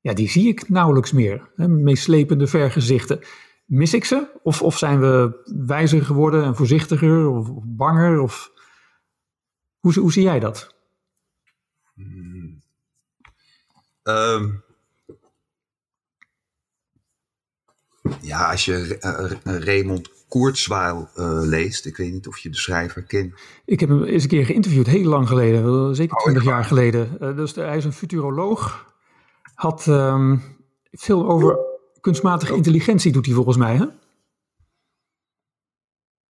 Ja, 0.00 0.12
die 0.12 0.28
zie 0.28 0.48
ik 0.48 0.68
nauwelijks 0.68 1.12
meer. 1.12 1.50
Hè, 1.56 1.68
meeslepende 1.68 2.46
vergezichten. 2.46 3.20
Mis 3.64 3.94
ik 3.94 4.04
ze? 4.04 4.40
Of, 4.42 4.62
of 4.62 4.78
zijn 4.78 5.00
we 5.00 5.42
wijzer 5.66 6.04
geworden 6.04 6.44
en 6.44 6.56
voorzichtiger 6.56 7.28
of, 7.28 7.48
of 7.48 7.64
banger? 7.66 8.20
Of... 8.20 8.52
Hoe, 9.78 9.98
hoe 9.98 10.12
zie 10.12 10.22
jij 10.22 10.40
dat? 10.40 10.74
Hmm. 11.94 12.60
Um, 14.02 14.64
ja, 18.20 18.50
als 18.50 18.64
je 18.64 18.98
uh, 19.00 19.58
Raymond 19.64 20.10
Kurzweil 20.28 21.10
uh, 21.16 21.40
leest, 21.40 21.86
ik 21.86 21.96
weet 21.96 22.12
niet 22.12 22.26
of 22.26 22.38
je 22.38 22.50
de 22.50 22.56
schrijver 22.56 23.02
kent. 23.02 23.40
Ik 23.64 23.80
heb 23.80 23.88
hem 23.88 24.04
eens 24.04 24.22
een 24.22 24.28
keer 24.28 24.46
geïnterviewd, 24.46 24.86
heel 24.86 25.08
lang 25.08 25.28
geleden, 25.28 25.94
zeker 25.96 26.16
oh, 26.16 26.22
twintig 26.22 26.44
jaar 26.44 26.64
geleden. 26.64 27.16
Uh, 27.20 27.36
dus 27.36 27.54
hij 27.54 27.76
is 27.76 27.84
een 27.84 27.92
futuroloog, 27.92 28.94
had 29.54 29.86
um, 29.86 30.42
veel 30.90 31.28
over 31.28 31.58
kunstmatige 32.00 32.54
intelligentie, 32.54 33.12
doet 33.12 33.26
hij 33.26 33.34
volgens 33.34 33.56
mij, 33.56 33.76
hè? 33.76 33.86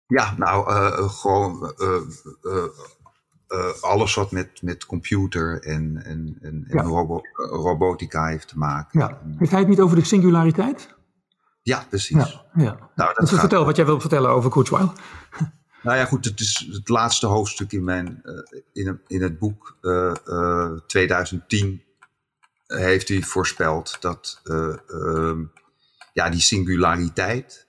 Ja, 0.07 0.35
nou, 0.37 0.71
gewoon 1.09 1.73
uh, 3.53 3.81
alles 3.81 4.15
wat 4.15 4.31
met, 4.31 4.61
met 4.61 4.85
computer 4.85 5.61
en, 5.61 6.03
en, 6.05 6.37
en, 6.41 6.65
en 6.69 6.83
robo 6.85 7.21
robotica 7.35 8.27
heeft 8.27 8.47
te 8.47 8.57
maken. 8.57 8.99
Ja. 8.99 9.21
Heeft 9.37 9.51
hij 9.51 9.59
het 9.59 9.69
niet 9.69 9.79
over 9.79 9.95
de 9.95 10.03
singulariteit? 10.03 10.95
Ja, 11.61 11.85
precies. 11.89 12.17
Ja, 12.17 12.45
ja. 12.63 12.89
Nou, 12.95 13.13
dat 13.13 13.29
dus 13.29 13.39
vertel 13.39 13.65
wat 13.65 13.75
jij 13.75 13.85
wilt 13.85 14.01
vertellen 14.01 14.29
over 14.29 14.49
Kurzweil. 14.49 14.93
Nou 15.83 15.97
ja, 15.97 16.05
goed, 16.05 16.25
het 16.25 16.39
is 16.39 16.69
het 16.71 16.89
laatste 16.89 17.27
hoofdstuk 17.27 17.71
in, 17.71 17.83
mijn, 17.83 18.21
uh, 18.23 18.61
in, 18.73 19.01
in 19.07 19.21
het 19.21 19.39
boek 19.39 19.77
uh, 19.81 20.71
2010 20.87 21.83
heeft 22.67 23.07
hij 23.07 23.21
voorspeld 23.21 23.97
dat 23.99 24.41
ehm, 24.43 25.43
ja, 26.13 26.29
die 26.29 26.41
singulariteit, 26.41 27.67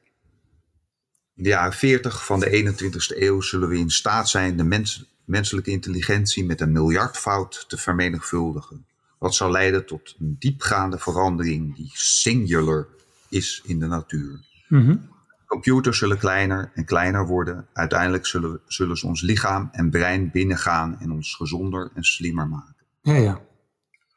in 1.35 1.43
de 1.43 1.49
jaren 1.49 1.73
40 1.73 2.25
van 2.25 2.41
de 2.41 2.75
21ste 2.75 3.19
eeuw 3.19 3.41
zullen 3.41 3.69
we 3.69 3.77
in 3.77 3.91
staat 3.91 4.29
zijn 4.29 4.57
de 4.57 4.65
mensen 4.65 5.07
menselijke 5.25 5.71
intelligentie 5.71 6.45
met 6.45 6.61
een 6.61 6.73
miljardfout 6.73 7.65
te 7.69 7.77
vermenigvuldigen. 7.77 8.87
Wat 9.19 9.35
zou 9.35 9.51
leiden 9.51 9.87
tot 9.87 10.17
een 10.19 10.37
diepgaande 10.39 10.99
verandering 10.99 11.77
die 11.77 11.91
singular 11.93 12.87
is 13.29 13.63
in 13.65 13.79
de 13.79 13.87
natuur. 13.87 14.41
Mm 14.69 15.13
Computers 15.47 15.99
zullen 15.99 16.19
kleiner 16.19 16.71
en 16.75 16.85
kleiner 16.85 17.27
worden. 17.27 17.67
Uiteindelijk 17.73 18.27
zullen, 18.27 18.61
zullen 18.67 18.97
ze 18.97 19.07
ons 19.07 19.23
lichaam 19.23 19.69
en 19.73 19.91
brein 19.91 20.31
binnengaan 20.31 21.01
en 21.01 21.11
ons 21.11 21.35
gezonder 21.35 21.91
en 21.95 22.05
slimmer 22.05 22.49
maken. 22.49 22.85
Ja, 23.03 23.15
ja. 23.15 23.41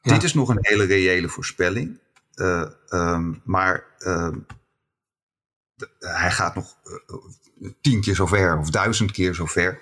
Dit 0.01 0.23
is 0.23 0.33
nog 0.33 0.49
een 0.49 0.59
hele 0.61 0.83
reële 0.83 1.27
voorspelling. 1.27 1.99
Uh, 2.35 2.69
um, 2.89 3.41
maar 3.43 3.83
uh, 3.99 4.35
hij 5.99 6.31
gaat 6.31 6.55
nog 6.55 6.75
uh, 6.83 7.69
tien 7.81 8.01
keer 8.01 8.15
zo 8.15 8.25
ver 8.25 8.57
of 8.57 8.69
duizend 8.69 9.11
keer 9.11 9.33
zo 9.33 9.45
ver 9.45 9.81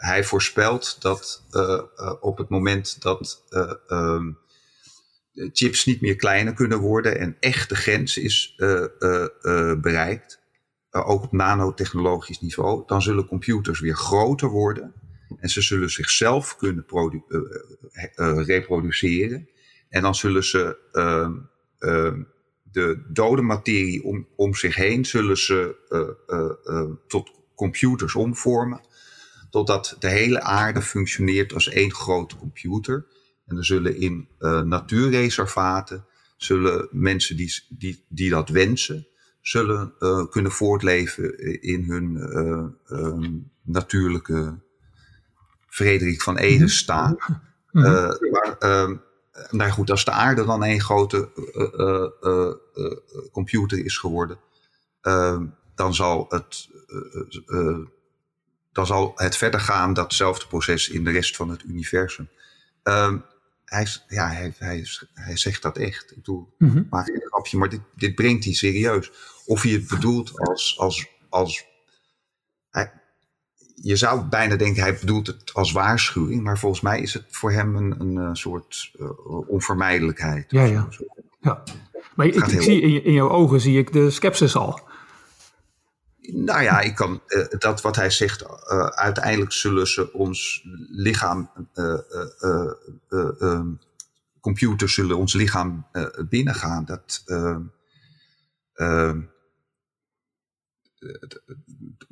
hij 0.00 0.24
voorspelt 0.24 0.96
dat 1.00 1.44
uh, 1.52 1.82
uh, 1.96 2.14
op 2.20 2.38
het 2.38 2.48
moment 2.48 3.02
dat 3.02 3.44
um, 3.88 4.38
chips 5.52 5.84
niet 5.84 6.00
meer 6.00 6.16
kleiner 6.16 6.54
kunnen 6.54 6.78
worden 6.78 7.18
en 7.18 7.36
echt 7.40 7.68
de 7.68 7.74
grens 7.74 8.16
is 8.16 8.54
bereikt, 9.80 10.40
ook 10.90 11.22
op 11.22 11.32
nanotechnologisch 11.32 12.40
niveau, 12.40 12.82
dan 12.86 13.02
zullen 13.02 13.26
computers 13.26 13.80
weer 13.80 13.96
groter 13.96 14.48
worden 14.48 14.94
en 15.38 15.48
ze 15.48 15.62
zullen 15.62 15.90
zichzelf 15.90 16.56
kunnen 16.56 16.84
reproduceren. 18.44 19.48
En 19.88 20.02
dan 20.02 20.14
zullen 20.14 20.44
ze 20.44 20.76
ehm, 20.92 21.32
ehm, 21.78 22.22
de 22.62 23.04
dode 23.08 23.42
materie 23.42 24.04
om, 24.04 24.28
om 24.36 24.54
zich 24.54 24.74
heen 24.74 25.04
zullen 25.04 25.38
ze 25.38 25.76
tot 27.06 27.30
computers 27.54 28.14
omvormen. 28.14 28.88
Totdat 29.50 29.96
de 29.98 30.08
hele 30.08 30.40
aarde 30.40 30.82
functioneert 30.82 31.54
als 31.54 31.68
één 31.68 31.92
grote 31.92 32.36
computer. 32.36 33.06
En 33.46 33.56
er 33.56 33.64
zullen 33.64 33.96
in 33.96 34.28
natuurreservaten 34.64 36.04
zullen 36.36 36.88
mensen 36.90 37.36
die, 37.36 37.64
die, 37.68 38.04
die 38.08 38.30
dat 38.30 38.48
wensen, 38.48 39.06
zullen 39.40 39.94
kunnen 40.30 40.52
voortleven 40.52 41.38
in 41.62 41.84
hun 41.84 42.16
ehm, 42.86 43.38
natuurlijke 43.62 44.58
Frederik 45.66 46.22
van 46.22 46.36
Ede 46.36 46.64
mhm. 46.64 46.68
staat. 46.68 47.18
Mm 47.28 47.38
maar 47.72 48.56
ehm, 48.58 48.96
nou 49.50 49.70
goed, 49.70 49.90
als 49.90 50.04
de 50.04 50.10
aarde 50.10 50.44
dan 50.44 50.64
een 50.64 50.80
grote 50.80 51.28
computer 53.32 53.84
is 53.84 53.98
geworden, 53.98 54.38
ehm, 55.00 55.46
dan, 55.74 55.94
zal 55.94 56.26
het, 56.28 56.68
dan 58.72 58.86
zal 58.86 59.12
het 59.14 59.36
verder 59.36 59.60
gaan, 59.60 59.92
datzelfde 59.92 60.46
proces 60.46 60.88
in 60.88 61.04
de 61.04 61.10
rest 61.10 61.36
van 61.36 61.48
het 61.48 61.62
universum. 61.62 62.28
Um, 62.82 63.24
hij, 63.64 63.86
ja, 64.08 64.28
hij, 64.28 64.54
hij, 64.58 64.86
hij, 65.14 65.36
zegt 65.36 65.62
dat 65.62 65.76
echt. 65.76 66.10
Ik 66.10 66.16
bedoel, 66.16 66.54
mm 66.58 66.70
-hmm. 66.70 66.86
maak 66.90 67.08
een 67.08 67.26
grapje, 67.30 67.58
maar 67.58 67.68
dit, 67.68 67.80
dit 67.94 68.14
brengt 68.14 68.44
hij 68.44 68.52
serieus. 68.52 69.10
Of 69.46 69.62
hij 69.62 69.72
het 69.72 69.88
bedoelt 69.88 70.38
als, 70.38 70.78
als, 70.78 71.06
als 71.28 71.68
je 73.82 73.96
zou 73.96 74.22
bijna 74.24 74.56
denken, 74.56 74.82
hij 74.82 74.98
bedoelt 75.00 75.26
het 75.26 75.54
als 75.54 75.72
waarschuwing, 75.72 76.42
maar 76.42 76.58
volgens 76.58 76.80
mij 76.80 77.00
is 77.00 77.14
het 77.14 77.24
voor 77.30 77.52
hem 77.52 77.76
een, 77.76 78.00
een, 78.00 78.18
eh, 78.18 78.30
soort 78.32 78.90
uh, 79.00 79.48
onvermijdelijkheid. 79.48 80.50
Ja, 80.50 80.64
ja. 80.64 80.88
ja. 81.40 81.62
Maar 82.14 82.26
ik, 82.26 82.34
ik 82.34 82.62
zie 82.62 82.80
in, 82.80 83.04
in, 83.04 83.12
jouw 83.12 83.30
ogen 83.30 83.60
zie 83.60 83.78
ik 83.78 83.92
de 83.92 84.10
sceptisch 84.10 84.56
al. 84.56 84.88
Nou 86.32 86.62
ja, 86.62 86.80
ik 86.80 86.94
kan 86.94 87.22
uh, 87.26 87.44
dat 87.58 87.80
wat 87.80 87.96
hij 87.96 88.10
zegt, 88.10 88.42
uh, 88.42 88.86
uiteindelijk 88.86 89.52
zullen 89.52 89.86
ze 89.86 90.12
ons 90.12 90.66
lichaam, 90.88 91.50
uh, 91.74 93.60
computers 94.40 94.94
zullen 94.94 95.16
ons 95.16 95.34
lichaam 95.34 95.86
binnengaan. 96.28 96.84
Dat 96.84 97.24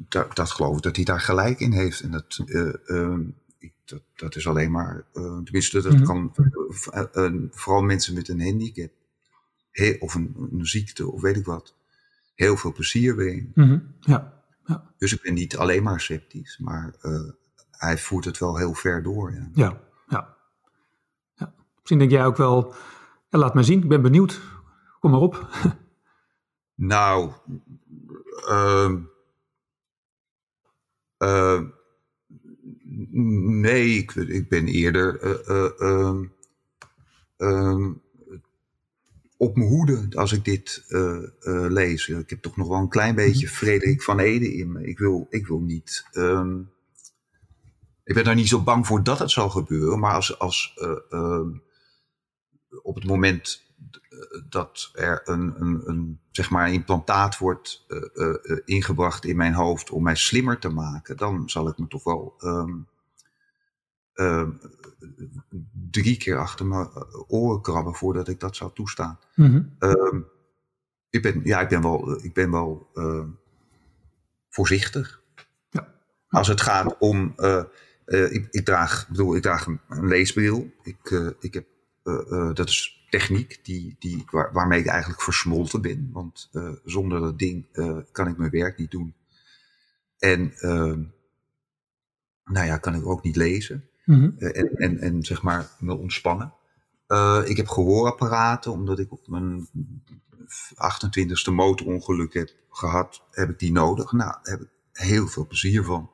dat, 0.09 0.37
dat 0.37 0.51
geloof 0.51 0.77
ik 0.77 0.83
dat 0.83 0.97
hij 0.97 1.05
daar 1.05 1.21
gelijk 1.21 1.61
in 1.61 1.73
heeft. 1.73 2.01
En 2.01 2.11
dat, 2.11 2.39
uh, 2.47 3.19
dat, 3.85 4.03
dat, 4.14 4.37
is 4.37 4.47
alleen 4.47 4.71
maar, 4.71 5.05
tenminste, 5.12 5.83
dat 5.83 5.93
mm 5.93 6.05
-hmm. 6.05 6.33
kan 6.33 7.51
vooral 7.51 7.83
mensen 7.83 8.14
met 8.14 8.29
een 8.29 8.43
handicap 8.43 8.91
of 9.99 10.14
een, 10.14 10.49
een, 10.53 10.66
ziekte 10.66 11.11
of 11.12 11.21
weet 11.21 11.37
ik 11.37 11.45
wat, 11.45 11.75
heel 12.39 12.57
veel 12.57 12.72
plezier 12.72 13.14
brengen. 13.14 13.53
Mm 13.55 13.64
-hmm. 13.64 13.95
ja. 14.01 14.43
ja. 14.64 14.93
Dus 14.99 15.12
ik 15.12 15.22
ben 15.22 15.34
niet 15.34 15.57
alleen 15.57 15.82
maar 15.82 16.01
sceptisch, 16.01 16.59
maar 16.59 16.95
hij 17.70 17.99
voert 17.99 18.24
het 18.24 18.39
wel 18.39 18.57
heel 18.57 18.74
ver 18.74 19.03
door. 19.03 19.32
Ja, 19.32 19.51
ja. 19.55 19.80
ja. 20.07 20.36
ja. 21.34 21.55
Misschien 21.74 21.99
denk 21.99 22.11
jij 22.11 22.24
ook 22.24 22.36
wel, 22.36 22.74
laat 23.30 23.55
maar 23.55 23.64
zien, 23.64 23.82
ik 23.82 23.89
ben 23.89 24.03
benieuwd. 24.03 24.41
Kom 25.01 25.11
maar 25.11 25.20
op. 25.20 25.49
nou, 26.74 27.32
uh, 28.49 28.93
uh, 31.18 31.61
nee, 33.61 33.97
ik, 33.97 34.14
ik, 34.14 34.49
ben 34.49 34.66
eerder 34.66 35.22
uh, 37.39 37.80
op 39.39 39.57
mijn 39.57 39.68
hoede 39.68 40.07
als 40.14 40.32
ik 40.32 40.45
dit 40.45 40.84
lees. 41.68 42.09
Ik 42.09 42.30
heb 42.30 42.43
toch 42.43 42.57
nog 42.57 42.68
wel 42.68 42.78
een 42.78 42.89
klein 42.89 43.14
beetje 43.14 43.47
mhm. 43.47 43.55
Frederik 43.55 44.03
van 44.03 44.18
Ede 44.18 44.55
in 44.55 44.72
me. 44.72 44.86
Ik 44.86 44.99
wil, 44.99 45.26
ik 45.30 45.47
wil 45.47 45.61
niet. 45.61 46.07
Ehm, 46.12 46.59
ik 48.05 48.14
ben 48.14 48.24
daar 48.24 48.34
niet 48.34 48.49
zo 48.49 48.62
bang 48.62 48.86
voor 48.86 49.03
dat 49.03 49.18
het 49.18 49.30
zal 49.30 49.51
gebeuren, 49.51 49.99
maar 49.99 50.12
als, 50.12 50.39
als 50.39 50.74
op 52.82 52.95
het 52.95 53.05
moment 53.05 53.66
dat 54.49 54.91
er 54.95 55.20
een, 55.24 55.55
een, 55.61 55.82
een, 55.84 56.20
zeg 56.30 56.51
maar 56.51 56.72
implantaat 56.72 57.39
wordt 57.39 57.86
ingebracht 58.64 59.24
in 59.24 59.36
mijn 59.36 59.55
hoofd 59.55 59.91
om 59.91 60.03
mij 60.03 60.14
slimmer 60.14 60.59
te 60.59 60.68
maken, 60.68 61.16
dan 61.16 61.49
zal 61.49 61.68
ik 61.68 61.78
me 61.78 61.86
toch 61.86 62.05
wel 62.05 62.34
um, 62.41 62.86
uh, 64.21 64.49
drie 65.91 66.16
keer 66.16 66.39
achter 66.39 66.66
mijn 66.66 66.89
oren 67.27 67.62
krabben 67.62 67.95
voordat 67.95 68.29
ik 68.29 68.41
dat 68.41 68.57
zou 68.57 68.71
toestaan. 68.75 69.19
Mm 69.35 69.77
-hmm. 69.79 70.27
ik, 71.11 71.23
ben, 71.23 71.41
ja, 71.45 71.61
ik 71.61 71.69
ben 71.69 71.83
wel, 71.83 72.25
ik 72.25 72.33
ben 72.33 72.51
wel 72.51 72.91
voorzichtig. 74.49 75.23
Ja. 75.71 75.95
Als 76.29 76.49
het 76.49 76.61
gaat 76.61 76.99
om. 76.99 77.35
ik, 78.07 78.47
ik, 78.51 78.64
draag, 78.64 79.09
bedoel, 79.09 79.37
ik 79.37 79.43
draag 79.43 79.66
een, 79.66 79.81
een 79.89 80.07
leesbril. 80.07 80.71
Ik, 80.83 81.33
ik 81.41 81.55
heb, 81.55 81.66
dat 82.55 82.69
is 82.69 83.07
techniek 83.11 83.64
die, 83.64 83.97
die, 83.99 84.25
waar, 84.31 84.53
waarmee 84.53 84.81
ik 84.81 84.87
eigenlijk 84.87 85.23
versmolten 85.23 85.83
ben. 85.83 86.11
Want 86.12 86.51
zonder 86.85 87.21
dat 87.21 87.39
ding 87.39 87.66
kan 88.12 88.29
ik 88.29 88.37
mijn 88.37 88.51
werk 88.51 88.79
niet 88.79 88.91
doen. 88.91 89.14
En 90.19 90.53
nou 92.45 92.66
ja, 92.66 92.77
kan 92.77 92.95
ik 92.95 93.07
ook 93.07 93.23
niet 93.23 93.37
lezen. 93.37 93.89
Mm 94.09 94.21
-hmm. 94.21 94.39
en, 94.39 94.77
en, 94.77 94.99
en 94.99 95.23
zeg 95.23 95.43
maar 95.43 95.71
me 95.79 95.95
ontspannen. 95.95 96.53
ik 97.45 97.57
heb 97.57 97.69
gehoorapparaten, 97.69 98.73
omdat 98.73 98.99
ik 98.99 99.13
op 99.13 99.29
mijn 99.29 99.69
28e 100.75 101.53
motorongeluk 101.53 102.35
heb 102.35 102.51
gehad, 102.71 103.23
heb 103.31 103.51
ik 103.51 103.59
die 103.59 103.73
nodig. 103.73 104.13
Nou, 104.13 104.31
daar 104.43 104.53
heb 104.53 104.61
ik 104.61 104.69
heel 104.93 105.27
veel 105.27 105.47
plezier 105.47 105.85
van 105.85 106.11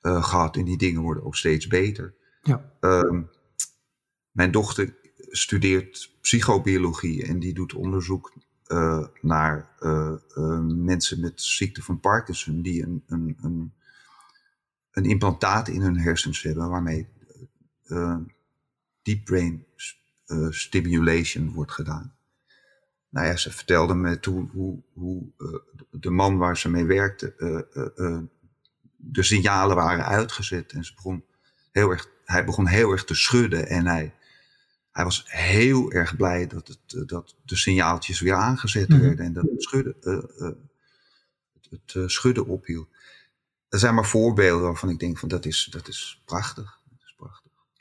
gehad. 0.00 0.56
En 0.56 0.64
die 0.64 0.78
dingen 0.78 1.02
worden 1.02 1.24
ook 1.24 1.36
steeds 1.36 1.66
beter. 1.66 2.14
Ja. 2.42 2.72
Ehm, 2.80 3.22
mijn 4.30 4.50
dochter 4.50 4.94
studeert 5.30 6.10
psychobiologie 6.20 7.26
en 7.26 7.38
die 7.38 7.54
doet 7.54 7.74
onderzoek 7.74 8.32
uh, 8.68 9.06
naar 9.20 9.68
uh, 9.80 10.12
uh, 10.36 10.60
mensen 10.60 11.20
met 11.20 11.42
ziekte 11.42 11.82
van 11.82 12.00
Parkinson 12.00 12.62
die 12.62 12.82
een, 12.82 13.02
een, 13.06 13.36
een, 13.42 13.72
een 14.90 15.04
implantaat 15.04 15.68
in 15.68 15.80
hun 15.80 15.98
hersens 15.98 16.42
hebben 16.42 16.70
waarmee 16.70 17.08
deep 19.02 19.24
brain 19.24 19.64
stimulation 20.50 21.52
wordt 21.52 21.72
gedaan. 21.72 22.14
Nou 23.08 23.26
ja, 23.26 23.36
ze 23.36 23.52
vertelde 23.52 23.94
me 23.94 24.20
toen 24.20 24.50
hoe, 24.52 24.82
hoe 24.92 25.32
de 25.90 26.10
man 26.10 26.36
waar 26.36 26.56
ze 26.56 26.68
mee 26.68 26.84
werkte 26.84 27.34
de 28.96 29.22
signalen 29.22 29.76
waren 29.76 30.06
uitgezet 30.06 30.72
en 30.72 30.84
ze 30.84 30.94
begon 30.94 31.24
heel 31.72 31.90
erg, 31.90 32.08
hij 32.24 32.44
begon 32.44 32.66
heel 32.66 32.90
erg 32.90 33.04
te 33.04 33.14
schudden 33.14 33.68
en 33.68 33.86
hij 33.86 34.14
hij 34.96 35.04
was 35.04 35.24
heel 35.26 35.92
erg 35.92 36.16
blij 36.16 36.46
dat, 36.46 36.68
het, 36.68 36.78
eh, 36.94 37.06
dat 37.06 37.34
de 37.44 37.56
signaaltjes 37.56 38.20
weer 38.20 38.34
aangezet 38.34 38.88
mhm. 38.88 39.00
werden 39.00 39.24
en 39.24 39.32
dat 39.32 39.44
het 39.44 39.62
schudden, 39.62 39.96
uh, 40.00 40.48
het, 41.52 41.92
het 41.92 42.10
schudden 42.10 42.46
ophield. 42.46 42.88
Er 43.68 43.78
zijn 43.78 43.94
maar 43.94 44.06
voorbeelden 44.06 44.66
waarvan 44.66 44.88
ik 44.88 44.98
denk 44.98 45.18
van 45.18 45.28
dat 45.28 45.44
is, 45.44 45.68
dat 45.70 45.88
is 45.88 46.22
prachtig. 46.24 46.80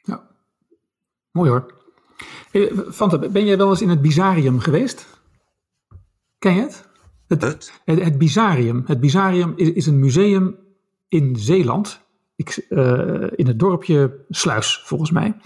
Ja, 0.06 0.28
mooi 1.32 1.49
hoor. 1.49 1.74
Hey, 2.51 2.72
Fanta, 2.91 3.18
ben 3.18 3.45
jij 3.45 3.58
wel 3.58 3.70
eens 3.70 3.82
in 3.82 3.89
het 3.89 4.01
Bizarium 4.01 4.60
geweest? 4.60 5.08
Ken 6.39 6.53
je 6.53 6.62
het? 6.62 6.88
Het, 7.28 7.41
het? 7.41 7.82
het, 7.86 8.03
het 8.03 8.18
Bizarium. 8.18 8.84
Het 8.86 8.99
Bizarium 8.99 9.53
is, 9.56 9.72
is, 9.72 9.86
een 9.86 9.99
museum 9.99 10.56
in 11.08 11.36
Zeeland. 11.36 12.03
Ik, 12.36 12.66
uh, 12.70 13.28
in 13.36 13.47
het 13.47 13.60
dorpje 13.60 14.26
Sluis, 14.30 14.82
volgens 14.86 15.12
mij 15.12 15.38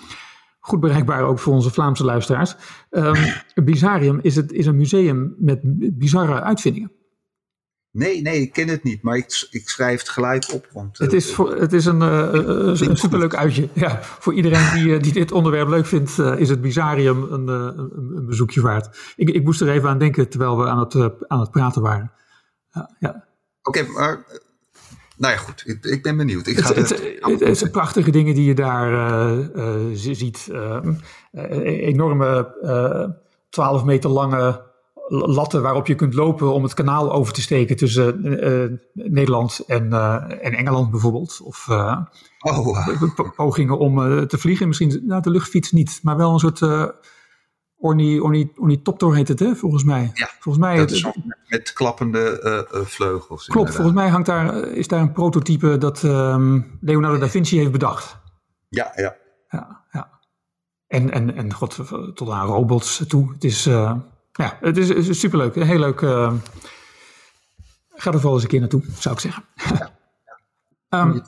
goed 0.69 0.79
bereikbaar 0.79 1.23
ook 1.23 1.39
voor 1.39 1.53
onze 1.53 1.71
Vlaamse 1.71 2.05
luisteraars. 2.05 2.55
Um, 2.89 3.15
Bizarium 3.63 4.19
is, 4.21 4.35
het, 4.35 4.51
is 4.51 4.65
een 4.65 4.77
museum 4.77 5.35
met 5.37 5.59
bizarre 5.97 6.41
uitvindingen. 6.41 6.91
Nee, 7.99 8.21
nee, 8.21 8.41
ik 8.41 8.53
ken 8.53 8.67
het 8.67 8.83
niet, 8.83 9.01
maar 9.01 9.17
ik, 9.17 9.47
ik 9.51 9.69
schrijf 9.69 9.99
het 9.99 10.09
gelijk 10.09 10.53
op. 10.53 10.67
Want, 10.73 10.97
het, 10.97 11.13
is 11.13 11.29
eh, 11.29 11.35
voor, 11.35 11.55
het 11.55 11.73
is 11.73 11.85
een, 11.85 12.01
een 12.01 12.97
superleuk 12.97 13.35
uitje. 13.35 13.69
Ja, 13.73 13.99
voor 14.01 14.33
iedereen 14.33 14.73
die, 14.73 14.97
die 14.97 15.13
dit 15.13 15.31
onderwerp 15.31 15.67
leuk 15.67 15.85
vindt, 15.85 16.19
is 16.19 16.49
het 16.49 16.61
Bizarium 16.61 17.23
een, 17.23 17.47
een, 17.47 17.91
een, 18.15 18.25
bezoekje 18.25 18.61
waard. 18.61 19.13
Ik, 19.15 19.29
ik 19.29 19.43
moest 19.43 19.61
er 19.61 19.69
even 19.69 19.89
aan 19.89 19.97
denken 19.97 20.29
terwijl 20.29 20.57
we 20.57 20.67
aan 20.67 20.79
het, 20.79 20.95
aan 21.27 21.39
het 21.39 21.51
praten 21.51 21.81
waren. 21.81 22.11
ja. 22.99 23.27
Oké, 23.61 23.83
maar 23.83 24.25
nou 25.19 25.33
ja, 25.33 25.39
goed. 25.39 25.63
Ik, 25.65 25.85
ik 25.85 26.03
ben 26.03 26.17
benieuwd. 26.17 26.47
Ik 26.47 26.59
ga 26.59 26.73
het, 26.73 26.89
het, 26.89 27.39
het, 27.39 27.57
zijn 27.57 27.71
prachtige 27.71 28.11
dingen 28.11 28.35
die 28.35 28.45
je 28.45 28.55
daar 28.55 28.91
uh, 28.91 29.47
uh, 29.55 29.75
ziet. 29.93 30.49
Uh, 30.51 30.79
enorme 31.81 32.55
12 33.49 33.83
meter 33.83 34.09
lange 34.09 34.68
latten 35.09 35.61
waarop 35.61 35.87
je 35.87 35.95
kunt 35.95 36.13
lopen 36.13 36.53
om 36.53 36.63
het 36.63 36.73
kanaal 36.73 37.11
over 37.11 37.33
te 37.33 37.41
steken 37.41 37.75
tussen 37.75 38.21
Nederland 38.93 39.59
en, 39.67 39.93
en 40.41 40.53
Engeland 40.53 40.91
bijvoorbeeld. 40.91 41.39
Of 41.43 41.67
oh, 42.39 42.87
pogingen 43.35 43.77
om 43.77 44.27
te 44.27 44.37
vliegen. 44.37 44.67
Misschien 44.67 45.01
nou, 45.05 45.21
de 45.21 45.29
luchtfiets 45.29 45.71
niet, 45.71 45.99
maar 46.03 46.17
wel 46.17 46.33
een 46.33 46.39
soort 46.39 46.61
Orni, 47.81 48.19
Orni, 48.19 48.51
heet 49.13 49.27
het, 49.27 49.39
hè? 49.39 49.55
Volgens 49.55 49.83
mij. 49.83 50.11
Ja, 50.13 50.29
volgens 50.39 50.65
mij 50.65 50.77
dat 50.77 50.91
is 50.91 51.07
met, 51.47 51.73
klappende 51.73 52.67
vleugels. 52.85 53.47
Klopt, 53.47 53.73
volgens 53.73 53.95
mij 53.95 54.09
hangt 54.09 54.25
daar, 54.25 54.55
is 54.67 54.87
daar 54.87 55.01
een 55.01 55.11
prototype 55.11 55.77
dat 55.77 56.03
um, 56.03 56.77
Leonardo 56.81 57.17
da 57.17 57.27
Vinci 57.27 57.57
heeft 57.57 57.71
bedacht. 57.71 58.17
Ja, 58.69 58.91
ja. 58.95 59.15
ja, 59.49 59.85
ja. 59.91 60.19
En, 60.87 61.11
en, 61.11 61.35
en 61.35 61.53
god, 61.53 61.79
tot 62.13 62.29
aan 62.29 62.47
robots 62.47 63.03
toe. 63.07 63.33
Het 63.33 63.43
is, 63.43 63.69
ja, 64.31 64.57
het 64.59 64.77
is, 64.77 64.89
is 64.89 65.19
superleuk. 65.19 65.55
Heel 65.55 65.79
leuk. 65.79 66.01
Uh, 66.01 66.33
ga 67.89 68.11
er 68.11 68.19
vooral 68.19 68.33
eens 68.33 68.43
een 68.43 68.49
keer 68.49 68.59
naartoe, 68.59 68.83
zou 68.97 69.15
ik 69.15 69.21
zeggen. 69.21 69.43
Ja, 69.55 69.91
um, 71.01 71.21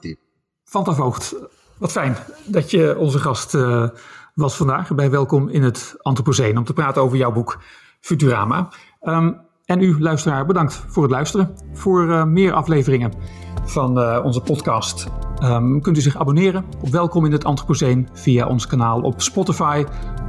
Fanta 0.64 0.94
Voogd, 0.94 1.36
wat 1.78 1.92
fijn 1.92 2.18
dat 2.46 2.72
je 2.72 2.98
onze 2.98 3.20
gast 3.20 3.54
uh, 3.54 3.90
was 4.34 4.56
vandaag 4.56 4.96
bij 4.96 5.10
Welkom 5.10 5.50
in 5.50 5.64
het 5.64 5.96
Anthropocene 5.98 6.60
om 6.60 6.66
te 6.66 6.74
praten 6.74 7.02
over 7.02 7.18
jouw 7.18 7.32
boek 7.32 7.60
Futurama. 8.00 8.70
Um, 9.02 9.50
en 9.66 9.82
u, 9.82 10.02
luisteraar, 10.02 10.46
bedankt 10.46 10.84
voor 10.88 11.04
het 11.04 11.12
luisteren. 11.12 11.56
Voor 11.74 12.06
uh, 12.06 12.24
meer 12.24 12.54
afleveringen 12.54 13.14
van 13.64 14.00
uh, 14.00 14.22
onze 14.24 14.42
podcast 14.42 15.08
um, 15.44 15.82
kunt 15.82 15.98
u 15.98 16.02
zich 16.02 16.18
abonneren 16.18 16.66
op 16.82 16.90
Welkom 16.90 17.26
in 17.26 17.32
het 17.32 17.44
Anthropocene 17.44 18.04
via 18.14 18.48
ons 18.48 18.68
kanaal 18.68 19.02
op 19.02 19.22
Spotify, 19.22 19.84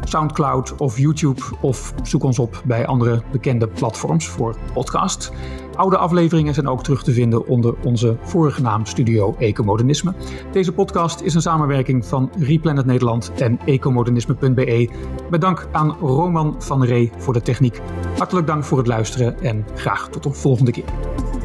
Soundcloud 0.05 0.77
of 0.77 0.99
YouTube. 0.99 1.41
Of 1.61 1.95
zoek 2.03 2.23
ons 2.23 2.39
op 2.39 2.63
bij 2.65 2.87
andere 2.87 3.23
bekende 3.33 3.69
platforms 3.69 4.27
voor 4.27 4.57
podcast. 4.75 5.33
Oude 5.75 5.97
afleveringen 5.97 6.55
zijn 6.55 6.69
ook 6.69 6.83
terug 6.83 7.03
te 7.03 7.13
vinden 7.13 7.47
onder 7.47 7.75
onze 7.85 8.17
vorige 8.23 8.63
naam 8.63 8.87
Studio 8.87 9.35
Ecomodernisme. 9.39 10.15
Deze 10.53 10.73
podcast 10.73 11.21
is 11.21 11.35
een 11.35 11.43
samenwerking 11.43 12.07
van 12.07 12.31
Replanet 12.39 12.87
Nederland 12.87 13.33
en 13.33 13.59
ecomodernisme.be. 13.65 14.91
Met 15.31 15.41
dank 15.41 15.69
aan 15.73 15.97
Roman 16.01 16.55
van 16.59 16.85
Ree 16.85 17.11
voor 17.19 17.33
de 17.33 17.43
techniek. 17.43 17.81
Hartelijk 18.17 18.47
dank 18.47 18.65
voor 18.65 18.79
het 18.79 18.87
luisteren 18.87 19.41
en 19.41 19.65
graag 19.75 20.09
tot 20.09 20.23
de 20.23 20.33
volgende 20.33 20.71
keer. 20.71 21.42